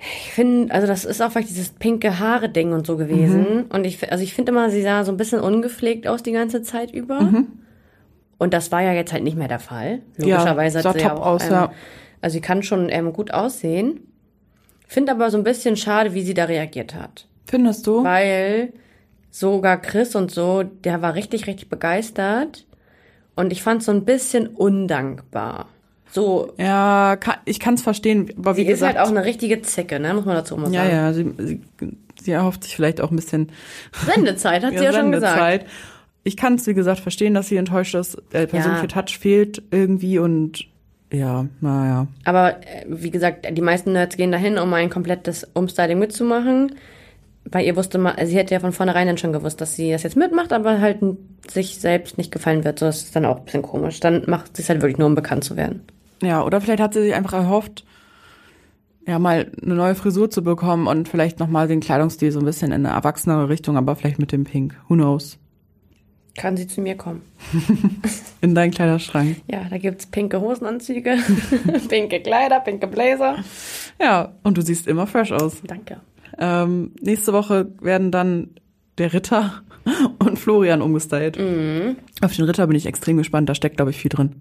ich 0.00 0.32
finde, 0.32 0.72
also 0.72 0.86
das 0.86 1.04
ist 1.04 1.20
auch 1.20 1.32
vielleicht 1.32 1.48
dieses 1.48 1.70
pinke 1.70 2.20
Haare-Ding 2.20 2.72
und 2.72 2.86
so 2.86 2.96
gewesen. 2.96 3.64
Und 3.68 3.84
ich, 3.84 4.12
also 4.12 4.22
ich 4.22 4.32
finde 4.32 4.52
immer, 4.52 4.70
sie 4.70 4.82
sah 4.82 5.02
so 5.04 5.10
ein 5.10 5.16
bisschen 5.16 5.40
ungepflegt 5.40 6.06
aus 6.06 6.22
die 6.22 6.30
ganze 6.32 6.62
Zeit 6.62 6.92
über. 6.92 7.32
Und 8.38 8.54
das 8.54 8.70
war 8.70 8.80
ja 8.82 8.92
jetzt 8.92 9.12
halt 9.12 9.24
nicht 9.24 9.36
mehr 9.36 9.48
der 9.48 9.58
Fall. 9.58 10.02
Logischerweise 10.16 10.82
sah 10.82 10.90
hat 10.90 10.98
sie 10.98 11.02
ja 11.02 11.08
top 11.08 11.18
auch, 11.20 11.26
aus, 11.26 11.46
ähm, 11.46 11.52
ja. 11.52 11.72
Also 12.20 12.34
sie 12.34 12.40
kann 12.40 12.62
schon 12.62 12.88
ähm, 12.90 13.12
gut 13.12 13.32
aussehen. 13.34 14.00
Finde 14.88 15.12
aber 15.12 15.30
so 15.30 15.36
ein 15.36 15.44
bisschen 15.44 15.76
schade, 15.76 16.14
wie 16.14 16.22
sie 16.22 16.34
da 16.34 16.46
reagiert 16.46 16.94
hat. 16.94 17.26
Findest 17.44 17.86
du? 17.86 18.02
Weil 18.02 18.72
sogar 19.30 19.80
Chris 19.80 20.16
und 20.16 20.30
so, 20.30 20.62
der 20.62 21.02
war 21.02 21.14
richtig, 21.14 21.46
richtig 21.46 21.68
begeistert. 21.68 22.66
Und 23.36 23.52
ich 23.52 23.62
fand 23.62 23.82
so 23.82 23.92
ein 23.92 24.04
bisschen 24.04 24.48
undankbar. 24.48 25.68
So, 26.10 26.54
Ja, 26.56 27.16
kann, 27.20 27.36
ich 27.44 27.60
kann 27.60 27.74
es 27.74 27.82
verstehen, 27.82 28.32
aber 28.38 28.56
wie 28.56 28.62
sie 28.62 28.66
ist 28.66 28.80
gesagt, 28.80 28.96
halt 28.96 29.06
auch 29.06 29.10
eine 29.10 29.26
richtige 29.26 29.60
Zicke, 29.60 30.00
ne? 30.00 30.14
Muss 30.14 30.24
man 30.24 30.36
dazu 30.36 30.56
mal 30.56 30.72
ja, 30.72 30.84
sagen. 30.84 30.96
ja, 30.96 31.12
sie, 31.12 31.60
sie, 31.78 31.96
sie 32.22 32.30
erhofft 32.30 32.64
sich 32.64 32.74
vielleicht 32.74 33.02
auch 33.02 33.10
ein 33.10 33.16
bisschen 33.16 33.52
Sendezeit, 34.06 34.64
hat 34.64 34.76
sie 34.76 34.84
ja 34.84 34.92
schon 34.92 35.12
gesagt. 35.12 35.66
Ich 36.24 36.36
kann 36.38 36.54
es, 36.54 36.66
wie 36.66 36.74
gesagt, 36.74 37.00
verstehen, 37.00 37.34
dass 37.34 37.48
sie 37.48 37.56
enttäuscht 37.56 37.94
ist. 37.94 38.16
Der 38.32 38.46
persönliche 38.46 38.88
Touch 38.88 39.18
fehlt 39.18 39.62
irgendwie 39.70 40.18
und 40.18 40.66
ja, 41.12 41.46
naja. 41.60 42.06
Aber 42.24 42.56
äh, 42.62 42.84
wie 42.88 43.10
gesagt, 43.10 43.46
die 43.50 43.62
meisten 43.62 43.92
Nerds 43.92 44.16
gehen 44.16 44.32
dahin, 44.32 44.58
um 44.58 44.72
ein 44.74 44.90
komplettes 44.90 45.46
Umstyling 45.54 45.98
mitzumachen. 45.98 46.74
Bei 47.50 47.64
ihr 47.64 47.76
wusste 47.76 47.96
man, 47.98 48.14
sie 48.26 48.36
hätte 48.36 48.52
ja 48.52 48.60
von 48.60 48.72
vornherein 48.72 49.06
dann 49.06 49.16
schon 49.16 49.32
gewusst, 49.32 49.60
dass 49.60 49.74
sie 49.74 49.90
das 49.90 50.02
jetzt 50.02 50.16
mitmacht, 50.16 50.52
aber 50.52 50.80
halt 50.80 50.98
sich 51.48 51.78
selbst 51.78 52.18
nicht 52.18 52.30
gefallen 52.30 52.64
wird. 52.64 52.78
So 52.78 52.86
das 52.86 53.04
ist 53.04 53.16
dann 53.16 53.24
auch 53.24 53.38
ein 53.38 53.44
bisschen 53.44 53.62
komisch. 53.62 54.00
Dann 54.00 54.24
macht 54.26 54.56
sie 54.56 54.62
es 54.62 54.68
halt 54.68 54.82
wirklich 54.82 54.98
nur, 54.98 55.06
um 55.06 55.14
bekannt 55.14 55.44
zu 55.44 55.56
werden. 55.56 55.82
Ja, 56.22 56.44
oder 56.44 56.60
vielleicht 56.60 56.82
hat 56.82 56.92
sie 56.92 57.02
sich 57.02 57.14
einfach 57.14 57.32
erhofft, 57.32 57.84
ja, 59.06 59.18
mal 59.18 59.50
eine 59.62 59.74
neue 59.74 59.94
Frisur 59.94 60.28
zu 60.28 60.42
bekommen 60.42 60.86
und 60.86 61.08
vielleicht 61.08 61.38
nochmal 61.38 61.66
den 61.66 61.80
Kleidungsstil 61.80 62.30
so 62.30 62.40
ein 62.40 62.44
bisschen 62.44 62.72
in 62.72 62.84
eine 62.84 62.94
erwachsenere 62.94 63.48
Richtung, 63.48 63.78
aber 63.78 63.96
vielleicht 63.96 64.18
mit 64.18 64.32
dem 64.32 64.44
Pink. 64.44 64.76
Who 64.88 64.96
knows? 64.96 65.38
Kann 66.38 66.56
sie 66.56 66.68
zu 66.68 66.80
mir 66.80 66.96
kommen? 66.96 67.22
In 68.40 68.54
deinen 68.54 68.70
Kleiderschrank. 68.70 69.38
Ja, 69.50 69.64
da 69.68 69.76
gibt's 69.76 70.06
pinke 70.06 70.40
Hosenanzüge, 70.40 71.16
pinke 71.88 72.20
Kleider, 72.20 72.60
pinke 72.60 72.86
Blazer. 72.86 73.42
Ja, 74.00 74.32
und 74.44 74.56
du 74.56 74.62
siehst 74.62 74.86
immer 74.86 75.08
fresh 75.08 75.32
aus. 75.32 75.60
Danke. 75.66 76.00
Ähm, 76.38 76.92
nächste 77.00 77.32
Woche 77.32 77.72
werden 77.80 78.12
dann 78.12 78.50
der 78.98 79.12
Ritter 79.12 79.62
und 80.20 80.38
Florian 80.38 80.80
umgestylt. 80.80 81.36
Auf 82.20 82.36
den 82.36 82.44
Ritter 82.44 82.66
bin 82.68 82.76
ich 82.76 82.86
extrem 82.86 83.16
gespannt, 83.16 83.48
da 83.48 83.56
steckt, 83.56 83.76
glaube 83.76 83.90
ich, 83.90 83.96
viel 83.96 84.10
drin. 84.10 84.36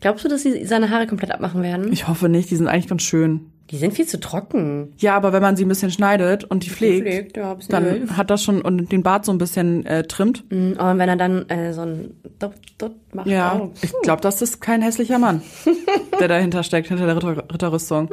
Glaubst 0.00 0.24
du, 0.24 0.28
dass 0.28 0.42
sie 0.42 0.64
seine 0.66 0.90
Haare 0.90 1.06
komplett 1.06 1.30
abmachen 1.32 1.62
werden? 1.62 1.92
Ich 1.92 2.06
hoffe 2.08 2.28
nicht, 2.28 2.50
die 2.50 2.56
sind 2.56 2.68
eigentlich 2.68 2.88
ganz 2.88 3.02
schön. 3.02 3.50
Die 3.70 3.78
sind 3.78 3.94
viel 3.94 4.06
zu 4.06 4.20
trocken. 4.20 4.92
Ja, 4.98 5.16
aber 5.16 5.32
wenn 5.32 5.42
man 5.42 5.56
sie 5.56 5.64
ein 5.64 5.68
bisschen 5.68 5.90
schneidet 5.90 6.44
und 6.44 6.64
die 6.64 6.70
pflegt, 6.70 7.04
Gepflegt, 7.04 7.36
ja, 7.36 7.52
bisschen 7.54 7.84
Öl. 7.84 8.00
dann 8.06 8.16
hat 8.16 8.30
das 8.30 8.44
schon 8.44 8.62
und 8.62 8.92
den 8.92 9.02
Bart 9.02 9.24
so 9.24 9.32
ein 9.32 9.38
bisschen 9.38 9.84
äh, 9.86 10.04
trimmt. 10.04 10.44
Mm, 10.50 10.74
Und 10.78 10.98
wenn 10.98 11.08
er 11.08 11.16
dann 11.16 11.48
äh, 11.48 11.72
so 11.72 11.80
ein 11.80 12.14
Dot, 12.38 12.52
Dot 12.78 12.92
macht. 13.12 13.26
Ja, 13.26 13.58
oh. 13.60 13.72
ich 13.82 13.92
glaube, 14.02 14.20
das 14.20 14.40
ist 14.40 14.60
kein 14.60 14.82
hässlicher 14.82 15.18
Mann, 15.18 15.42
der 16.20 16.28
dahinter 16.28 16.62
steckt, 16.62 16.86
hinter 16.88 17.06
der 17.06 17.16
Ritter 17.16 17.38
Ritterrüstung. 17.52 18.08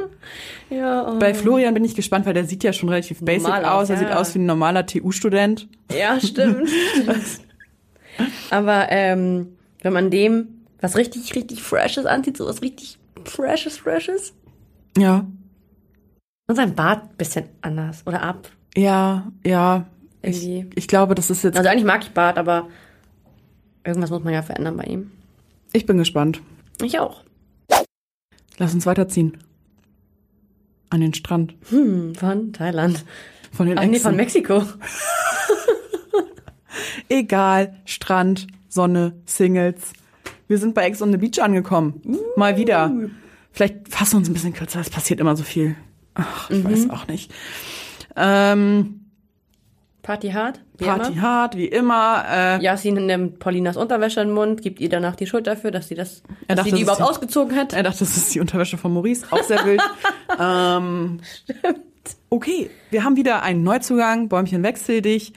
ja, 0.70 1.06
oh. 1.08 1.20
Bei 1.20 1.34
Florian 1.34 1.72
bin 1.72 1.84
ich 1.84 1.94
gespannt, 1.94 2.26
weil 2.26 2.34
der 2.34 2.46
sieht 2.46 2.64
ja 2.64 2.72
schon 2.72 2.88
relativ 2.88 3.20
basic 3.20 3.42
Normal 3.44 3.64
aus. 3.64 3.82
aus, 3.84 3.90
Er 3.90 3.94
ja. 3.94 4.00
sieht 4.00 4.10
aus 4.16 4.34
wie 4.34 4.40
ein 4.40 4.46
normaler 4.46 4.86
TU-Student. 4.86 5.68
ja, 5.96 6.18
stimmt. 6.24 6.68
Aber 8.50 8.86
ähm, 8.90 9.56
wenn 9.82 9.92
man 9.92 10.10
dem 10.10 10.48
was 10.84 10.96
richtig, 10.96 11.34
richtig 11.34 11.62
Freshes 11.62 12.06
anzieht, 12.06 12.36
so 12.36 12.46
was 12.46 12.62
richtig 12.62 12.98
Freshes, 13.24 13.78
Freshes, 13.78 14.34
Ja, 14.96 15.26
und 16.46 16.56
sein 16.56 16.74
Bart 16.74 17.04
ein 17.10 17.16
bisschen 17.16 17.48
anders 17.62 18.02
oder 18.06 18.22
ab. 18.22 18.48
ja, 18.76 19.30
ja. 19.44 19.86
Ich, 20.20 20.42
Irgendwie. 20.46 20.70
ich 20.76 20.88
glaube, 20.88 21.14
das 21.14 21.28
ist 21.28 21.44
jetzt. 21.44 21.56
Also 21.58 21.68
eigentlich 21.68 21.84
mag 21.84 22.02
ich 22.02 22.10
Bart, 22.12 22.38
aber 22.38 22.68
irgendwas 23.84 24.08
muss 24.10 24.24
man 24.24 24.32
ja 24.32 24.40
verändern 24.42 24.76
bei 24.78 24.84
ihm. 24.84 25.10
Ich 25.74 25.84
bin 25.84 25.98
gespannt. 25.98 26.40
Ich 26.82 26.98
auch. 26.98 27.22
Lass 28.56 28.72
uns 28.72 28.86
weiterziehen. 28.86 29.36
An 30.88 31.02
den 31.02 31.12
Strand. 31.12 31.54
Hm, 31.68 32.14
von 32.14 32.54
Thailand. 32.54 33.04
Von 33.52 33.66
den 33.66 33.78
Ach 33.78 33.84
nee, 33.84 33.98
von 33.98 34.16
Mexiko. 34.16 34.62
Egal, 37.08 37.76
Strand, 37.84 38.46
Sonne, 38.68 39.14
Singles. 39.26 39.92
Wir 40.48 40.58
sind 40.58 40.74
bei 40.74 40.84
Ex 40.86 41.00
on 41.02 41.10
the 41.12 41.18
Beach 41.18 41.40
angekommen. 41.42 42.00
Mal 42.36 42.56
wieder. 42.56 42.92
Vielleicht 43.52 43.88
fassen 43.88 44.12
wir 44.14 44.18
uns 44.18 44.28
ein 44.28 44.34
bisschen 44.34 44.52
kürzer, 44.52 44.80
es 44.80 44.90
passiert 44.90 45.20
immer 45.20 45.36
so 45.36 45.42
viel. 45.44 45.76
Ach, 46.14 46.50
ich 46.50 46.62
Mhm. 46.62 46.70
weiß 46.70 46.90
auch 46.90 47.06
nicht. 47.06 47.32
Ähm, 48.16 49.00
Party 50.02 50.30
hart. 50.32 50.60
Wie 50.76 50.84
Party 50.84 51.12
immer. 51.12 51.22
hart, 51.22 51.56
wie 51.56 51.66
immer. 51.66 52.24
Äh, 52.28 52.62
Yasin 52.62 53.06
nimmt 53.06 53.38
Paulinas 53.38 53.76
Unterwäsche 53.76 54.20
in 54.20 54.28
den 54.28 54.34
Mund, 54.34 54.60
gibt 54.60 54.80
ihr 54.80 54.88
danach 54.90 55.16
die 55.16 55.26
Schuld 55.26 55.46
dafür, 55.46 55.70
dass 55.70 55.88
sie 55.88 55.94
das, 55.94 56.22
dass 56.46 56.56
dachte, 56.58 56.70
sie 56.70 56.76
die 56.76 56.82
überhaupt 56.82 57.00
die- 57.00 57.04
ausgezogen 57.04 57.56
hat. 57.56 57.72
Er 57.72 57.82
dachte, 57.84 58.00
das 58.00 58.16
ist 58.16 58.34
die 58.34 58.40
Unterwäsche 58.40 58.76
von 58.76 58.92
Maurice. 58.92 59.24
Auch 59.30 59.42
sehr 59.42 59.64
wild. 59.64 59.80
ähm, 60.38 61.20
Okay, 62.28 62.68
wir 62.90 63.04
haben 63.04 63.16
wieder 63.16 63.42
einen 63.42 63.62
Neuzugang. 63.62 64.28
Bäumchen 64.28 64.62
wechsel 64.62 65.00
dich. 65.00 65.32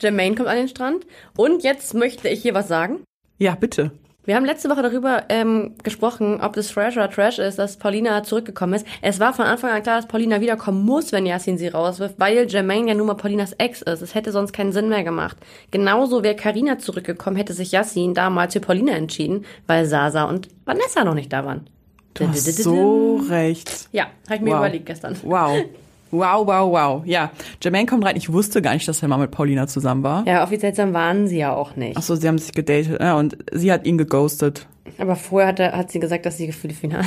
Jermaine 0.00 0.34
kommt 0.34 0.48
an 0.48 0.56
den 0.56 0.68
Strand. 0.68 1.06
Und 1.36 1.62
jetzt 1.62 1.94
möchte 1.94 2.28
ich 2.28 2.42
hier 2.42 2.52
was 2.54 2.68
sagen. 2.68 3.00
Ja, 3.38 3.54
bitte. 3.54 3.90
Wir 4.26 4.36
haben 4.36 4.46
letzte 4.46 4.70
Woche 4.70 4.80
darüber 4.80 5.24
ähm, 5.28 5.74
gesprochen, 5.82 6.40
ob 6.40 6.54
das 6.54 6.70
Fresh 6.70 6.96
oder 6.96 7.10
Trash 7.10 7.38
ist, 7.38 7.58
dass 7.58 7.76
Paulina 7.76 8.22
zurückgekommen 8.22 8.72
ist. 8.72 8.86
Es 9.02 9.20
war 9.20 9.34
von 9.34 9.44
Anfang 9.44 9.68
an 9.70 9.82
klar, 9.82 9.96
dass 9.96 10.08
Paulina 10.08 10.40
wiederkommen 10.40 10.82
muss, 10.82 11.12
wenn 11.12 11.26
Yasin 11.26 11.58
sie 11.58 11.68
rauswirft, 11.68 12.14
weil 12.18 12.48
Jermaine 12.50 12.88
ja 12.88 12.94
nun 12.94 13.06
mal 13.06 13.14
Paulinas 13.16 13.52
Ex 13.52 13.82
ist. 13.82 14.00
Es 14.00 14.14
hätte 14.14 14.32
sonst 14.32 14.52
keinen 14.54 14.72
Sinn 14.72 14.88
mehr 14.88 15.04
gemacht. 15.04 15.36
Genauso 15.70 16.22
wäre 16.22 16.36
Karina 16.36 16.78
zurückgekommen, 16.78 17.36
hätte 17.36 17.52
sich 17.52 17.72
Yasin 17.72 18.14
damals 18.14 18.54
für 18.54 18.60
Paulina 18.60 18.92
entschieden, 18.92 19.44
weil 19.66 19.84
Sasa 19.84 20.24
und 20.24 20.48
Vanessa 20.64 21.04
noch 21.04 21.14
nicht 21.14 21.30
da 21.30 21.44
waren. 21.44 21.68
Du 22.14 22.26
hast 22.26 22.46
so 22.62 23.20
recht. 23.28 23.88
Ja, 23.92 24.06
habe 24.26 24.36
ich 24.36 24.40
mir 24.40 24.52
Wow. 24.52 24.58
überlegt 24.60 24.86
gestern. 24.86 25.16
Wow. 25.22 25.58
Wow, 26.14 26.46
wow, 26.46 26.70
wow. 26.72 27.02
Ja, 27.06 27.30
Jermaine 27.62 27.86
kommt 27.86 28.04
rein. 28.04 28.16
Ich 28.16 28.32
wusste 28.32 28.62
gar 28.62 28.74
nicht, 28.74 28.86
dass 28.88 29.02
er 29.02 29.08
mal 29.08 29.18
mit 29.18 29.30
Paulina 29.30 29.66
zusammen 29.66 30.02
war. 30.02 30.26
Ja, 30.26 30.42
offiziell 30.44 30.74
waren 30.92 31.26
sie 31.28 31.38
ja 31.38 31.54
auch 31.54 31.76
nicht. 31.76 31.96
Ach 31.96 32.02
so, 32.02 32.14
sie 32.14 32.26
haben 32.28 32.38
sich 32.38 32.52
gedatet 32.52 32.98
ja, 33.00 33.16
und 33.16 33.36
sie 33.52 33.72
hat 33.72 33.86
ihn 33.86 33.98
geghostet. 33.98 34.66
Aber 34.98 35.16
vorher 35.16 35.48
hat, 35.48 35.60
er, 35.60 35.72
hat 35.76 35.90
sie 35.90 35.98
gesagt, 36.00 36.24
dass 36.26 36.36
sie 36.36 36.46
Gefühle 36.46 36.74
für 36.74 36.86
ihn 36.86 36.96
hat. 36.96 37.06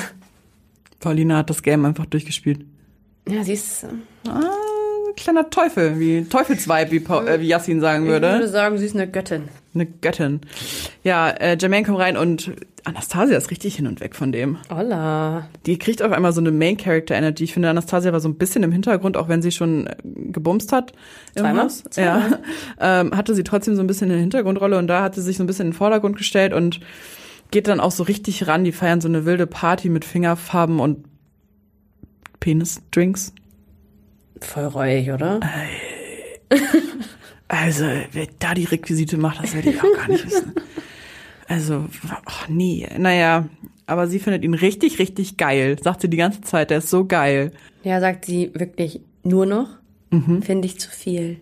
Paulina 0.99 1.38
hat 1.38 1.49
das 1.49 1.62
Game 1.64 1.86
einfach 1.86 2.05
durchgespielt. 2.05 2.66
Ja, 3.30 3.43
sie 3.43 3.53
ist, 3.53 3.84
äh, 3.84 3.88
Ah, 4.30 4.41
kleiner 5.16 5.49
Teufel, 5.49 5.99
wie 5.99 6.24
Teufelsweib, 6.26 6.91
wie, 6.91 6.99
Paul, 6.99 7.28
äh, 7.28 7.39
wie 7.39 7.47
Yassin 7.47 7.80
sagen 7.82 8.05
ich 8.05 8.10
würde 8.12 8.28
würde. 8.30 8.47
sagen, 8.47 8.78
sie 8.78 8.86
ist 8.86 8.95
eine 8.95 9.08
Göttin. 9.08 9.43
Eine 9.74 9.86
Göttin. 9.86 10.41
Ja, 11.03 11.30
äh, 11.30 11.58
Jermaine 11.60 11.86
kommt 11.86 11.99
rein 11.99 12.18
und 12.18 12.51
Anastasia 12.88 13.38
ist 13.38 13.51
richtig 13.51 13.75
hin 13.75 13.85
und 13.85 13.99
weg 13.99 14.15
von 14.15 14.31
dem. 14.31 14.57
Holla. 14.69 15.49
Die 15.65 15.77
kriegt 15.77 16.01
auf 16.01 16.13
einmal 16.13 16.31
so 16.31 16.39
eine 16.39 16.51
Main-Character-Energy. 16.51 17.43
Ich 17.43 17.53
finde, 17.53 17.69
Anastasia 17.69 18.13
war 18.13 18.21
so 18.21 18.29
ein 18.29 18.38
bisschen 18.38 18.63
im 18.63 18.71
Hintergrund, 18.71 19.17
auch 19.17 19.27
wenn 19.27 19.41
sie 19.41 19.51
schon 19.51 19.88
äh, 19.88 19.95
gebumst 20.31 20.71
hat. 20.71 20.93
im 21.35 21.41
Zweimal? 21.41 21.65
Haus. 21.65 21.83
Ja. 21.95 22.39
Ähm, 22.79 23.15
hatte 23.17 23.33
sie 23.33 23.43
trotzdem 23.43 23.75
so 23.75 23.81
ein 23.81 23.88
bisschen 23.88 24.11
eine 24.11 24.19
Hintergrundrolle 24.19 24.77
und 24.77 24.88
da 24.88 25.01
hat 25.01 25.15
sie 25.15 25.21
sich 25.21 25.38
so 25.38 25.43
ein 25.43 25.47
bisschen 25.47 25.67
in 25.67 25.71
den 25.71 25.77
Vordergrund 25.77 26.15
gestellt 26.15 26.53
und 26.53 26.79
geht 27.49 27.67
dann 27.67 27.79
auch 27.79 27.91
so 27.91 28.03
richtig 28.03 28.47
ran. 28.47 28.63
Die 28.63 28.71
feiern 28.71 29.01
so 29.01 29.07
eine 29.07 29.25
wilde 29.25 29.47
Party 29.47 29.89
mit 29.89 30.05
Fingerfarben 30.05 30.79
und 30.79 31.05
Penis-Drinks. 32.39 33.33
Voll 34.41 34.65
reuig, 34.65 35.11
oder? 35.11 35.39
Also, 37.49 37.85
wer 38.11 38.27
da 38.39 38.53
die 38.53 38.65
Requisite 38.65 39.17
macht, 39.17 39.41
das 39.41 39.55
will 39.55 39.65
ich 39.65 39.81
auch 39.81 39.93
gar 39.95 40.09
nicht 40.09 40.25
wissen. 40.25 40.53
Also, 41.48 41.86
ach 42.26 42.50
nee, 42.50 42.88
naja, 42.98 43.48
aber 43.86 44.08
sie 44.08 44.20
findet 44.20 44.43
ihn 44.43 44.54
richtig, 44.54 45.00
richtig 45.00 45.38
geil. 45.38 45.78
Sagt 45.82 46.02
sie 46.02 46.10
die 46.10 46.18
ganze 46.18 46.41
Zeit, 46.41 46.70
der 46.72 46.80
ist 46.80 46.89
so 46.89 47.06
geil. 47.06 47.52
Ja, 47.84 48.00
sagt 48.02 48.26
sie 48.26 48.52
wirklich 48.54 49.00
nur 49.24 49.45
noch. 49.45 49.70
Mhm. 50.12 50.41
Finde 50.41 50.66
ich 50.68 50.80
zu 50.80 50.89
viel. 50.89 51.38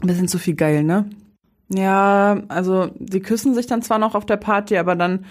Ein 0.00 0.06
bisschen 0.08 0.28
zu 0.28 0.38
viel 0.38 0.54
geil, 0.54 0.82
ne? 0.84 1.08
Ja, 1.68 2.42
also 2.48 2.90
sie 2.98 3.20
küssen 3.20 3.54
sich 3.54 3.66
dann 3.66 3.82
zwar 3.82 3.98
noch 3.98 4.14
auf 4.14 4.26
der 4.26 4.36
Party, 4.36 4.76
aber 4.76 4.94
dann 4.96 5.24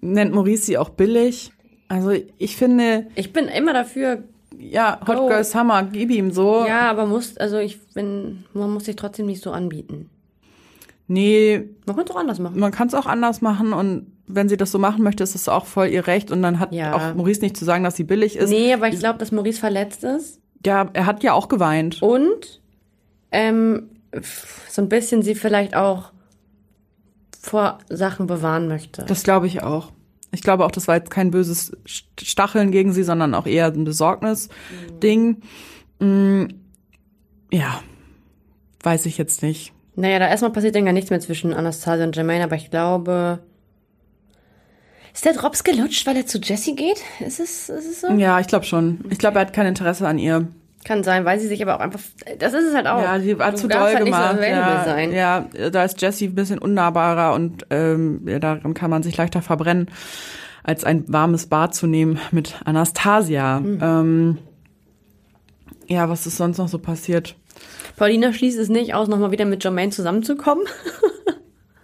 nennt 0.00 0.32
Maurice 0.34 0.64
sie 0.66 0.78
auch 0.78 0.90
billig. 0.90 1.52
Also 1.88 2.12
ich 2.38 2.56
finde, 2.56 3.06
Ich 3.14 3.32
bin 3.32 3.46
immer 3.46 3.72
dafür, 3.72 4.24
ja, 4.58 5.00
Hot 5.06 5.16
Oh. 5.18 5.28
Girl 5.28 5.44
Summer, 5.44 5.84
gib 5.84 6.10
ihm 6.10 6.30
so. 6.32 6.64
ja, 6.66 6.90
aber 6.90 7.06
muss, 7.06 7.36
also 7.36 7.58
ich 7.58 7.80
bin, 7.94 8.44
man 8.54 8.70
muss 8.72 8.84
sich 8.86 8.96
trotzdem 8.96 9.26
nicht 9.26 9.42
so 9.42 9.50
anbieten. 9.52 10.10
Nee, 11.08 11.68
Man 11.86 11.94
kann 11.96 12.04
es 12.04 12.10
auch 12.10 12.16
anders 12.16 12.38
machen. 12.40 12.58
man 12.58 12.72
kann 12.72 12.88
es 12.88 12.94
auch 12.94 13.06
anders 13.06 13.40
machen 13.40 13.72
und 13.72 14.06
wenn 14.26 14.48
sie 14.48 14.56
das 14.56 14.72
so 14.72 14.78
machen 14.80 15.04
möchte, 15.04 15.22
ist 15.22 15.36
das 15.36 15.48
auch 15.48 15.66
voll 15.66 15.86
ihr 15.88 16.06
Recht 16.08 16.32
und 16.32 16.42
dann 16.42 16.58
hat 16.58 16.72
Ja. 16.72 16.94
auch 16.94 17.14
Maurice 17.14 17.40
nicht 17.42 17.56
zu 17.56 17.64
sagen, 17.64 17.84
dass 17.84 17.94
sie 17.94 18.02
billig 18.04 18.34
ist. 18.36 18.50
Nee, 18.50 18.72
aber 18.72 18.88
ich 18.88 18.98
glaube, 18.98 19.18
dass 19.20 19.30
Maurice 19.30 19.60
verletzt 19.60 20.02
ist 20.02 20.40
Ja, 20.64 20.90
er 20.94 21.06
hat 21.06 21.22
ja 21.22 21.32
auch 21.32 21.46
geweint. 21.48 22.02
und 22.02 22.60
ähm, 23.30 23.90
so 24.68 24.82
ein 24.82 24.88
bisschen 24.88 25.22
sie 25.22 25.34
vielleicht 25.36 25.76
auch 25.76 26.10
vor 27.40 27.78
Sachen 27.88 28.26
bewahren 28.26 28.66
möchte. 28.66 29.04
Das 29.04 29.22
glaube 29.22 29.46
ich 29.46 29.62
auch. 29.62 29.92
Ich 30.32 30.42
glaube 30.42 30.64
auch, 30.64 30.70
das 30.72 30.88
war 30.88 30.96
jetzt 30.96 31.10
kein 31.10 31.30
böses 31.30 31.72
Stacheln 31.86 32.72
gegen 32.72 32.92
sie, 32.92 33.04
sondern 33.04 33.32
auch 33.34 33.46
eher 33.46 33.66
ein 33.66 33.84
Besorgnis-Ding. 33.84 35.36
Mm, 36.00 36.44
ja, 37.52 37.80
weiß 38.82 39.06
ich 39.06 39.18
jetzt 39.18 39.42
nicht. 39.42 39.72
Naja, 39.96 40.18
da 40.18 40.28
erstmal 40.28 40.52
passiert 40.52 40.76
dann 40.76 40.84
gar 40.84 40.92
nichts 40.92 41.10
mehr 41.10 41.20
zwischen 41.20 41.54
Anastasia 41.54 42.04
und 42.04 42.14
Jermaine, 42.14 42.44
aber 42.44 42.56
ich 42.56 42.70
glaube. 42.70 43.40
Ist 45.14 45.24
der 45.24 45.32
Drops 45.32 45.64
gelutscht, 45.64 46.06
weil 46.06 46.16
er 46.16 46.26
zu 46.26 46.38
Jessie 46.38 46.76
geht? 46.76 46.98
Ist 47.20 47.40
es, 47.40 47.70
ist 47.70 47.90
es 47.90 48.00
so? 48.02 48.12
Ja, 48.12 48.38
ich 48.38 48.46
glaube 48.46 48.66
schon. 48.66 49.00
Ich 49.08 49.18
glaube, 49.18 49.38
er 49.38 49.46
hat 49.46 49.54
kein 49.54 49.66
Interesse 49.66 50.06
an 50.06 50.18
ihr. 50.18 50.48
Kann 50.84 51.02
sein, 51.02 51.24
weil 51.24 51.40
sie 51.40 51.48
sich 51.48 51.62
aber 51.62 51.76
auch 51.76 51.80
einfach. 51.80 52.00
Das 52.38 52.52
ist 52.52 52.64
es 52.64 52.74
halt 52.74 52.86
auch. 52.86 53.02
Ja, 53.02 53.18
sie 53.18 53.38
war 53.38 53.52
Du 53.52 53.56
zu 53.56 53.68
doll 53.68 53.80
halt 53.80 54.04
gemacht. 54.04 54.38
Nicht 54.38 54.44
so 54.44 54.54
ja, 54.54 54.84
sein. 54.84 55.12
ja, 55.12 55.70
da 55.70 55.84
ist 55.84 56.00
Jessie 56.00 56.26
ein 56.26 56.34
bisschen 56.34 56.58
unnahbarer 56.58 57.34
und 57.34 57.66
ähm, 57.70 58.28
ja, 58.28 58.38
daran 58.38 58.74
kann 58.74 58.90
man 58.90 59.02
sich 59.02 59.16
leichter 59.16 59.40
verbrennen, 59.40 59.90
als 60.62 60.84
ein 60.84 61.04
warmes 61.08 61.46
Bad 61.46 61.74
zu 61.74 61.86
nehmen 61.86 62.20
mit 62.30 62.60
Anastasia. 62.66 63.58
Hm. 63.58 63.78
Ähm, 63.82 64.38
ja, 65.88 66.08
was 66.10 66.26
ist 66.26 66.36
sonst 66.36 66.58
noch 66.58 66.68
so 66.68 66.78
passiert? 66.78 67.34
Paulina 67.96 68.32
schließt 68.32 68.58
es 68.58 68.68
nicht 68.68 68.94
aus, 68.94 69.08
nochmal 69.08 69.30
wieder 69.30 69.44
mit 69.44 69.64
Jermaine 69.64 69.90
zusammenzukommen. 69.90 70.64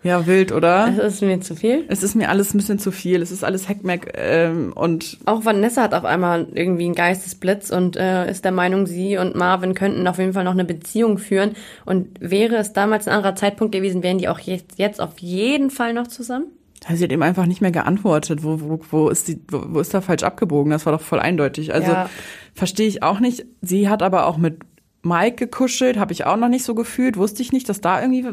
Ja, 0.04 0.26
wild, 0.26 0.50
oder? 0.50 0.92
Das 0.96 1.14
ist 1.14 1.22
mir 1.22 1.40
zu 1.40 1.54
viel. 1.54 1.84
Es 1.86 2.02
ist 2.02 2.16
mir 2.16 2.28
alles 2.28 2.52
ein 2.52 2.58
bisschen 2.58 2.80
zu 2.80 2.90
viel. 2.90 3.22
Es 3.22 3.30
ist 3.30 3.44
alles 3.44 3.68
Heckmeck 3.68 4.12
ähm, 4.16 4.72
und 4.74 5.18
Auch 5.26 5.44
Vanessa 5.44 5.82
hat 5.82 5.94
auf 5.94 6.04
einmal 6.04 6.48
irgendwie 6.54 6.86
einen 6.86 6.96
Geistesblitz 6.96 7.70
und 7.70 7.96
äh, 7.96 8.28
ist 8.28 8.44
der 8.44 8.50
Meinung, 8.50 8.86
sie 8.86 9.16
und 9.16 9.36
Marvin 9.36 9.74
könnten 9.74 10.06
auf 10.08 10.18
jeden 10.18 10.32
Fall 10.32 10.42
noch 10.42 10.52
eine 10.52 10.64
Beziehung 10.64 11.18
führen. 11.18 11.52
Und 11.84 12.08
wäre 12.18 12.56
es 12.56 12.72
damals 12.72 13.06
ein 13.06 13.14
anderer 13.14 13.36
Zeitpunkt 13.36 13.72
gewesen, 13.72 14.02
wären 14.02 14.18
die 14.18 14.28
auch 14.28 14.40
jetzt, 14.40 14.76
jetzt 14.76 15.00
auf 15.00 15.18
jeden 15.20 15.70
Fall 15.70 15.92
noch 15.94 16.08
zusammen? 16.08 16.46
sie 16.92 17.04
hat 17.04 17.12
ihm 17.12 17.22
einfach 17.22 17.46
nicht 17.46 17.60
mehr 17.60 17.70
geantwortet. 17.70 18.42
Wo, 18.42 18.60
wo, 18.60 18.80
wo 18.90 19.08
ist 19.08 19.28
die, 19.28 19.38
wo, 19.48 19.62
wo 19.68 19.78
ist 19.78 19.94
da 19.94 20.00
falsch 20.00 20.24
abgebogen? 20.24 20.72
Das 20.72 20.84
war 20.84 20.92
doch 20.92 21.00
voll 21.00 21.20
eindeutig. 21.20 21.72
Also 21.72 21.92
Ja. 21.92 22.10
verstehe 22.54 22.88
ich 22.88 23.04
auch 23.04 23.20
nicht. 23.20 23.44
Sie 23.60 23.88
hat 23.88 24.02
aber 24.02 24.26
auch 24.26 24.36
mit 24.36 24.58
Mike 25.02 25.36
gekuschelt, 25.36 25.96
habe 25.98 26.12
ich 26.12 26.26
auch 26.26 26.36
noch 26.36 26.48
nicht 26.48 26.64
so 26.64 26.74
gefühlt. 26.74 27.16
Wusste 27.16 27.42
ich 27.42 27.52
nicht, 27.52 27.68
dass 27.68 27.80
da 27.80 28.00
irgendwie 28.00 28.24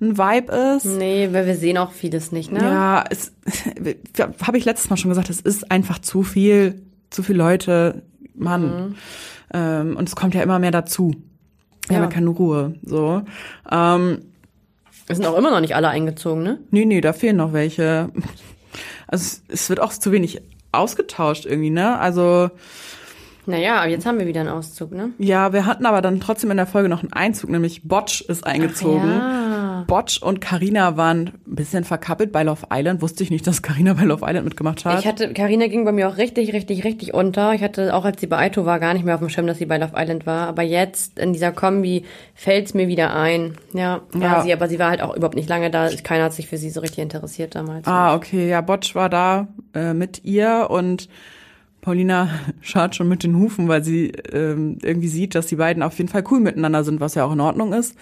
ein 0.00 0.16
Vibe 0.18 0.52
ist. 0.76 0.84
Nee, 0.84 1.28
weil 1.32 1.46
wir 1.46 1.56
sehen 1.56 1.78
auch 1.78 1.90
vieles 1.92 2.30
nicht, 2.32 2.52
ne? 2.52 2.60
Ja, 2.60 3.04
es 3.10 3.32
habe 4.46 4.58
ich 4.58 4.64
letztes 4.64 4.88
Mal 4.90 4.96
schon 4.96 5.08
gesagt, 5.10 5.30
es 5.30 5.40
ist 5.40 5.70
einfach 5.70 5.98
zu 5.98 6.22
viel, 6.22 6.82
zu 7.10 7.22
viele 7.22 7.38
Leute, 7.38 8.02
Mann. 8.34 8.94
Ähm, 9.52 9.96
und 9.96 10.08
es 10.08 10.14
kommt 10.16 10.34
ja 10.34 10.42
immer 10.42 10.58
mehr 10.58 10.70
dazu. 10.70 11.12
Wir 11.88 11.96
Ja. 11.96 12.02
haben 12.02 12.10
ja 12.10 12.14
keine 12.14 12.28
Ruhe. 12.30 12.74
So. 12.84 13.22
Ähm, 13.70 14.22
Wir 15.06 15.16
sind 15.16 15.26
auch 15.26 15.36
immer 15.38 15.50
noch 15.50 15.60
nicht 15.60 15.74
alle 15.76 15.88
eingezogen, 15.88 16.42
ne? 16.42 16.58
Nee, 16.70 16.84
nee, 16.84 17.00
da 17.00 17.12
fehlen 17.12 17.36
noch 17.36 17.52
welche. 17.52 18.10
Also 19.08 19.22
es, 19.24 19.42
es 19.48 19.68
wird 19.70 19.80
auch 19.80 19.92
zu 19.92 20.10
wenig 20.12 20.40
ausgetauscht 20.72 21.46
irgendwie, 21.46 21.70
ne? 21.70 21.98
Also 21.98 22.50
Naja, 23.46 23.76
aber 23.78 23.88
jetzt 23.88 24.06
haben 24.06 24.18
wir 24.18 24.26
wieder 24.26 24.40
einen 24.40 24.48
Auszug, 24.50 24.92
ne? 24.92 25.10
ja, 25.18 25.52
wir 25.52 25.66
hatten 25.66 25.86
aber 25.86 26.02
dann 26.02 26.20
trotzdem 26.20 26.50
in 26.50 26.56
der 26.56 26.66
Folge 26.66 26.88
noch 26.88 27.02
einen 27.02 27.12
Einzug, 27.12 27.50
nämlich 27.50 27.82
Botch 27.86 28.22
ist 28.22 28.46
eingezogen. 28.46 29.08
Ja. 29.10 29.84
Botch 29.86 30.20
und 30.20 30.40
Karina 30.40 30.96
waren 30.96 31.32
ein 31.46 31.54
bisschen 31.54 31.84
verkappelt 31.84 32.32
bei 32.32 32.42
Love 32.42 32.66
Island. 32.72 33.02
Wusste 33.02 33.22
ich 33.22 33.30
nicht, 33.30 33.46
dass 33.46 33.62
Karina 33.62 33.94
bei 33.94 34.02
Love 34.02 34.24
Island 34.26 34.44
mitgemacht 34.44 34.84
hat. 34.84 34.98
Ich 34.98 35.06
hatte, 35.06 35.32
Carina 35.32 35.68
ging 35.68 35.84
bei 35.84 35.92
mir 35.92 36.08
auch 36.08 36.16
richtig, 36.16 36.52
richtig, 36.52 36.82
richtig 36.84 37.14
unter. 37.14 37.54
Ich 37.54 37.62
hatte 37.62 37.94
auch, 37.94 38.04
als 38.04 38.20
sie 38.20 38.26
bei 38.26 38.38
Aito 38.38 38.64
war, 38.66 38.80
gar 38.80 38.94
nicht 38.94 39.04
mehr 39.04 39.14
auf 39.14 39.20
dem 39.20 39.28
Schirm, 39.28 39.46
dass 39.46 39.58
sie 39.58 39.66
bei 39.66 39.78
Love 39.78 39.92
Island 39.96 40.26
war. 40.26 40.48
Aber 40.48 40.62
jetzt 40.62 41.18
in 41.18 41.32
dieser 41.32 41.52
Kombi 41.52 42.04
fällt's 42.34 42.74
mir 42.74 42.88
wieder 42.88 43.14
ein. 43.14 43.54
Ja, 43.74 44.00
war 44.12 44.20
Ja. 44.38 44.42
sie, 44.42 44.52
aber 44.52 44.68
sie 44.68 44.78
war 44.78 44.90
halt 44.90 45.02
auch 45.02 45.14
überhaupt 45.16 45.36
nicht 45.36 45.48
lange 45.48 45.70
da. 45.70 45.88
Keiner 46.02 46.24
hat 46.24 46.32
sich 46.32 46.48
für 46.48 46.56
sie 46.56 46.70
so 46.70 46.80
richtig 46.80 46.98
interessiert 46.98 47.54
damals. 47.54 47.86
Ah, 47.86 48.14
okay, 48.16 48.48
ja, 48.48 48.60
Botch 48.62 48.94
war 48.94 49.08
da 49.08 49.46
äh, 49.74 49.94
mit 49.94 50.24
ihr 50.24 50.66
und 50.68 51.08
Paulina 51.86 52.28
schaut 52.62 52.96
schon 52.96 53.06
mit 53.06 53.22
den 53.22 53.36
Hufen, 53.38 53.68
weil 53.68 53.84
sie 53.84 54.08
ähm, 54.32 54.76
irgendwie 54.82 55.06
sieht, 55.06 55.36
dass 55.36 55.46
die 55.46 55.54
beiden 55.54 55.84
auf 55.84 55.96
jeden 55.98 56.08
Fall 56.10 56.24
cool 56.32 56.40
miteinander 56.40 56.82
sind, 56.82 56.98
was 56.98 57.14
ja 57.14 57.24
auch 57.24 57.32
in 57.32 57.38
Ordnung 57.38 57.72
ist. 57.72 57.94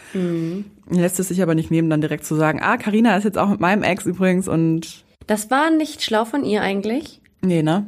Lässt 0.88 1.20
es 1.20 1.28
sich 1.28 1.42
aber 1.42 1.54
nicht 1.54 1.70
nehmen, 1.70 1.90
dann 1.90 2.00
direkt 2.00 2.24
zu 2.24 2.34
sagen, 2.34 2.60
ah, 2.62 2.78
Karina 2.78 3.14
ist 3.14 3.24
jetzt 3.24 3.36
auch 3.36 3.50
mit 3.50 3.60
meinem 3.60 3.82
Ex 3.82 4.06
übrigens 4.06 4.48
und 4.48 5.04
Das 5.26 5.50
war 5.50 5.70
nicht 5.70 6.02
schlau 6.02 6.24
von 6.24 6.44
ihr 6.46 6.62
eigentlich. 6.62 7.20
nee, 7.42 7.62
ne? 7.62 7.86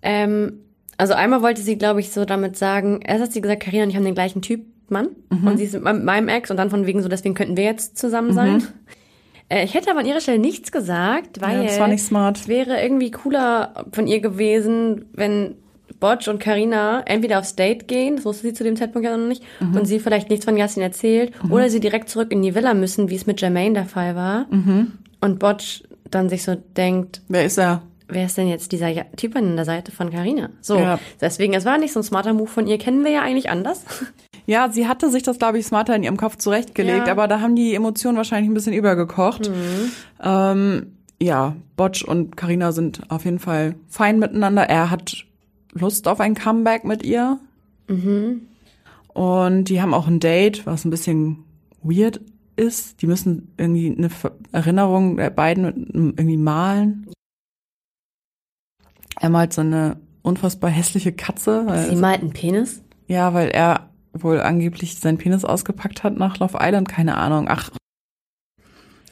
Ähm, 0.00 0.54
also 0.96 1.12
einmal 1.12 1.42
wollte 1.42 1.60
sie, 1.60 1.76
glaube 1.76 2.00
ich, 2.00 2.10
so 2.10 2.24
damit 2.24 2.56
sagen, 2.56 3.00
erst 3.04 3.22
hat 3.22 3.32
sie 3.34 3.42
gesagt, 3.42 3.62
Carina 3.64 3.84
und 3.84 3.90
ich 3.90 3.96
haben 3.96 4.04
den 4.06 4.14
gleichen 4.14 4.40
Typ 4.40 4.62
Mann 4.88 5.08
Mhm. 5.28 5.46
und 5.46 5.58
sie 5.58 5.64
ist 5.64 5.74
mit 5.74 6.04
meinem- 6.04 6.28
Ex 6.28 6.50
und 6.50 6.56
dann 6.56 6.70
von 6.70 6.86
wegen 6.86 7.02
so, 7.02 7.10
deswegen 7.10 7.34
könnten 7.34 7.58
wir 7.58 7.64
jetzt 7.64 7.98
zusammen 7.98 8.32
sein. 8.32 8.56
Äh, 8.60 8.62
ich 9.50 9.74
hätte 9.74 9.90
aber 9.90 10.00
an 10.00 10.06
ihrer 10.06 10.20
Stelle 10.20 10.38
nichts 10.38 10.72
gesagt, 10.72 11.40
weil 11.40 11.56
Mhm. 11.58 11.62
Ja, 11.62 11.68
das 11.68 11.80
war 11.80 11.88
nicht 11.88 12.02
smart. 12.04 12.38
es 12.38 12.48
wäre 12.48 12.80
irgendwie 12.82 13.10
cooler 13.10 13.86
von 13.92 14.06
ihr 14.06 14.20
gewesen, 14.20 15.06
wenn 15.12 15.56
Botch 16.00 16.26
und 16.28 16.40
Carina 16.40 17.02
entweder 17.06 17.38
aufs 17.38 17.54
Date 17.54 17.86
gehen, 17.86 18.16
das 18.16 18.24
wusste 18.24 18.42
sie 18.48 18.54
zu 18.54 18.64
dem 18.64 18.76
Zeitpunkt 18.76 19.06
ja 19.06 19.16
noch 19.16 19.26
nicht, 19.28 19.42
Mhm. 19.60 19.76
und 19.76 19.84
sie 19.84 20.00
vielleicht 20.00 20.30
nichts 20.30 20.44
von 20.44 20.56
Yasin 20.56 20.82
erzählt, 20.82 21.32
oder 21.50 21.68
sie 21.68 21.80
direkt 21.80 22.08
zurück 22.08 22.32
in 22.32 22.42
die 22.42 22.54
Villa 22.54 22.74
müssen, 22.74 23.08
wie 23.10 23.14
es 23.14 23.26
mit 23.26 23.40
Jermaine 23.40 23.74
der 23.74 23.84
Fall 23.86 24.16
war, 24.16 24.46
Mhm. 24.50 24.92
und 25.20 25.38
Botch 25.38 25.82
dann 26.10 26.28
sich 26.28 26.42
so 26.44 26.54
denkt, 26.76 27.20
Wer 27.28 27.44
ist 27.44 27.58
er? 27.58 27.82
wer 28.08 28.26
ist 28.26 28.36
denn 28.36 28.48
jetzt 28.48 28.72
dieser 28.72 28.90
Typ 29.16 29.36
an 29.36 29.54
der 29.56 29.64
Seite 29.64 29.92
von 29.92 30.10
Carina? 30.10 30.50
So, 30.60 30.76
Ja. 30.78 30.98
deswegen, 31.20 31.54
es 31.54 31.64
war 31.64 31.78
nicht 31.78 31.92
so 31.92 32.00
ein 32.00 32.04
smarter 32.04 32.32
Move 32.34 32.48
von 32.50 32.66
ihr, 32.66 32.78
kennen 32.78 33.04
wir 33.04 33.12
ja 33.12 33.22
eigentlich 33.22 33.48
anders. 33.50 33.84
Ja, 34.46 34.70
sie 34.70 34.88
hatte 34.88 35.10
sich 35.10 35.22
das, 35.22 35.38
glaube 35.38 35.58
ich, 35.58 35.66
smarter 35.66 35.94
in 35.94 36.02
ihrem 36.02 36.16
Kopf 36.16 36.36
zurechtgelegt, 36.36 37.06
Ja. 37.06 37.12
aber 37.12 37.28
da 37.28 37.40
haben 37.40 37.54
die 37.56 37.74
Emotionen 37.74 38.16
wahrscheinlich 38.16 38.50
ein 38.50 38.54
bisschen 38.54 38.72
übergekocht. 38.72 39.50
Ähm, 40.22 40.92
ja, 41.20 41.54
Botch 41.76 42.02
und 42.04 42.36
Karina 42.36 42.72
sind 42.72 43.02
auf 43.10 43.24
jeden 43.24 43.38
Fall 43.38 43.76
fein 43.88 44.18
miteinander. 44.18 44.62
Er 44.64 44.90
hat 44.90 45.24
Lust 45.72 46.08
auf 46.08 46.20
ein 46.20 46.34
Comeback 46.34 46.84
mit 46.84 47.04
ihr. 47.04 47.38
Und 49.14 49.64
die 49.64 49.80
haben 49.82 49.94
auch 49.94 50.06
ein 50.08 50.18
Date, 50.20 50.66
was 50.66 50.84
ein 50.84 50.90
bisschen 50.90 51.44
weird 51.82 52.20
ist. 52.56 53.00
Die 53.02 53.06
müssen 53.06 53.52
irgendwie 53.56 53.94
eine 53.96 54.08
Erinnerung 54.52 55.16
der 55.18 55.30
beiden 55.30 56.14
irgendwie 56.16 56.36
malen. 56.36 57.06
Er 59.20 59.30
malt 59.30 59.52
so 59.52 59.60
eine 59.60 59.98
unfassbar 60.22 60.70
hässliche 60.70 61.12
Katze. 61.12 61.66
Sie 61.90 61.96
malt 61.96 62.20
einen 62.22 62.32
Penis? 62.32 62.82
ja, 63.06 63.34
weil 63.34 63.48
er 63.50 63.88
wohl 64.12 64.40
angeblich 64.40 64.98
seinen 65.00 65.18
Penis 65.18 65.44
ausgepackt 65.44 66.02
hat 66.04 66.16
nach 66.16 66.38
Love 66.38 66.58
Island, 66.60 66.88
keine 66.88 67.16
Ahnung. 67.16 67.46
Ach, 67.48 67.70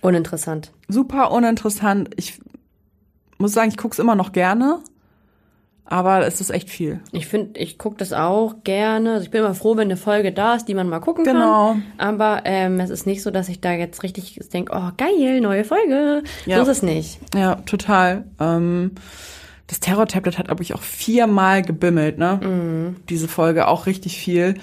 Uninteressant. 0.03 0.73
super 0.89 1.31
uninteressant. 1.31 2.11
Ich 2.17 2.41
muss 3.39 3.53
sagen, 3.53 3.69
ich 3.71 3.77
guck's 3.77 3.99
immer 3.99 4.15
noch 4.15 4.33
gerne, 4.33 4.79
aber 5.85 6.27
es 6.27 6.41
ist 6.41 6.51
echt 6.51 6.71
viel. 6.71 7.01
Ich 7.13 7.27
finde, 7.27 7.59
ich 7.61 7.77
gucke 7.77 7.97
das 7.99 8.13
auch 8.15 8.63
gerne. 8.65 9.13
Also 9.15 9.25
ich 9.25 9.31
bin 9.31 9.41
immer 9.41 9.55
froh, 9.55 9.77
wenn 9.77 9.89
eine 9.89 9.97
Folge 9.99 10.33
da 10.33 10.55
ist, 10.55 10.67
die 10.67 10.75
man 10.75 10.89
mal 10.89 11.01
gucken 11.01 11.25
Genau. 11.25 11.73
kann. 11.73 11.83
Aber 11.99 12.43
ähm, 12.45 12.81
es 12.81 12.89
ist 12.91 13.07
nicht 13.07 13.23
so, 13.23 13.31
dass 13.31 13.49
ich 13.51 13.61
da 13.61 13.73
jetzt 13.73 14.03
richtig 14.03 14.39
denke, 14.53 14.73
oh 14.75 14.91
geil, 14.97 15.41
neue 15.43 15.65
Folge. 15.65 16.23
Ja. 16.47 16.57
So 16.57 16.63
ist 16.63 16.79
es 16.79 16.83
nicht. 16.83 17.19
Ja, 17.35 17.57
total. 17.67 18.25
Ähm, 18.39 18.93
das 19.67 19.81
Terror-Tablet 19.81 20.39
hat, 20.39 20.47
glaube 20.47 20.63
ich, 20.63 20.75
auch 20.75 20.83
viermal 20.83 21.63
gebimmelt, 21.63 22.19
ne? 22.19 22.95
Diese 23.09 23.29
Folge 23.29 23.69
auch 23.69 23.87
richtig 23.87 24.19
viel. 24.19 24.55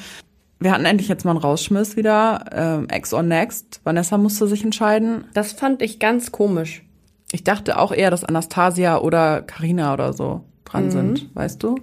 Wir 0.60 0.72
hatten 0.72 0.86
endlich 0.86 1.08
jetzt 1.08 1.24
mal 1.24 1.32
einen 1.32 1.40
Rausschmiss 1.40 1.96
wieder. 1.96 2.46
Ähm, 2.52 2.88
Ex 2.90 3.14
or 3.14 3.24
Next. 3.24 3.82
Vanessa 3.84 4.18
musste 4.18 4.48
sich 4.48 4.64
entscheiden. 4.64 5.26
Das 5.34 5.52
fand 5.52 5.82
ich 5.82 6.00
ganz 6.00 6.32
komisch. 6.32 6.84
Ich 7.32 7.44
dachte 7.44 7.78
auch 7.78 7.92
eher, 7.92 8.10
dass 8.10 8.24
Anastasia 8.24 9.00
oder 9.00 9.42
Karina 9.42 9.94
oder 9.94 10.14
so 10.14 10.42
dran 10.66 10.92
sind, 10.92 11.30
weißt 11.36 11.62
du? 11.62 11.76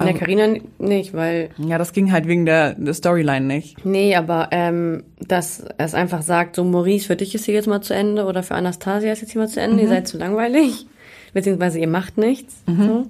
In 0.00 0.06
der 0.06 0.14
Carina 0.14 0.46
nicht, 0.78 1.12
weil 1.12 1.50
Ja, 1.58 1.76
das 1.76 1.92
ging 1.92 2.12
halt 2.12 2.28
wegen 2.28 2.46
der, 2.46 2.74
der 2.74 2.94
Storyline 2.94 3.44
nicht. 3.44 3.84
Nee, 3.84 4.14
aber 4.14 4.48
ähm, 4.52 5.02
dass 5.18 5.64
es 5.76 5.94
einfach 5.94 6.22
sagt, 6.22 6.54
so 6.54 6.62
Maurice, 6.62 7.08
für 7.08 7.16
dich 7.16 7.34
ist 7.34 7.46
hier 7.46 7.54
jetzt 7.54 7.66
mal 7.66 7.80
zu 7.80 7.94
Ende 7.94 8.24
oder 8.26 8.44
für 8.44 8.54
Anastasia 8.54 9.10
ist 9.12 9.22
jetzt 9.22 9.32
hier 9.32 9.40
mal 9.40 9.48
zu 9.48 9.60
Ende, 9.60 9.82
ihr 9.82 9.88
seid 9.88 10.06
zu 10.06 10.16
langweilig, 10.16 10.86
beziehungsweise 11.32 11.80
ihr 11.80 11.88
macht 11.88 12.16
nichts. 12.16 12.62
So. 12.66 13.06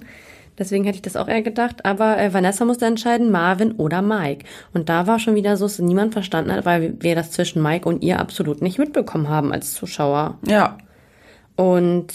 Deswegen 0.59 0.83
hätte 0.83 0.97
ich 0.97 1.01
das 1.01 1.15
auch 1.15 1.27
eher 1.27 1.41
gedacht. 1.41 1.85
Aber 1.85 2.19
äh, 2.19 2.33
Vanessa 2.33 2.65
musste 2.65 2.85
entscheiden, 2.85 3.31
Marvin 3.31 3.71
oder 3.71 4.01
Mike. 4.01 4.45
Und 4.73 4.89
da 4.89 5.07
war 5.07 5.17
schon 5.17 5.35
wieder 5.35 5.57
so, 5.57 5.65
dass 5.65 5.79
niemand 5.79 6.13
verstanden 6.13 6.51
hat, 6.51 6.65
weil 6.65 6.95
wir 6.99 7.15
das 7.15 7.31
zwischen 7.31 7.63
Mike 7.63 7.87
und 7.87 8.03
ihr 8.03 8.19
absolut 8.19 8.61
nicht 8.61 8.77
mitbekommen 8.77 9.29
haben 9.29 9.51
als 9.53 9.73
Zuschauer. 9.73 10.37
Ja, 10.45 10.77
Und 11.55 12.13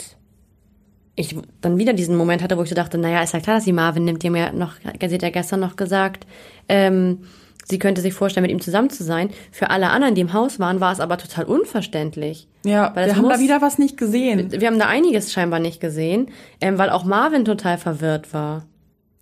ich 1.17 1.37
dann 1.61 1.79
wieder 1.79 1.93
diesen 1.93 2.17
Moment 2.17 2.43
hatte, 2.43 2.57
wo 2.59 2.63
ich 2.63 2.69
so 2.69 2.75
dachte, 2.75 2.99
naja, 2.99 3.23
ist 3.23 3.35
ja 3.35 3.41
klar, 3.41 3.57
dass 3.57 3.65
sie 3.65 3.73
Marvin 3.73 4.05
nimmt. 4.05 4.23
Die 4.23 4.27
haben 4.27 4.37
ja 4.37 4.53
noch, 4.53 4.75
sie 4.81 4.89
hat 5.15 5.23
ja 5.23 5.31
gestern 5.31 5.61
noch 5.61 5.77
gesagt, 5.77 6.27
ähm, 6.69 7.21
sie 7.65 7.79
könnte 7.79 8.01
sich 8.01 8.15
vorstellen, 8.15 8.43
mit 8.43 8.51
ihm 8.53 8.61
zusammen 8.61 8.91
zu 8.91 9.05
sein. 9.05 9.31
Für 9.53 9.71
alle 9.71 9.91
anderen, 9.91 10.15
die 10.15 10.21
im 10.21 10.33
Haus 10.33 10.59
waren, 10.61 10.81
war 10.81 10.93
es 10.93 11.01
aber 11.01 11.19
total 11.19 11.45
unverständlich. 11.45 12.49
ja, 12.65 12.93
Weil 12.95 13.07
wir 13.07 13.17
haben 13.17 13.23
da 13.25 13.31
muss- 13.31 13.41
wieder 13.41 13.61
was 13.62 13.79
nicht 13.79 13.97
gesehen. 13.97 14.51
Wir 14.53 14.67
haben 14.69 14.79
da 14.79 14.87
einiges 14.87 15.33
scheinbar 15.33 15.61
nicht 15.61 15.81
gesehen, 15.81 16.29
ähm, 16.61 16.79
weil 16.79 16.91
auch 16.91 17.05
Marvin 17.05 17.45
total 17.45 17.79
verwirrt 17.79 18.33
war. 18.35 18.65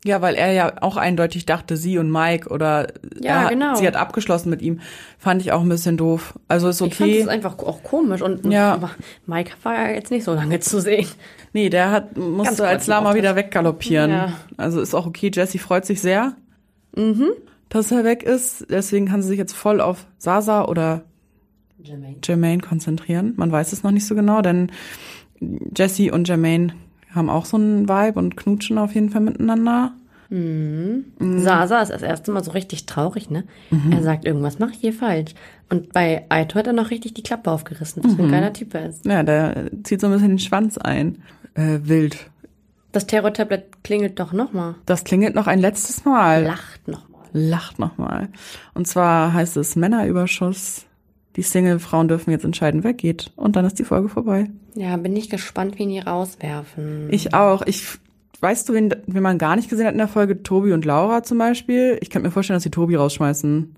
Ja, 0.05 0.21
weil 0.21 0.35
er 0.35 0.51
ja 0.51 0.73
auch 0.81 0.97
eindeutig 0.97 1.47
dachte, 1.47 1.77
sie 1.77 1.97
und 1.97 2.11
Mike 2.11 2.49
oder 2.49 2.89
Ja, 3.21 3.45
er 3.45 3.51
genau. 3.51 3.77
sie 3.77 3.87
hat 3.87 3.95
abgeschlossen 3.95 4.51
mit 4.51 4.61
ihm. 4.61 4.81
Fand 5.17 5.41
ich 5.43 5.53
auch 5.53 5.61
ein 5.61 5.69
bisschen 5.69 5.97
doof. 5.97 6.35
Also 6.49 6.69
ist 6.69 6.81
Ich 6.81 6.97
fand 6.97 7.09
okay. 7.11 7.21
es 7.21 7.29
einfach 7.29 7.57
auch 7.61 7.85
komisch 7.85 8.21
und 8.21 8.45
Ja. 8.53 8.81
Mike 9.27 9.53
war 9.63 9.75
ja 9.75 9.95
jetzt 9.95 10.11
nicht 10.11 10.25
so 10.25 10.35
lange 10.35 10.59
zu 10.59 10.81
sehen. 10.81 11.07
Nee, 11.53 11.69
der 11.71 11.93
hat, 11.93 12.17
musste 12.17 12.67
als 12.67 12.89
Lama 12.89 13.15
wieder 13.15 13.37
weggaloppieren. 13.37 14.11
Ja. 14.11 14.33
Also 14.57 14.81
ist 14.81 14.93
auch 14.93 15.07
okay. 15.07 15.31
Jessie 15.33 15.59
freut 15.59 15.85
sich 15.87 16.01
sehr, 16.01 16.33
mhm. 16.97 17.29
Dass 17.73 17.91
er 17.91 18.05
weg 18.05 18.23
ist. 18.23 18.67
Deswegen 18.71 19.07
kann 19.07 19.23
sie 19.23 19.29
sich 19.29 19.39
jetzt 19.39 19.55
voll 19.55 19.81
auf 19.81 20.07
Sasa 20.19 20.65
oder 20.67 21.03
Jermaine 22.23 22.61
konzentrieren. 22.63 23.33
Man 23.37 23.51
weiß 23.51 23.73
es 23.73 23.83
noch 23.83 23.91
nicht 23.91 24.07
so 24.07 24.15
genau, 24.15 24.43
denn 24.43 24.71
Jessie 25.77 26.11
und 26.11 26.29
Jermaine 26.29 26.75
haben 27.15 27.29
auch 27.29 27.45
so 27.45 27.57
einen 27.57 27.89
Vibe 27.89 28.19
und 28.19 28.37
knutschen 28.37 28.79
auf 28.79 28.95
jeden 28.95 29.11
Fall 29.11 29.23
miteinander. 29.23 29.93
Mhm. 30.31 31.05
Sasa 31.19 31.81
ist 31.83 31.91
das 31.93 32.03
erste 32.03 32.31
Mal 32.31 32.43
so 32.45 32.53
richtig 32.53 32.87
traurig, 32.87 33.29
ne? 33.31 33.45
Er 33.91 34.03
sagt, 34.03 34.25
irgendwas 34.25 34.59
mache 34.59 34.71
ich 34.73 34.79
hier 34.79 34.93
falsch. 34.95 35.35
Und 35.69 35.93
bei 35.93 36.25
Aito 36.31 36.55
hat 36.59 36.67
er 36.67 36.73
noch 36.73 36.91
richtig 36.91 37.15
die 37.15 37.23
Klappe 37.23 37.51
aufgerissen, 37.51 38.03
was 38.05 38.15
für 38.15 38.23
ein 38.23 38.29
Mhm. 38.29 38.33
geiler 38.33 38.53
Typ 38.53 38.73
er 38.75 38.89
ist. 38.89 39.05
Ja, 39.05 39.23
der 39.23 39.71
zieht 39.85 40.01
so 40.01 40.07
ein 40.07 40.13
bisschen 40.13 40.29
den 40.31 40.39
Schwanz 40.39 40.79
ein. 40.79 41.19
Äh, 41.55 41.81
wild. 41.83 42.31
Das 42.93 43.07
Terror-Tablet 43.07 43.83
klingelt 43.85 44.19
doch 44.21 44.33
nochmal. 44.33 44.75
Das 44.87 45.05
klingelt 45.05 45.35
noch 45.35 45.47
ein 45.47 45.59
letztes 45.59 46.05
Mal. 46.05 46.45
Lacht 46.45 46.87
nochmal. 46.89 47.12
Lacht 47.33 47.79
nochmal. 47.79 48.29
Und 48.75 48.87
zwar 48.87 49.33
heißt 49.33 49.57
es 49.57 49.77
Männerüberschuss. 49.77 50.87
Die 51.37 51.43
Single-Frauen 51.43 52.09
dürfen 52.09 52.31
jetzt 52.31 52.45
entscheiden, 52.45 52.85
wer 52.85 52.93
geht. 52.93 53.33
Und 53.37 53.57
dann 53.57 53.65
ist 53.65 53.79
die 53.79 53.85
Folge 53.85 54.09
vorbei. 54.09 54.51
Ja, 54.75 54.97
bin 54.97 55.17
ich 55.17 55.31
gespannt, 55.31 55.79
wen 55.79 55.89
die 55.89 55.99
rauswerfen. 55.99 57.09
Ich 57.11 57.33
auch. 57.33 57.63
Ich, 57.67 57.87
weißt 58.41 58.69
du, 58.69 58.75
wen, 58.75 58.95
wen 59.07 59.23
man 59.23 59.39
gar 59.39 59.57
nicht 59.57 59.71
gesehen 59.71 59.87
hat 59.87 59.93
in 59.93 59.99
der 59.99 60.09
Folge? 60.09 60.43
Tobi 60.43 60.73
und 60.73 60.85
Laura 60.85 61.23
zum 61.23 61.39
Beispiel. 61.39 61.99
Ich 62.03 62.11
könnte 62.11 62.29
mir 62.29 62.33
vorstellen, 62.33 62.57
dass 62.57 62.65
sie 62.65 62.71
Tobi 62.71 62.97
rausschmeißen. 62.97 63.75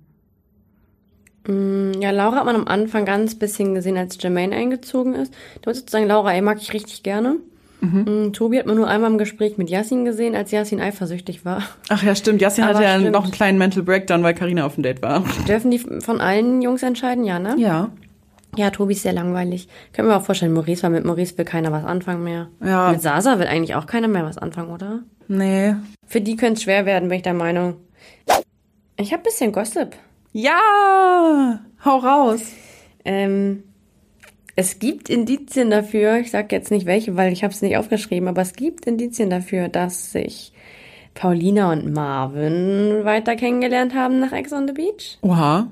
Ja, 1.47 2.11
Laura 2.11 2.37
hat 2.37 2.47
man 2.47 2.57
am 2.57 2.67
Anfang 2.67 3.05
ganz 3.05 3.35
bisschen 3.35 3.75
gesehen, 3.75 3.99
als 3.99 4.17
Jermaine 4.21 4.57
eingezogen 4.57 5.15
ist. 5.15 5.33
Da 5.61 5.71
muss 5.71 5.81
ich 5.81 5.91
sagen, 5.91 6.07
Laura, 6.07 6.33
ey, 6.33 6.41
mag 6.41 6.59
ich 6.59 6.73
richtig 6.73 7.03
gerne. 7.03 7.37
Mhm. 7.85 8.33
Tobi 8.33 8.59
hat 8.59 8.67
man 8.67 8.77
nur 8.77 8.89
einmal 8.89 9.11
im 9.11 9.19
Gespräch 9.19 9.59
mit 9.59 9.71
Yassin 9.71 10.05
gesehen, 10.05 10.35
als 10.35 10.51
Yassin 10.51 10.81
eifersüchtig 10.81 11.45
war. 11.45 11.63
Ach 11.89 12.03
ja, 12.03 12.15
stimmt. 12.15 12.43
Aber 12.43 12.55
hatte 12.65 12.83
ja 12.83 12.99
stimmt. 12.99 13.13
noch 13.13 13.25
einen 13.25 13.33
kleinen 13.33 13.59
Mental 13.59 13.83
Breakdown, 13.83 14.23
weil 14.23 14.35
Karina 14.35 14.65
auf 14.65 14.75
dem 14.75 14.83
Date 14.83 15.03
war. 15.03 15.25
Dürfen 15.47 15.71
die 15.71 15.79
von 15.79 16.21
allen 16.21 16.63
Jungs 16.63 16.83
entscheiden? 16.83 17.25
Ja, 17.25 17.39
ne? 17.39 17.55
Ja. 17.59 17.91
Ja, 18.57 18.71
Tobi 18.71 18.93
ist 18.93 19.03
sehr 19.03 19.13
langweilig. 19.13 19.69
Können 19.93 20.09
wir 20.09 20.17
auch 20.17 20.23
vorstellen, 20.23 20.53
Maurice, 20.53 20.83
weil 20.85 20.91
mit 20.91 21.05
Maurice 21.05 21.37
will 21.37 21.45
keiner 21.45 21.73
was 21.73 21.85
anfangen 21.85 22.23
mehr. 22.23 22.49
Ja. 22.65 22.93
Mit 22.93 23.03
Sasa 23.03 23.39
will 23.39 23.47
eigentlich 23.47 23.75
auch 23.75 23.87
keiner 23.87 24.09
mehr 24.09 24.25
was 24.25 24.39
anfangen, 24.39 24.71
oder? 24.71 25.01
Nee. 25.27 25.75
Für 26.07 26.21
die 26.21 26.37
könnte 26.37 26.55
es 26.55 26.63
schwer 26.63 26.87
werden, 26.87 27.09
bin 27.09 27.17
ich 27.17 27.23
der 27.23 27.35
Meinung. 27.35 27.77
Ich 28.97 29.13
habe 29.13 29.25
bisschen 29.25 29.51
Gossip. 29.51 29.97
Ja! 30.33 31.61
Hau 31.85 31.97
raus. 31.97 32.43
Ähm, 33.05 33.65
Es 34.57 34.79
gibt 34.79 35.11
Indizien 35.11 35.71
dafür, 35.71 36.19
ich 36.19 36.31
sage 36.31 36.55
jetzt 36.55 36.71
nicht 36.71 36.87
welche, 36.87 37.17
weil 37.17 37.33
ich 37.33 37.43
habe 37.43 37.53
es 37.53 37.63
nicht 37.63 37.77
aufgeschrieben, 37.77 38.29
aber 38.29 38.43
es 38.43 38.53
gibt 38.53 38.87
Indizien 38.87 39.31
dafür, 39.31 39.69
dass 39.69 40.13
sich 40.13 40.53
Paulina 41.15 41.73
und 41.73 41.93
Marvin 41.93 43.05
weiter 43.05 43.37
kennengelernt 43.37 43.95
haben 43.95 44.21
nach 44.21 44.33
Ex 44.33 44.53
on 44.53 44.69
the 44.69 44.75
Beach. 44.75 45.19
Oha. 45.23 45.69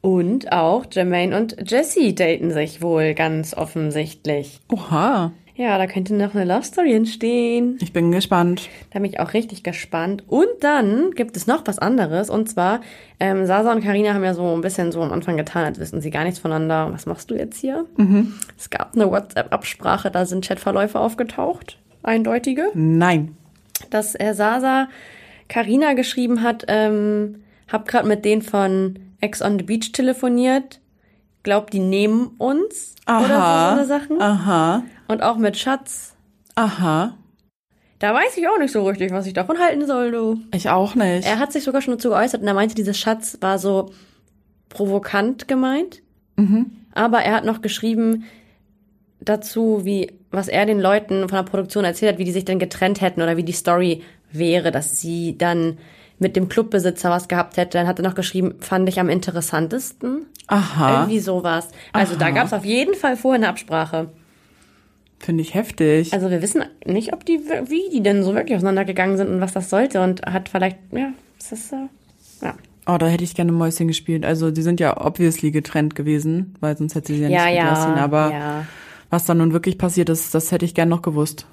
Und 0.00 0.52
auch 0.52 0.84
Jermaine 0.90 1.36
und 1.36 1.70
Jesse 1.70 2.12
daten 2.12 2.50
sich 2.50 2.82
wohl 2.82 3.14
ganz 3.14 3.54
offensichtlich. 3.54 4.60
Oha. 4.70 5.32
Ja, 5.54 5.76
da 5.76 5.86
könnte 5.86 6.14
noch 6.14 6.34
eine 6.34 6.44
Love 6.44 6.64
Story 6.64 6.94
entstehen. 6.94 7.76
Ich 7.82 7.92
bin 7.92 8.10
gespannt. 8.10 8.70
Da 8.90 9.00
bin 9.00 9.10
ich 9.10 9.20
auch 9.20 9.34
richtig 9.34 9.62
gespannt. 9.62 10.24
Und 10.26 10.48
dann 10.60 11.10
gibt 11.10 11.36
es 11.36 11.46
noch 11.46 11.66
was 11.66 11.78
anderes. 11.78 12.30
Und 12.30 12.48
zwar, 12.48 12.80
ähm, 13.20 13.46
Sasa 13.46 13.70
und 13.72 13.82
Karina 13.82 14.14
haben 14.14 14.24
ja 14.24 14.32
so 14.32 14.54
ein 14.54 14.62
bisschen 14.62 14.92
so 14.92 15.02
am 15.02 15.12
Anfang 15.12 15.36
getan, 15.36 15.64
als 15.64 15.78
wissen 15.78 16.00
sie 16.00 16.10
gar 16.10 16.24
nichts 16.24 16.38
voneinander. 16.38 16.90
Was 16.92 17.04
machst 17.04 17.30
du 17.30 17.34
jetzt 17.34 17.60
hier? 17.60 17.84
Mhm. 17.98 18.34
Es 18.58 18.70
gab 18.70 18.94
eine 18.94 19.10
WhatsApp-Absprache, 19.10 20.10
da 20.10 20.24
sind 20.24 20.46
Chatverläufe 20.46 20.98
aufgetaucht. 20.98 21.78
Eindeutige. 22.02 22.70
Nein. 22.74 23.36
Dass 23.90 24.18
äh, 24.18 24.32
Sasa 24.32 24.88
Karina 25.48 25.92
geschrieben 25.92 26.42
hat, 26.42 26.64
ähm, 26.68 27.42
hab 27.70 27.86
grad 27.86 28.06
mit 28.06 28.24
denen 28.24 28.42
von 28.42 28.98
Ex 29.20 29.42
on 29.42 29.58
the 29.58 29.64
Beach 29.64 29.92
telefoniert. 29.92 30.80
Glaub, 31.42 31.70
die 31.70 31.80
nehmen 31.80 32.28
uns. 32.38 32.94
Oder 33.06 33.20
so, 33.20 33.26
so 33.26 33.34
Aha. 33.34 33.72
eine 33.72 33.84
Sachen. 33.86 34.22
Aha. 34.22 34.84
Und 35.08 35.22
auch 35.22 35.36
mit 35.36 35.56
Schatz. 35.56 36.14
Aha. 36.54 37.14
Da 37.98 38.14
weiß 38.14 38.36
ich 38.36 38.48
auch 38.48 38.58
nicht 38.58 38.72
so 38.72 38.84
richtig, 38.84 39.12
was 39.12 39.26
ich 39.26 39.32
davon 39.32 39.58
halten 39.58 39.86
soll, 39.86 40.10
du. 40.10 40.38
Ich 40.52 40.68
auch 40.68 40.94
nicht. 40.94 41.26
Er 41.26 41.38
hat 41.38 41.52
sich 41.52 41.64
sogar 41.64 41.82
schon 41.82 41.94
dazu 41.94 42.10
geäußert 42.10 42.42
und 42.42 42.48
er 42.48 42.54
meinte, 42.54 42.74
dieses 42.74 42.98
Schatz 42.98 43.38
war 43.40 43.58
so 43.58 43.92
provokant 44.68 45.46
gemeint. 45.46 46.02
Aber 46.94 47.20
er 47.20 47.34
hat 47.34 47.44
noch 47.44 47.60
geschrieben 47.60 48.24
dazu, 49.20 49.84
wie, 49.84 50.12
was 50.30 50.48
er 50.48 50.66
den 50.66 50.80
Leuten 50.80 51.28
von 51.28 51.36
der 51.36 51.50
Produktion 51.50 51.84
erzählt 51.84 52.14
hat, 52.14 52.18
wie 52.18 52.24
die 52.24 52.32
sich 52.32 52.44
dann 52.44 52.58
getrennt 52.58 53.00
hätten 53.00 53.22
oder 53.22 53.36
wie 53.36 53.44
die 53.44 53.52
Story 53.52 54.02
wäre, 54.32 54.72
dass 54.72 55.00
sie 55.00 55.38
dann 55.38 55.78
mit 56.22 56.36
dem 56.36 56.48
Clubbesitzer 56.48 57.10
was 57.10 57.28
gehabt 57.28 57.56
hätte. 57.58 57.76
Dann 57.76 57.86
hat 57.86 57.98
er 57.98 58.04
noch 58.04 58.14
geschrieben, 58.14 58.54
fand 58.60 58.88
ich 58.88 58.98
am 58.98 59.10
interessantesten. 59.10 60.26
Aha. 60.46 61.02
Irgendwie 61.02 61.20
sowas. 61.20 61.68
Also 61.92 62.16
da 62.16 62.26
Aha. 62.26 62.32
gab 62.32 62.46
es 62.46 62.52
auf 62.52 62.64
jeden 62.64 62.94
Fall 62.94 63.16
vorher 63.16 63.40
eine 63.40 63.48
Absprache. 63.48 64.08
Finde 65.18 65.42
ich 65.42 65.54
heftig. 65.54 66.12
Also 66.12 66.30
wir 66.30 66.42
wissen 66.42 66.64
nicht, 66.84 67.12
ob 67.12 67.24
die, 67.24 67.38
wie 67.38 67.90
die 67.92 68.02
denn 68.02 68.24
so 68.24 68.34
wirklich 68.34 68.56
auseinandergegangen 68.56 69.16
sind 69.16 69.28
und 69.28 69.40
was 69.40 69.52
das 69.52 69.70
sollte 69.70 70.02
und 70.02 70.22
hat 70.26 70.48
vielleicht, 70.48 70.78
ja, 70.90 71.12
das 71.38 71.52
ist, 71.52 71.72
äh, 71.72 71.86
ja. 72.42 72.54
Oh, 72.86 72.96
da 72.98 73.06
hätte 73.06 73.22
ich 73.22 73.36
gerne 73.36 73.52
Mäuschen 73.52 73.86
gespielt. 73.86 74.24
Also 74.24 74.50
die 74.50 74.62
sind 74.62 74.80
ja 74.80 75.00
obviously 75.00 75.52
getrennt 75.52 75.94
gewesen, 75.94 76.56
weil 76.58 76.76
sonst 76.76 76.96
hätte 76.96 77.12
sie 77.12 77.20
ja, 77.20 77.28
Ja, 77.28 77.44
nicht 77.46 77.54
ja, 77.56 77.62
mitlassen. 77.64 77.94
Aber 77.94 78.32
ja. 78.32 78.66
was 79.10 79.24
dann 79.24 79.38
nun 79.38 79.52
wirklich 79.52 79.78
passiert 79.78 80.08
ist, 80.08 80.34
das 80.34 80.50
hätte 80.50 80.64
ich 80.64 80.74
gern 80.74 80.88
noch 80.88 81.02
gewusst. 81.02 81.46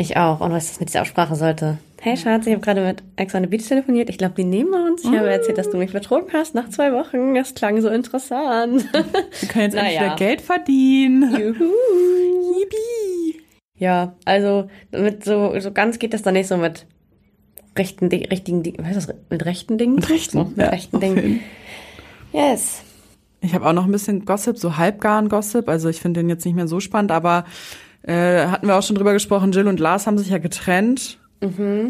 Ich 0.00 0.16
auch. 0.16 0.40
Und 0.40 0.50
was 0.52 0.68
das 0.68 0.80
mit 0.80 0.88
dieser 0.88 1.00
Absprache 1.00 1.36
sollte. 1.36 1.76
Hey 2.00 2.16
Schatz, 2.16 2.46
ich 2.46 2.52
habe 2.54 2.62
gerade 2.62 2.80
mit 2.82 3.02
Ex 3.16 3.34
on 3.34 3.42
the 3.42 3.48
Beach 3.48 3.68
telefoniert. 3.68 4.08
Ich 4.08 4.16
glaube, 4.16 4.32
die 4.34 4.44
nehmen 4.44 4.72
uns. 4.72 5.04
Ich 5.04 5.10
habe 5.10 5.28
erzählt, 5.28 5.58
dass 5.58 5.68
du 5.68 5.76
mich 5.76 5.92
betrogen 5.92 6.28
hast 6.32 6.54
nach 6.54 6.70
zwei 6.70 6.90
Wochen. 6.94 7.34
Das 7.34 7.54
klang 7.54 7.78
so 7.82 7.90
interessant. 7.90 8.90
Wir 8.94 9.48
können 9.48 9.64
jetzt 9.64 9.74
endlich 9.74 9.82
Naja. 9.98 10.04
wieder 10.06 10.16
Geld 10.16 10.40
verdienen. 10.40 11.30
Juhu. 11.38 11.70
Yippie. 12.58 13.42
Ja, 13.76 14.14
also 14.24 14.70
mit 14.90 15.22
so, 15.22 15.60
so 15.60 15.70
ganz 15.70 15.98
geht 15.98 16.14
das 16.14 16.22
dann 16.22 16.32
nicht 16.32 16.48
so 16.48 16.56
mit 16.56 16.86
rechten, 17.76 18.06
richtigen, 18.08 18.62
Di- 18.62 18.74
was 18.78 18.96
ist 18.96 19.08
das? 19.10 19.16
Mit 19.28 19.44
rechten 19.44 19.76
Dingen? 19.76 19.96
Mit 19.96 20.08
rechten, 20.08 20.38
so, 20.38 20.44
mit 20.46 20.56
ja, 20.56 20.68
rechten 20.70 20.98
Dingen. 20.98 21.40
Yes. 22.32 22.82
Ich 23.42 23.54
habe 23.54 23.66
auch 23.66 23.74
noch 23.74 23.84
ein 23.84 23.92
bisschen 23.92 24.24
Gossip, 24.24 24.56
so 24.56 24.78
halbgaren 24.78 25.28
Gossip. 25.28 25.68
Also 25.68 25.90
ich 25.90 26.00
finde 26.00 26.20
den 26.20 26.30
jetzt 26.30 26.46
nicht 26.46 26.54
mehr 26.54 26.68
so 26.68 26.80
spannend, 26.80 27.12
aber 27.12 27.44
äh, 28.02 28.46
hatten 28.46 28.66
wir 28.66 28.76
auch 28.76 28.82
schon 28.82 28.96
drüber 28.96 29.12
gesprochen, 29.12 29.52
Jill 29.52 29.68
und 29.68 29.80
Lars 29.80 30.06
haben 30.06 30.18
sich 30.18 30.28
ja 30.28 30.38
getrennt. 30.38 31.18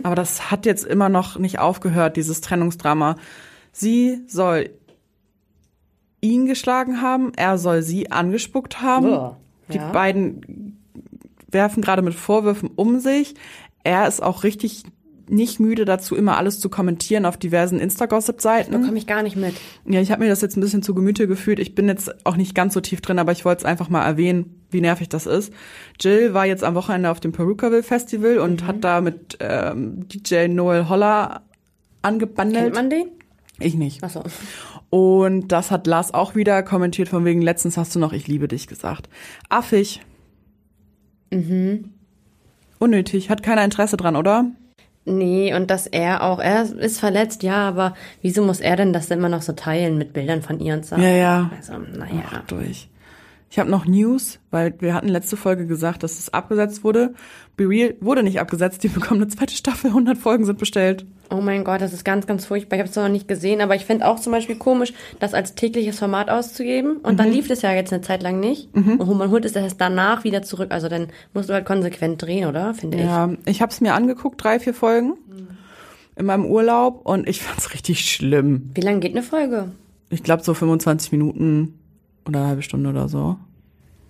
Aber 0.04 0.14
das 0.14 0.50
hat 0.50 0.66
jetzt 0.66 0.84
immer 0.84 1.08
noch 1.08 1.38
nicht 1.38 1.58
aufgehört, 1.58 2.16
dieses 2.16 2.40
Trennungsdrama. 2.40 3.16
Sie 3.72 4.22
soll 4.26 4.70
ihn 6.20 6.46
geschlagen 6.46 7.00
haben, 7.00 7.32
er 7.36 7.58
soll 7.58 7.82
sie 7.82 8.10
angespuckt 8.10 8.82
haben. 8.82 9.06
Uah, 9.06 9.36
Die 9.72 9.78
ja. 9.78 9.90
beiden 9.90 10.78
werfen 11.48 11.82
gerade 11.82 12.02
mit 12.02 12.14
Vorwürfen 12.14 12.70
um 12.74 13.00
sich. 13.00 13.34
Er 13.82 14.06
ist 14.06 14.22
auch 14.22 14.44
richtig 14.44 14.84
nicht 15.28 15.60
müde 15.60 15.84
dazu, 15.84 16.16
immer 16.16 16.36
alles 16.36 16.58
zu 16.58 16.68
kommentieren 16.68 17.24
auf 17.24 17.36
diversen 17.36 17.78
Insta-Gossip-Seiten. 17.78 18.72
Bekomme 18.72 18.98
ich 18.98 19.06
gar 19.06 19.22
nicht 19.22 19.36
mit. 19.36 19.54
Ja, 19.86 20.00
ich 20.00 20.10
habe 20.10 20.24
mir 20.24 20.28
das 20.28 20.40
jetzt 20.40 20.56
ein 20.56 20.60
bisschen 20.60 20.82
zu 20.82 20.92
Gemüte 20.92 21.28
gefühlt. 21.28 21.60
Ich 21.60 21.74
bin 21.74 21.88
jetzt 21.88 22.26
auch 22.26 22.36
nicht 22.36 22.54
ganz 22.54 22.74
so 22.74 22.80
tief 22.80 23.00
drin, 23.00 23.18
aber 23.18 23.30
ich 23.32 23.44
wollte 23.44 23.60
es 23.60 23.64
einfach 23.64 23.88
mal 23.88 24.04
erwähnen, 24.04 24.59
wie 24.72 24.80
nervig 24.80 25.08
das 25.08 25.26
ist. 25.26 25.52
Jill 26.00 26.34
war 26.34 26.46
jetzt 26.46 26.64
am 26.64 26.74
Wochenende 26.74 27.10
auf 27.10 27.20
dem 27.20 27.32
Perukaville 27.32 27.82
Festival 27.82 28.36
Mhm. 28.36 28.42
und 28.42 28.66
hat 28.66 28.82
da 28.84 29.00
mit 29.00 29.36
ähm, 29.40 30.08
DJ 30.08 30.48
Noel 30.48 30.88
Holler 30.88 31.42
angebandelt. 32.02 32.64
Kennt 32.64 32.74
man 32.76 32.90
den? 32.90 33.06
Ich 33.58 33.74
nicht. 33.74 34.02
Achso. 34.02 34.22
Und 34.88 35.48
das 35.52 35.70
hat 35.70 35.86
Lars 35.86 36.14
auch 36.14 36.34
wieder 36.34 36.62
kommentiert, 36.62 37.08
von 37.08 37.24
wegen, 37.24 37.42
letztens 37.42 37.76
hast 37.76 37.94
du 37.94 37.98
noch 37.98 38.12
Ich 38.12 38.26
liebe 38.26 38.48
dich 38.48 38.66
gesagt. 38.66 39.08
Affig. 39.48 40.00
Mhm. 41.30 41.90
Unnötig, 42.78 43.30
hat 43.30 43.42
keiner 43.42 43.64
Interesse 43.64 43.96
dran, 43.96 44.16
oder? 44.16 44.46
Nee, 45.04 45.54
und 45.54 45.70
dass 45.70 45.86
er 45.86 46.22
auch, 46.22 46.38
er 46.40 46.62
ist 46.62 47.00
verletzt, 47.00 47.42
ja, 47.42 47.68
aber 47.68 47.94
wieso 48.22 48.42
muss 48.44 48.60
er 48.60 48.76
denn 48.76 48.92
das 48.92 49.10
immer 49.10 49.28
noch 49.28 49.42
so 49.42 49.52
teilen 49.52 49.96
mit 49.98 50.12
Bildern 50.12 50.42
von 50.42 50.60
ihr 50.60 50.74
und 50.74 50.84
so? 50.86 50.96
Ja, 50.96 51.08
ja. 51.10 51.50
Also, 51.56 51.74
naja. 51.78 52.22
Ach, 52.30 52.46
durch. 52.46 52.88
Ich 53.52 53.58
habe 53.58 53.68
noch 53.68 53.84
News, 53.84 54.38
weil 54.52 54.74
wir 54.78 54.94
hatten 54.94 55.08
letzte 55.08 55.36
Folge 55.36 55.66
gesagt, 55.66 56.04
dass 56.04 56.20
es 56.20 56.32
abgesetzt 56.32 56.84
wurde. 56.84 57.14
Be 57.56 57.68
Real 57.68 57.94
wurde 58.00 58.22
nicht 58.22 58.38
abgesetzt, 58.38 58.84
die 58.84 58.88
bekommen 58.88 59.20
eine 59.22 59.28
zweite 59.28 59.54
Staffel, 59.54 59.88
100 59.90 60.16
Folgen 60.16 60.44
sind 60.44 60.58
bestellt. 60.60 61.04
Oh 61.30 61.40
mein 61.40 61.64
Gott, 61.64 61.80
das 61.80 61.92
ist 61.92 62.04
ganz, 62.04 62.28
ganz 62.28 62.44
furchtbar. 62.46 62.76
Ich 62.76 62.80
habe 62.80 62.90
es 62.90 62.94
noch 62.96 63.08
nicht 63.08 63.26
gesehen, 63.26 63.60
aber 63.60 63.74
ich 63.74 63.84
finde 63.84 64.06
auch 64.06 64.20
zum 64.20 64.32
Beispiel 64.32 64.54
komisch, 64.54 64.92
das 65.18 65.34
als 65.34 65.56
tägliches 65.56 65.98
Format 65.98 66.30
auszugeben. 66.30 66.98
Und 66.98 67.14
Mhm. 67.14 67.16
dann 67.16 67.32
lief 67.32 67.48
das 67.48 67.62
ja 67.62 67.72
jetzt 67.72 67.92
eine 67.92 68.02
Zeit 68.02 68.22
lang 68.22 68.38
nicht. 68.38 68.68
Und 68.72 69.18
man 69.18 69.30
holt 69.30 69.44
es 69.44 69.52
erst 69.56 69.80
danach 69.80 70.22
wieder 70.22 70.42
zurück. 70.42 70.70
Also 70.70 70.88
dann 70.88 71.08
musst 71.34 71.48
du 71.48 71.52
halt 71.54 71.66
konsequent 71.66 72.22
drehen, 72.22 72.48
oder? 72.48 72.72
Finde 72.74 72.98
ich. 72.98 73.04
Ja, 73.04 73.30
ich 73.46 73.60
habe 73.62 73.72
es 73.72 73.80
mir 73.80 73.94
angeguckt, 73.94 74.42
drei, 74.42 74.60
vier 74.60 74.74
Folgen 74.74 75.14
in 76.16 76.26
meinem 76.26 76.46
Urlaub 76.46 77.00
und 77.04 77.28
ich 77.28 77.42
fand's 77.42 77.70
richtig 77.74 78.08
schlimm. 78.08 78.70
Wie 78.74 78.80
lange 78.80 79.00
geht 79.00 79.12
eine 79.12 79.22
Folge? 79.24 79.72
Ich 80.08 80.22
glaube 80.22 80.42
so 80.44 80.54
25 80.54 81.10
Minuten 81.12 81.74
oder 82.26 82.40
eine 82.40 82.48
halbe 82.48 82.62
Stunde 82.62 82.90
oder 82.90 83.08
so. 83.08 83.36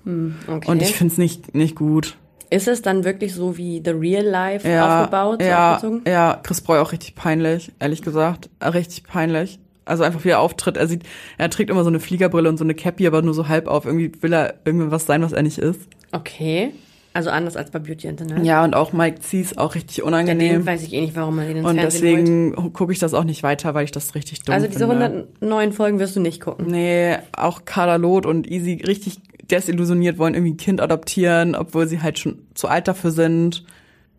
Okay. 0.07 0.71
Und 0.71 0.83
ich 0.83 0.95
find's 0.95 1.19
nicht 1.19 1.55
nicht 1.55 1.77
gut. 1.77 2.17
ist 2.49 2.67
es 2.69 2.83
dann 2.83 3.05
wirklich 3.05 3.35
so 3.35 3.57
wie 3.57 3.81
The 3.85 3.91
Real 3.93 4.25
Life 4.25 4.69
Ja, 4.69 5.01
aufgebaut, 5.03 5.41
so 5.43 5.47
ja, 5.49 5.75
aufgezogen? 5.77 6.03
ja, 6.07 6.41
Chris 6.43 6.61
Breu 6.63 6.81
auch 6.81 6.93
richtig 6.93 7.15
peinlich, 7.15 7.71
ehrlich 7.79 8.03
gesagt, 8.03 8.49
Äh, 8.61 8.69
richtig 8.69 9.05
peinlich. 9.05 9.59
Also 9.85 10.03
einfach 10.05 10.25
wie 10.25 10.29
er 10.31 10.41
auftritt, 10.41 10.77
er 10.77 10.87
sieht, 10.87 11.03
er 11.37 11.51
trägt 11.51 11.69
immer 11.71 11.83
so 11.83 11.89
eine 11.91 12.01
Fliegerbrille 12.01 12.49
und 12.49 12.57
so 12.59 12.65
eine 12.65 12.75
Cappy, 12.75 13.07
aber 13.07 13.23
nur 13.23 13.35
so 13.35 13.49
halb 13.49 13.67
auf. 13.67 13.87
Irgendwie 13.87 14.13
will 14.23 14.33
er 14.33 14.55
irgendwas 14.65 15.07
sein, 15.07 15.23
was 15.23 15.33
er 15.33 15.43
nicht 15.43 15.59
ist. 15.59 15.81
Okay. 16.13 16.73
Also 17.13 17.31
anders 17.31 17.57
als 17.57 17.71
bei 17.73 17.81
Beauty 17.81 18.07
Internet. 18.07 18.45
Ja, 18.45 18.63
und 18.63 18.75
auch 18.75 18.93
Mike 18.93 19.21
Zies 19.21 19.59
auch 19.59 19.75
richtig 19.75 19.97
Den 19.97 20.05
unangenehm. 20.05 20.65
weiß 20.65 20.83
ich 20.85 20.93
eh 20.93 21.01
nicht, 21.01 21.17
warum 21.17 21.37
man 21.37 21.49
den 21.49 21.57
ins 21.59 21.67
Und 21.67 21.79
Fernsehen 21.81 22.53
deswegen 22.53 22.73
gucke 22.73 22.93
ich 22.93 23.01
das 23.01 23.15
auch 23.15 23.25
nicht 23.25 23.43
weiter, 23.43 23.75
weil 23.75 23.85
ich 23.85 23.91
das 23.91 24.15
richtig 24.15 24.43
dumm 24.43 24.55
Also 24.55 24.69
diese 24.69 24.87
finde. 24.87 25.05
109 25.41 25.73
Folgen 25.73 25.99
wirst 25.99 26.15
du 26.15 26.21
nicht 26.21 26.41
gucken. 26.41 26.67
Nee, 26.69 27.17
auch 27.33 27.65
Carla 27.65 27.97
Loth 27.97 28.27
und 28.27 28.49
Easy 28.49 28.83
richtig 28.87 29.19
desillusioniert 29.51 30.19
wollen 30.19 30.35
irgendwie 30.35 30.53
ein 30.53 30.57
Kind 30.57 30.81
adoptieren, 30.81 31.57
obwohl 31.57 31.89
sie 31.89 32.01
halt 32.01 32.21
schon 32.21 32.39
zu 32.55 32.69
alt 32.69 32.87
dafür 32.87 33.11
sind. 33.11 33.65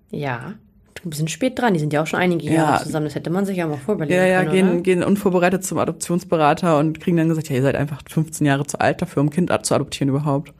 Ja. 0.10 0.56
Ein 1.04 1.10
bisschen 1.10 1.30
spät 1.30 1.58
dran, 1.58 1.74
die 1.74 1.80
sind 1.80 1.94
ja 1.94 2.04
auch 2.04 2.08
schon 2.08 2.20
einige 2.20 2.46
Ja. 2.46 2.52
Jahre 2.54 2.84
zusammen. 2.84 3.06
Das 3.06 3.16
hätte 3.16 3.30
man 3.30 3.46
sich 3.46 3.58
ja 3.58 3.66
mal 3.68 3.78
vorüberlegen 3.78 4.22
Ja, 4.22 4.28
ja, 4.28 4.39
können, 4.44 4.52
gehen, 4.52 4.70
oder? 4.70 4.82
gehen 4.82 5.04
unvorbereitet 5.04 5.64
zum 5.64 5.80
Adoptionsberater 5.80 6.78
und 6.78 7.00
kriegen 7.00 7.18
dann 7.18 7.30
gesagt, 7.30 7.50
ja, 7.50 7.56
ihr 7.56 7.62
seid 7.64 7.76
einfach 7.76 8.02
15 8.08 8.46
Jahre 8.46 8.66
zu 8.68 8.80
alt 8.80 9.02
dafür, 9.02 9.22
um 9.22 9.28
ein 9.28 9.32
Kind 9.32 9.52
zu 9.66 9.74
adoptieren 9.74 10.10
überhaupt. 10.10 10.54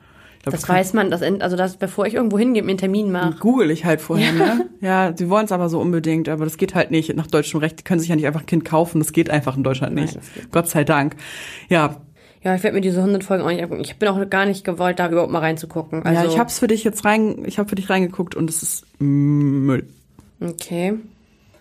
Glaub, 0.44 0.54
Das 0.56 0.68
weiß 0.68 0.94
man, 0.94 1.12
das, 1.12 1.22
also 1.22 1.56
das, 1.56 1.78
bevor 1.78 2.08
ich 2.08 2.16
irgendwo 2.16 2.40
hingehe, 2.40 2.64
mir 2.64 2.70
einen 2.70 2.78
Termin 2.80 3.12
mache. 3.12 3.36
Google 3.40 3.70
ich 3.70 3.86
halt 3.86 4.02
vorher, 4.02 4.32
ne? 4.34 4.70
Ja, 4.82 5.14
sie 5.16 5.30
wollen 5.30 5.46
es 5.46 5.52
aber 5.52 5.70
so 5.70 5.80
unbedingt, 5.80 6.28
aber 6.30 6.46
das 6.46 6.58
geht 6.58 6.74
halt 6.74 6.90
nicht 6.90 7.16
nach 7.16 7.28
deutschem 7.28 7.60
Recht. 7.60 7.78
Die 7.80 7.84
können 7.84 8.00
sich 8.00 8.10
ja 8.10 8.16
nicht 8.16 8.26
einfach 8.26 8.40
ein 8.42 8.46
Kind 8.48 8.66
kaufen, 8.66 9.00
das 9.00 9.12
geht 9.14 9.30
einfach 9.30 9.56
in 9.56 9.64
Deutschland 9.64 9.94
Nein, 9.94 10.06
nicht. 10.06 10.20
geht 10.34 10.52
Gott 10.52 10.68
sei 10.68 10.84
Dank. 10.84 11.16
Ja, 11.70 11.98
Ja, 12.44 12.56
ich 12.56 12.64
werde 12.64 12.74
mir 12.74 12.82
diese 12.82 12.98
100 13.02 13.24
Folgen 13.24 13.44
auch 13.44 13.50
nicht 13.50 13.62
angucken. 13.62 13.82
Ich 13.82 13.98
bin 13.98 14.10
auch 14.10 14.30
gar 14.32 14.48
nicht 14.48 14.64
gewollt, 14.64 14.98
da 14.98 15.10
überhaupt 15.12 15.32
mal 15.32 15.38
reinzugucken. 15.40 16.02
Also, 16.04 16.24
ja, 16.24 16.28
ich 16.28 16.40
hab's 16.40 16.58
für 16.58 16.66
dich 16.66 16.84
jetzt 16.84 17.06
rein, 17.06 17.44
ich 17.46 17.60
habe 17.60 17.70
für 17.70 17.76
dich 17.76 17.92
reingeguckt 17.92 18.34
und 18.34 18.50
es 18.50 18.64
ist 18.64 18.86
Müll. 19.00 19.86
Okay. 20.40 20.94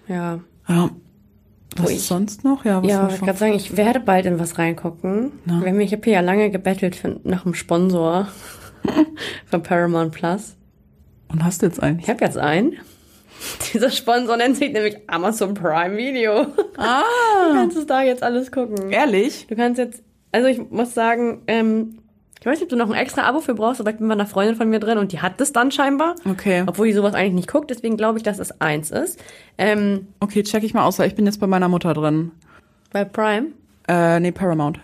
Ja. 0.08 0.40
Ja. 0.66 0.88
Was 1.76 1.90
ist 1.90 1.96
ich- 1.96 2.02
sonst 2.04 2.44
noch? 2.44 2.64
Ja, 2.64 2.82
was 2.82 2.90
Ja, 2.90 3.08
ich 3.12 3.20
gerade 3.20 3.38
sagen, 3.38 3.52
ich 3.52 3.76
werde 3.76 4.00
bald 4.00 4.24
in 4.24 4.38
was 4.40 4.56
reingucken. 4.58 5.32
Mich, 5.44 5.86
ich 5.88 5.92
habe 5.92 6.02
hier 6.04 6.14
ja 6.14 6.20
lange 6.20 6.50
gebettelt 6.50 6.96
für, 6.96 7.20
nach 7.24 7.44
einem 7.44 7.54
Sponsor 7.54 8.28
von 9.46 9.62
Paramount 9.62 10.12
Plus. 10.12 10.56
Und 11.28 11.44
hast 11.44 11.62
du 11.62 11.66
jetzt 11.66 11.82
einen? 11.82 11.98
Ich 12.00 12.08
habe 12.10 12.24
jetzt 12.24 12.38
einen. 12.38 12.74
Dieser 13.72 13.90
Sponsor 13.90 14.36
nennt 14.36 14.56
sich 14.56 14.72
nämlich 14.72 14.98
Amazon 15.06 15.54
Prime 15.54 15.96
Video. 15.96 16.46
Ah, 16.76 17.02
Du 17.48 17.54
kannst 17.54 17.76
es 17.76 17.86
da 17.86 18.02
jetzt 18.02 18.22
alles 18.22 18.52
gucken. 18.52 18.90
ehrlich? 18.90 19.46
Du 19.48 19.56
kannst 19.56 19.78
jetzt, 19.78 20.02
also 20.32 20.46
ich 20.48 20.58
muss 20.70 20.92
sagen, 20.92 21.42
ähm, 21.46 21.98
Ich 22.40 22.44
weiß 22.46 22.54
nicht, 22.58 22.64
ob 22.64 22.68
du 22.70 22.76
noch 22.76 22.90
ein 22.90 22.96
extra 23.00 23.22
Abo 23.22 23.40
für 23.40 23.54
brauchst, 23.54 23.80
aber 23.80 23.90
ich 23.90 23.96
bin 23.96 24.08
bei 24.08 24.14
einer 24.14 24.26
Freundin 24.26 24.56
von 24.56 24.68
mir 24.68 24.78
drin 24.80 24.98
und 24.98 25.12
die 25.12 25.20
hat 25.20 25.40
das 25.40 25.52
dann 25.52 25.70
scheinbar. 25.70 26.16
Okay. 26.28 26.64
Obwohl 26.66 26.86
die 26.88 26.92
sowas 26.92 27.14
eigentlich 27.14 27.34
nicht 27.34 27.48
guckt, 27.50 27.70
deswegen 27.70 27.96
glaube 27.96 28.18
ich, 28.18 28.24
dass 28.24 28.38
es 28.38 28.60
eins 28.60 28.90
ist. 28.90 29.18
Ähm, 29.56 30.08
Okay, 30.20 30.42
check 30.42 30.62
ich 30.64 30.74
mal 30.74 30.84
aus, 30.84 30.98
weil 30.98 31.08
ich 31.08 31.14
bin 31.14 31.24
jetzt 31.26 31.40
bei 31.40 31.46
meiner 31.46 31.68
Mutter 31.68 31.94
drin. 31.94 32.32
bei 32.92 33.04
Prime. 33.04 33.48
Äh, 33.88 34.20
nee, 34.20 34.32
Paramount. 34.32 34.80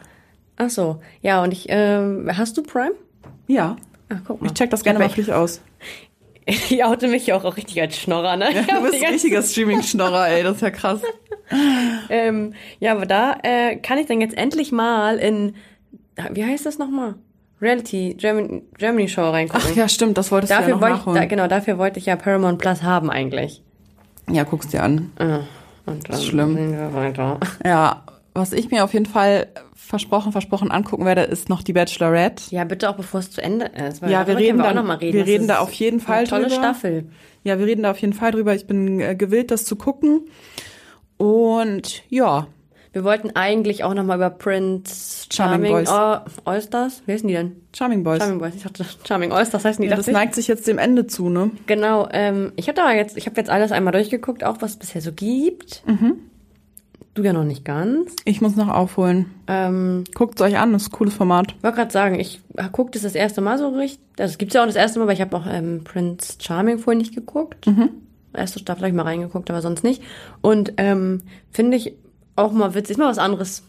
Ach 0.57 0.71
so. 0.71 1.01
Ja, 1.21 1.43
und 1.43 1.53
ich, 1.53 1.67
ähm, 1.69 2.31
hast 2.35 2.57
du 2.57 2.63
Prime? 2.63 2.93
Ja. 3.49 3.77
Ach, 4.09 4.17
guck 4.27 4.41
mal. 4.41 4.47
Ich 4.49 4.55
check 4.55 4.71
das 4.71 4.83
gerne 4.83 4.99
mal 4.99 5.09
für 5.09 5.23
dich 5.23 5.33
aus. 5.33 5.61
Ich, 6.49 6.85
oute 6.85 7.09
mich 7.09 7.27
ja 7.27 7.35
auch, 7.37 7.45
auch 7.45 7.57
richtig 7.57 7.81
als 7.81 7.99
Schnorrer, 7.99 8.37
ne? 8.37 8.51
Ich 8.51 8.67
Du 8.69 8.81
bist 8.89 9.05
ein 9.05 9.13
richtiger 9.13 9.43
Streaming-Schnorrer, 9.43 10.29
ey, 10.29 10.45
das 10.45 10.57
ist 10.57 10.63
ja 10.63 10.71
krass. 10.71 11.01
Ähm, 12.09 12.55
ja, 12.81 12.93
aber 12.93 13.07
da 13.07 13.37
äh, 13.43 13.77
kann 13.77 13.99
ich 13.99 14.07
dann 14.07 14.21
jetzt 14.21 14.37
endlich 14.37 14.71
mal 14.73 15.17
in, 15.19 15.55
wie 16.33 16.45
heißt 16.45 16.67
das 16.67 16.79
nochmal? 16.79 17.15
Reality, 17.61 18.15
Germany, 18.15 18.63
Germany 18.79 19.09
Show 19.09 19.31
reingucken. 19.31 19.69
Ach 19.73 19.77
ja, 19.77 19.89
stimmt, 19.89 20.19
das 20.19 20.31
wolltest 20.33 20.51
du 20.51 20.55
ja 20.55 20.61
dafür 20.61 20.75
noch 20.75 20.83
wollte 20.83 20.97
ich, 21.07 21.15
da, 21.15 21.25
genau, 21.27 21.47
dafür 21.47 21.79
wollte 21.79 21.99
ich 22.01 22.07
ja 22.07 22.17
Paramount 22.17 22.59
Plus 22.59 22.83
haben 22.83 23.11
eigentlich. 23.11 23.63
Ja, 24.31 24.43
guck's 24.45 24.69
dir 24.69 24.83
an. 24.83 25.13
Ah, 25.19 25.41
Und 25.87 26.09
dann 26.09 26.21
schlimm. 26.21 26.57
gehen 26.57 26.73
wir 26.73 26.93
weiter. 26.95 27.39
Ja, 27.65 28.03
was 28.37 28.53
ich 28.53 28.71
mir 28.71 28.85
auf 28.85 28.93
jeden 28.93 29.07
Fall 29.07 29.49
versprochen, 29.75 30.33
versprochen 30.33 30.71
angucken 30.71 31.05
werde, 31.05 31.23
ist 31.23 31.49
noch 31.49 31.63
die 31.63 31.73
Bachelorette. 31.73 32.45
Ja, 32.55 32.65
bitte 32.65 32.89
auch 32.91 32.97
bevor 32.97 33.21
es 33.21 33.31
zu 33.31 33.43
Ende 33.43 33.67
ist. 33.67 34.03
Ja, 34.03 34.27
wir 34.27 34.37
reden 34.37 34.61
auch 34.61 34.67
dann- 34.67 34.77
noch 34.77 34.85
mal 34.85 34.97
reden. 34.99 35.15
wir 35.15 35.23
Das 35.23 35.29
reden 35.31 35.49
da 35.49 35.59
auf 35.59 35.73
jeden 35.73 36.01
Fall 36.01 36.19
eine 36.19 36.27
tolle 36.29 36.43
drüber. 36.47 36.55
Staffel. 36.57 37.09
Ja, 37.45 37.59
wir 37.59 37.67
reden 37.67 37.83
da 37.85 37.91
auf 37.93 37.99
jeden 37.99 38.13
Fall 38.13 38.33
drüber. 38.33 38.55
Ich 38.55 38.67
bin 38.67 39.01
äh, 39.01 39.15
gewillt, 39.15 39.51
das 39.51 39.65
zu 39.65 39.77
gucken. 39.77 40.23
Und 41.17 42.03
ja, 42.09 42.47
Wir 42.93 43.05
wollten 43.05 43.31
eigentlich 43.37 43.85
auch 43.85 43.93
noch 43.93 44.05
mal 44.05 44.17
über 44.17 44.31
Prince 44.31 45.27
Charming 45.31 45.71
Charming, 45.71 45.85
Boys. 45.85 45.91
Oh, 45.93 46.49
Allstars. 46.51 47.03
Wie 47.05 47.13
heißen 47.13 47.29
die 47.29 47.35
denn? 47.35 47.57
Charming 47.77 48.03
Boys. 48.03 48.19
Charming 48.21 48.39
Boys. 48.39 48.55
Ich 48.55 48.63
dachte 48.63 48.87
Charming 49.07 49.33
Allstars 49.33 49.65
heißen 49.67 49.83
die. 49.83 49.91
ja, 49.91 49.97
das 49.97 50.09
ich. 50.09 50.15
neigt 50.15 50.35
sich 50.35 50.49
jetzt 50.49 50.67
dem 50.67 50.79
Ende 50.79 51.07
zu, 51.07 51.29
ne? 51.29 51.51
Genau, 51.67 52.09
ähm, 52.11 52.53
ich 52.57 52.69
habe 52.69 52.81
aber 52.83 52.95
jetzt, 52.95 53.19
ich 53.19 53.27
habe 53.27 53.37
jetzt 53.37 53.51
alles 53.51 53.71
einmal 53.71 53.93
durchgeguckt, 53.93 54.45
auch 54.45 54.63
was 54.63 54.73
es 54.73 54.77
bisher 54.79 55.03
so 55.03 55.13
gibt. 55.13 55.83
Mhm. 55.87 56.15
Du 57.17 57.23
ja 57.23 57.33
noch 57.33 57.45
nicht 57.45 57.65
ganz. 57.65 58.15
Ich 58.27 58.43
muss 58.43 58.57
noch 58.57 58.69
aufholen. 58.69 59.25
Ähm, 59.47 60.05
Guckt's 60.15 60.43
euch 60.43 60.59
an, 60.59 60.75
das 60.75 60.83
ist 60.83 60.89
ein 60.89 60.93
cooles 60.93 61.15
Format. 61.15 61.55
wollte 61.63 61.77
gerade 61.79 61.91
sagen, 61.91 62.21
ich 62.21 62.43
gucke 62.73 62.91
das 62.91 63.03
das 63.03 63.15
erste 63.15 63.41
Mal 63.41 63.57
so 63.57 63.71
richtig. 63.71 64.05
Also 64.19 64.33
es 64.33 64.39
gibt's 64.39 64.55
ja 64.55 64.61
auch 64.63 64.67
das 64.67 64.77
erste 64.77 64.99
Mal, 64.99 65.05
aber 65.05 65.15
ich 65.15 65.23
habe 65.23 65.35
auch 65.35 65.47
ähm, 65.49 65.83
Prince 65.83 66.35
Charming 66.39 66.79
vorher 66.79 66.99
nicht 66.99 67.15
geguckt. 67.15 67.67
Mhm. 67.67 67.89
Erste 68.35 68.59
Staffel 68.59 68.83
habe 68.83 68.91
ich 68.91 68.95
mal 68.95 69.05
reingeguckt, 69.05 69.49
aber 69.49 69.63
sonst 69.63 69.83
nicht. 69.83 70.03
Und 70.43 70.75
ähm, 70.77 71.23
finde 71.51 71.79
ich 71.79 71.95
auch 72.37 72.53
mal 72.53 72.75
witzig, 72.75 72.93
ist 72.93 72.99
mal 72.99 73.09
was 73.09 73.17
anderes. 73.19 73.63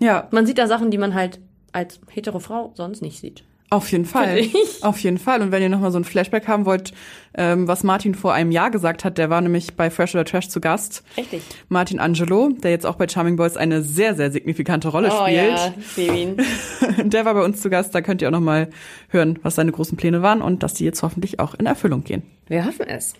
Ja, 0.00 0.26
Man 0.32 0.44
sieht 0.44 0.58
da 0.58 0.66
Sachen, 0.66 0.90
die 0.90 0.98
man 0.98 1.14
halt 1.14 1.38
als 1.70 2.00
hetero 2.08 2.40
Frau 2.40 2.72
sonst 2.74 3.00
nicht 3.00 3.20
sieht. 3.20 3.44
Auf 3.70 3.90
jeden 3.92 4.04
Fall. 4.04 4.42
Auf 4.82 4.98
jeden 4.98 5.18
Fall. 5.18 5.40
Und 5.42 5.52
wenn 5.52 5.62
ihr 5.62 5.68
nochmal 5.68 5.92
so 5.92 5.98
ein 5.98 6.04
Flashback 6.04 6.48
haben 6.48 6.66
wollt, 6.66 6.92
ähm, 7.34 7.68
was 7.68 7.84
Martin 7.84 8.14
vor 8.16 8.32
einem 8.34 8.50
Jahr 8.50 8.70
gesagt 8.72 9.04
hat, 9.04 9.16
der 9.16 9.30
war 9.30 9.40
nämlich 9.40 9.74
bei 9.74 9.90
Fresh 9.90 10.14
oder 10.14 10.24
Trash 10.24 10.48
zu 10.48 10.60
Gast. 10.60 11.04
Richtig. 11.16 11.42
Martin 11.68 12.00
Angelo, 12.00 12.48
der 12.50 12.72
jetzt 12.72 12.84
auch 12.84 12.96
bei 12.96 13.06
Charming 13.06 13.36
Boys 13.36 13.56
eine 13.56 13.82
sehr, 13.82 14.16
sehr 14.16 14.32
signifikante 14.32 14.88
Rolle 14.88 15.10
Oh 15.12 15.22
spielt. 15.24 15.52
ja, 15.56 15.74
ich 15.78 15.96
liebe 15.96 16.16
ihn. 16.16 16.36
Der 17.10 17.24
war 17.24 17.34
bei 17.34 17.44
uns 17.44 17.60
zu 17.60 17.70
Gast, 17.70 17.94
da 17.94 18.00
könnt 18.00 18.20
ihr 18.22 18.28
auch 18.28 18.32
nochmal 18.32 18.70
hören, 19.08 19.38
was 19.42 19.54
seine 19.54 19.70
großen 19.72 19.96
Pläne 19.96 20.20
waren 20.22 20.42
und 20.42 20.62
dass 20.64 20.74
die 20.74 20.84
jetzt 20.84 21.02
hoffentlich 21.04 21.38
auch 21.38 21.54
in 21.54 21.66
Erfüllung 21.66 22.02
gehen. 22.02 22.22
Wir 22.48 22.64
hoffen 22.66 22.88
es. 22.88 23.14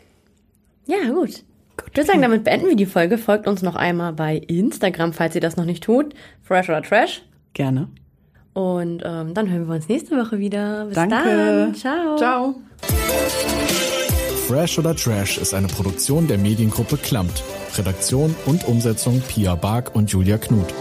Ja, 0.87 1.11
gut. 1.13 1.29
Ich 1.93 1.97
würde 1.97 2.05
sagen, 2.05 2.23
damit 2.23 2.45
beenden 2.45 2.69
wir 2.69 2.77
die 2.77 2.87
Folge. 2.87 3.17
Folgt 3.19 3.47
uns 3.47 3.63
noch 3.63 3.77
einmal 3.77 4.13
bei 4.13 4.37
Instagram, 4.37 5.13
falls 5.13 5.35
ihr 5.37 5.41
das 5.41 5.57
noch 5.57 5.65
nicht 5.65 5.85
tut. 5.85 6.13
Fresh 6.43 6.69
oder 6.69 6.83
Trash. 6.83 7.23
Gerne. 7.55 7.89
Und 8.53 9.03
ähm, 9.05 9.35
dann 9.35 9.49
hören 9.51 9.69
wir 9.69 9.75
uns 9.75 9.89
nächste 9.89 10.17
Woche 10.17 10.39
wieder. 10.39 10.87
Bis 10.87 10.95
Danke. 10.95 11.15
dann. 11.15 11.75
Ciao. 11.75 12.17
Ciao. 12.17 12.55
Fresh 14.49 14.79
oder 14.79 14.97
Trash 14.97 15.39
ist 15.39 15.55
eine 15.55 15.69
Produktion 15.69 16.27
der 16.27 16.39
Mediengruppe 16.39 16.97
Klammt. 16.97 17.45
Redaktion 17.77 18.35
und 18.47 18.67
Umsetzung 18.67 19.21
Pia 19.21 19.55
Bark 19.55 19.95
und 19.95 20.11
Julia 20.11 20.39
Knuth. 20.39 20.75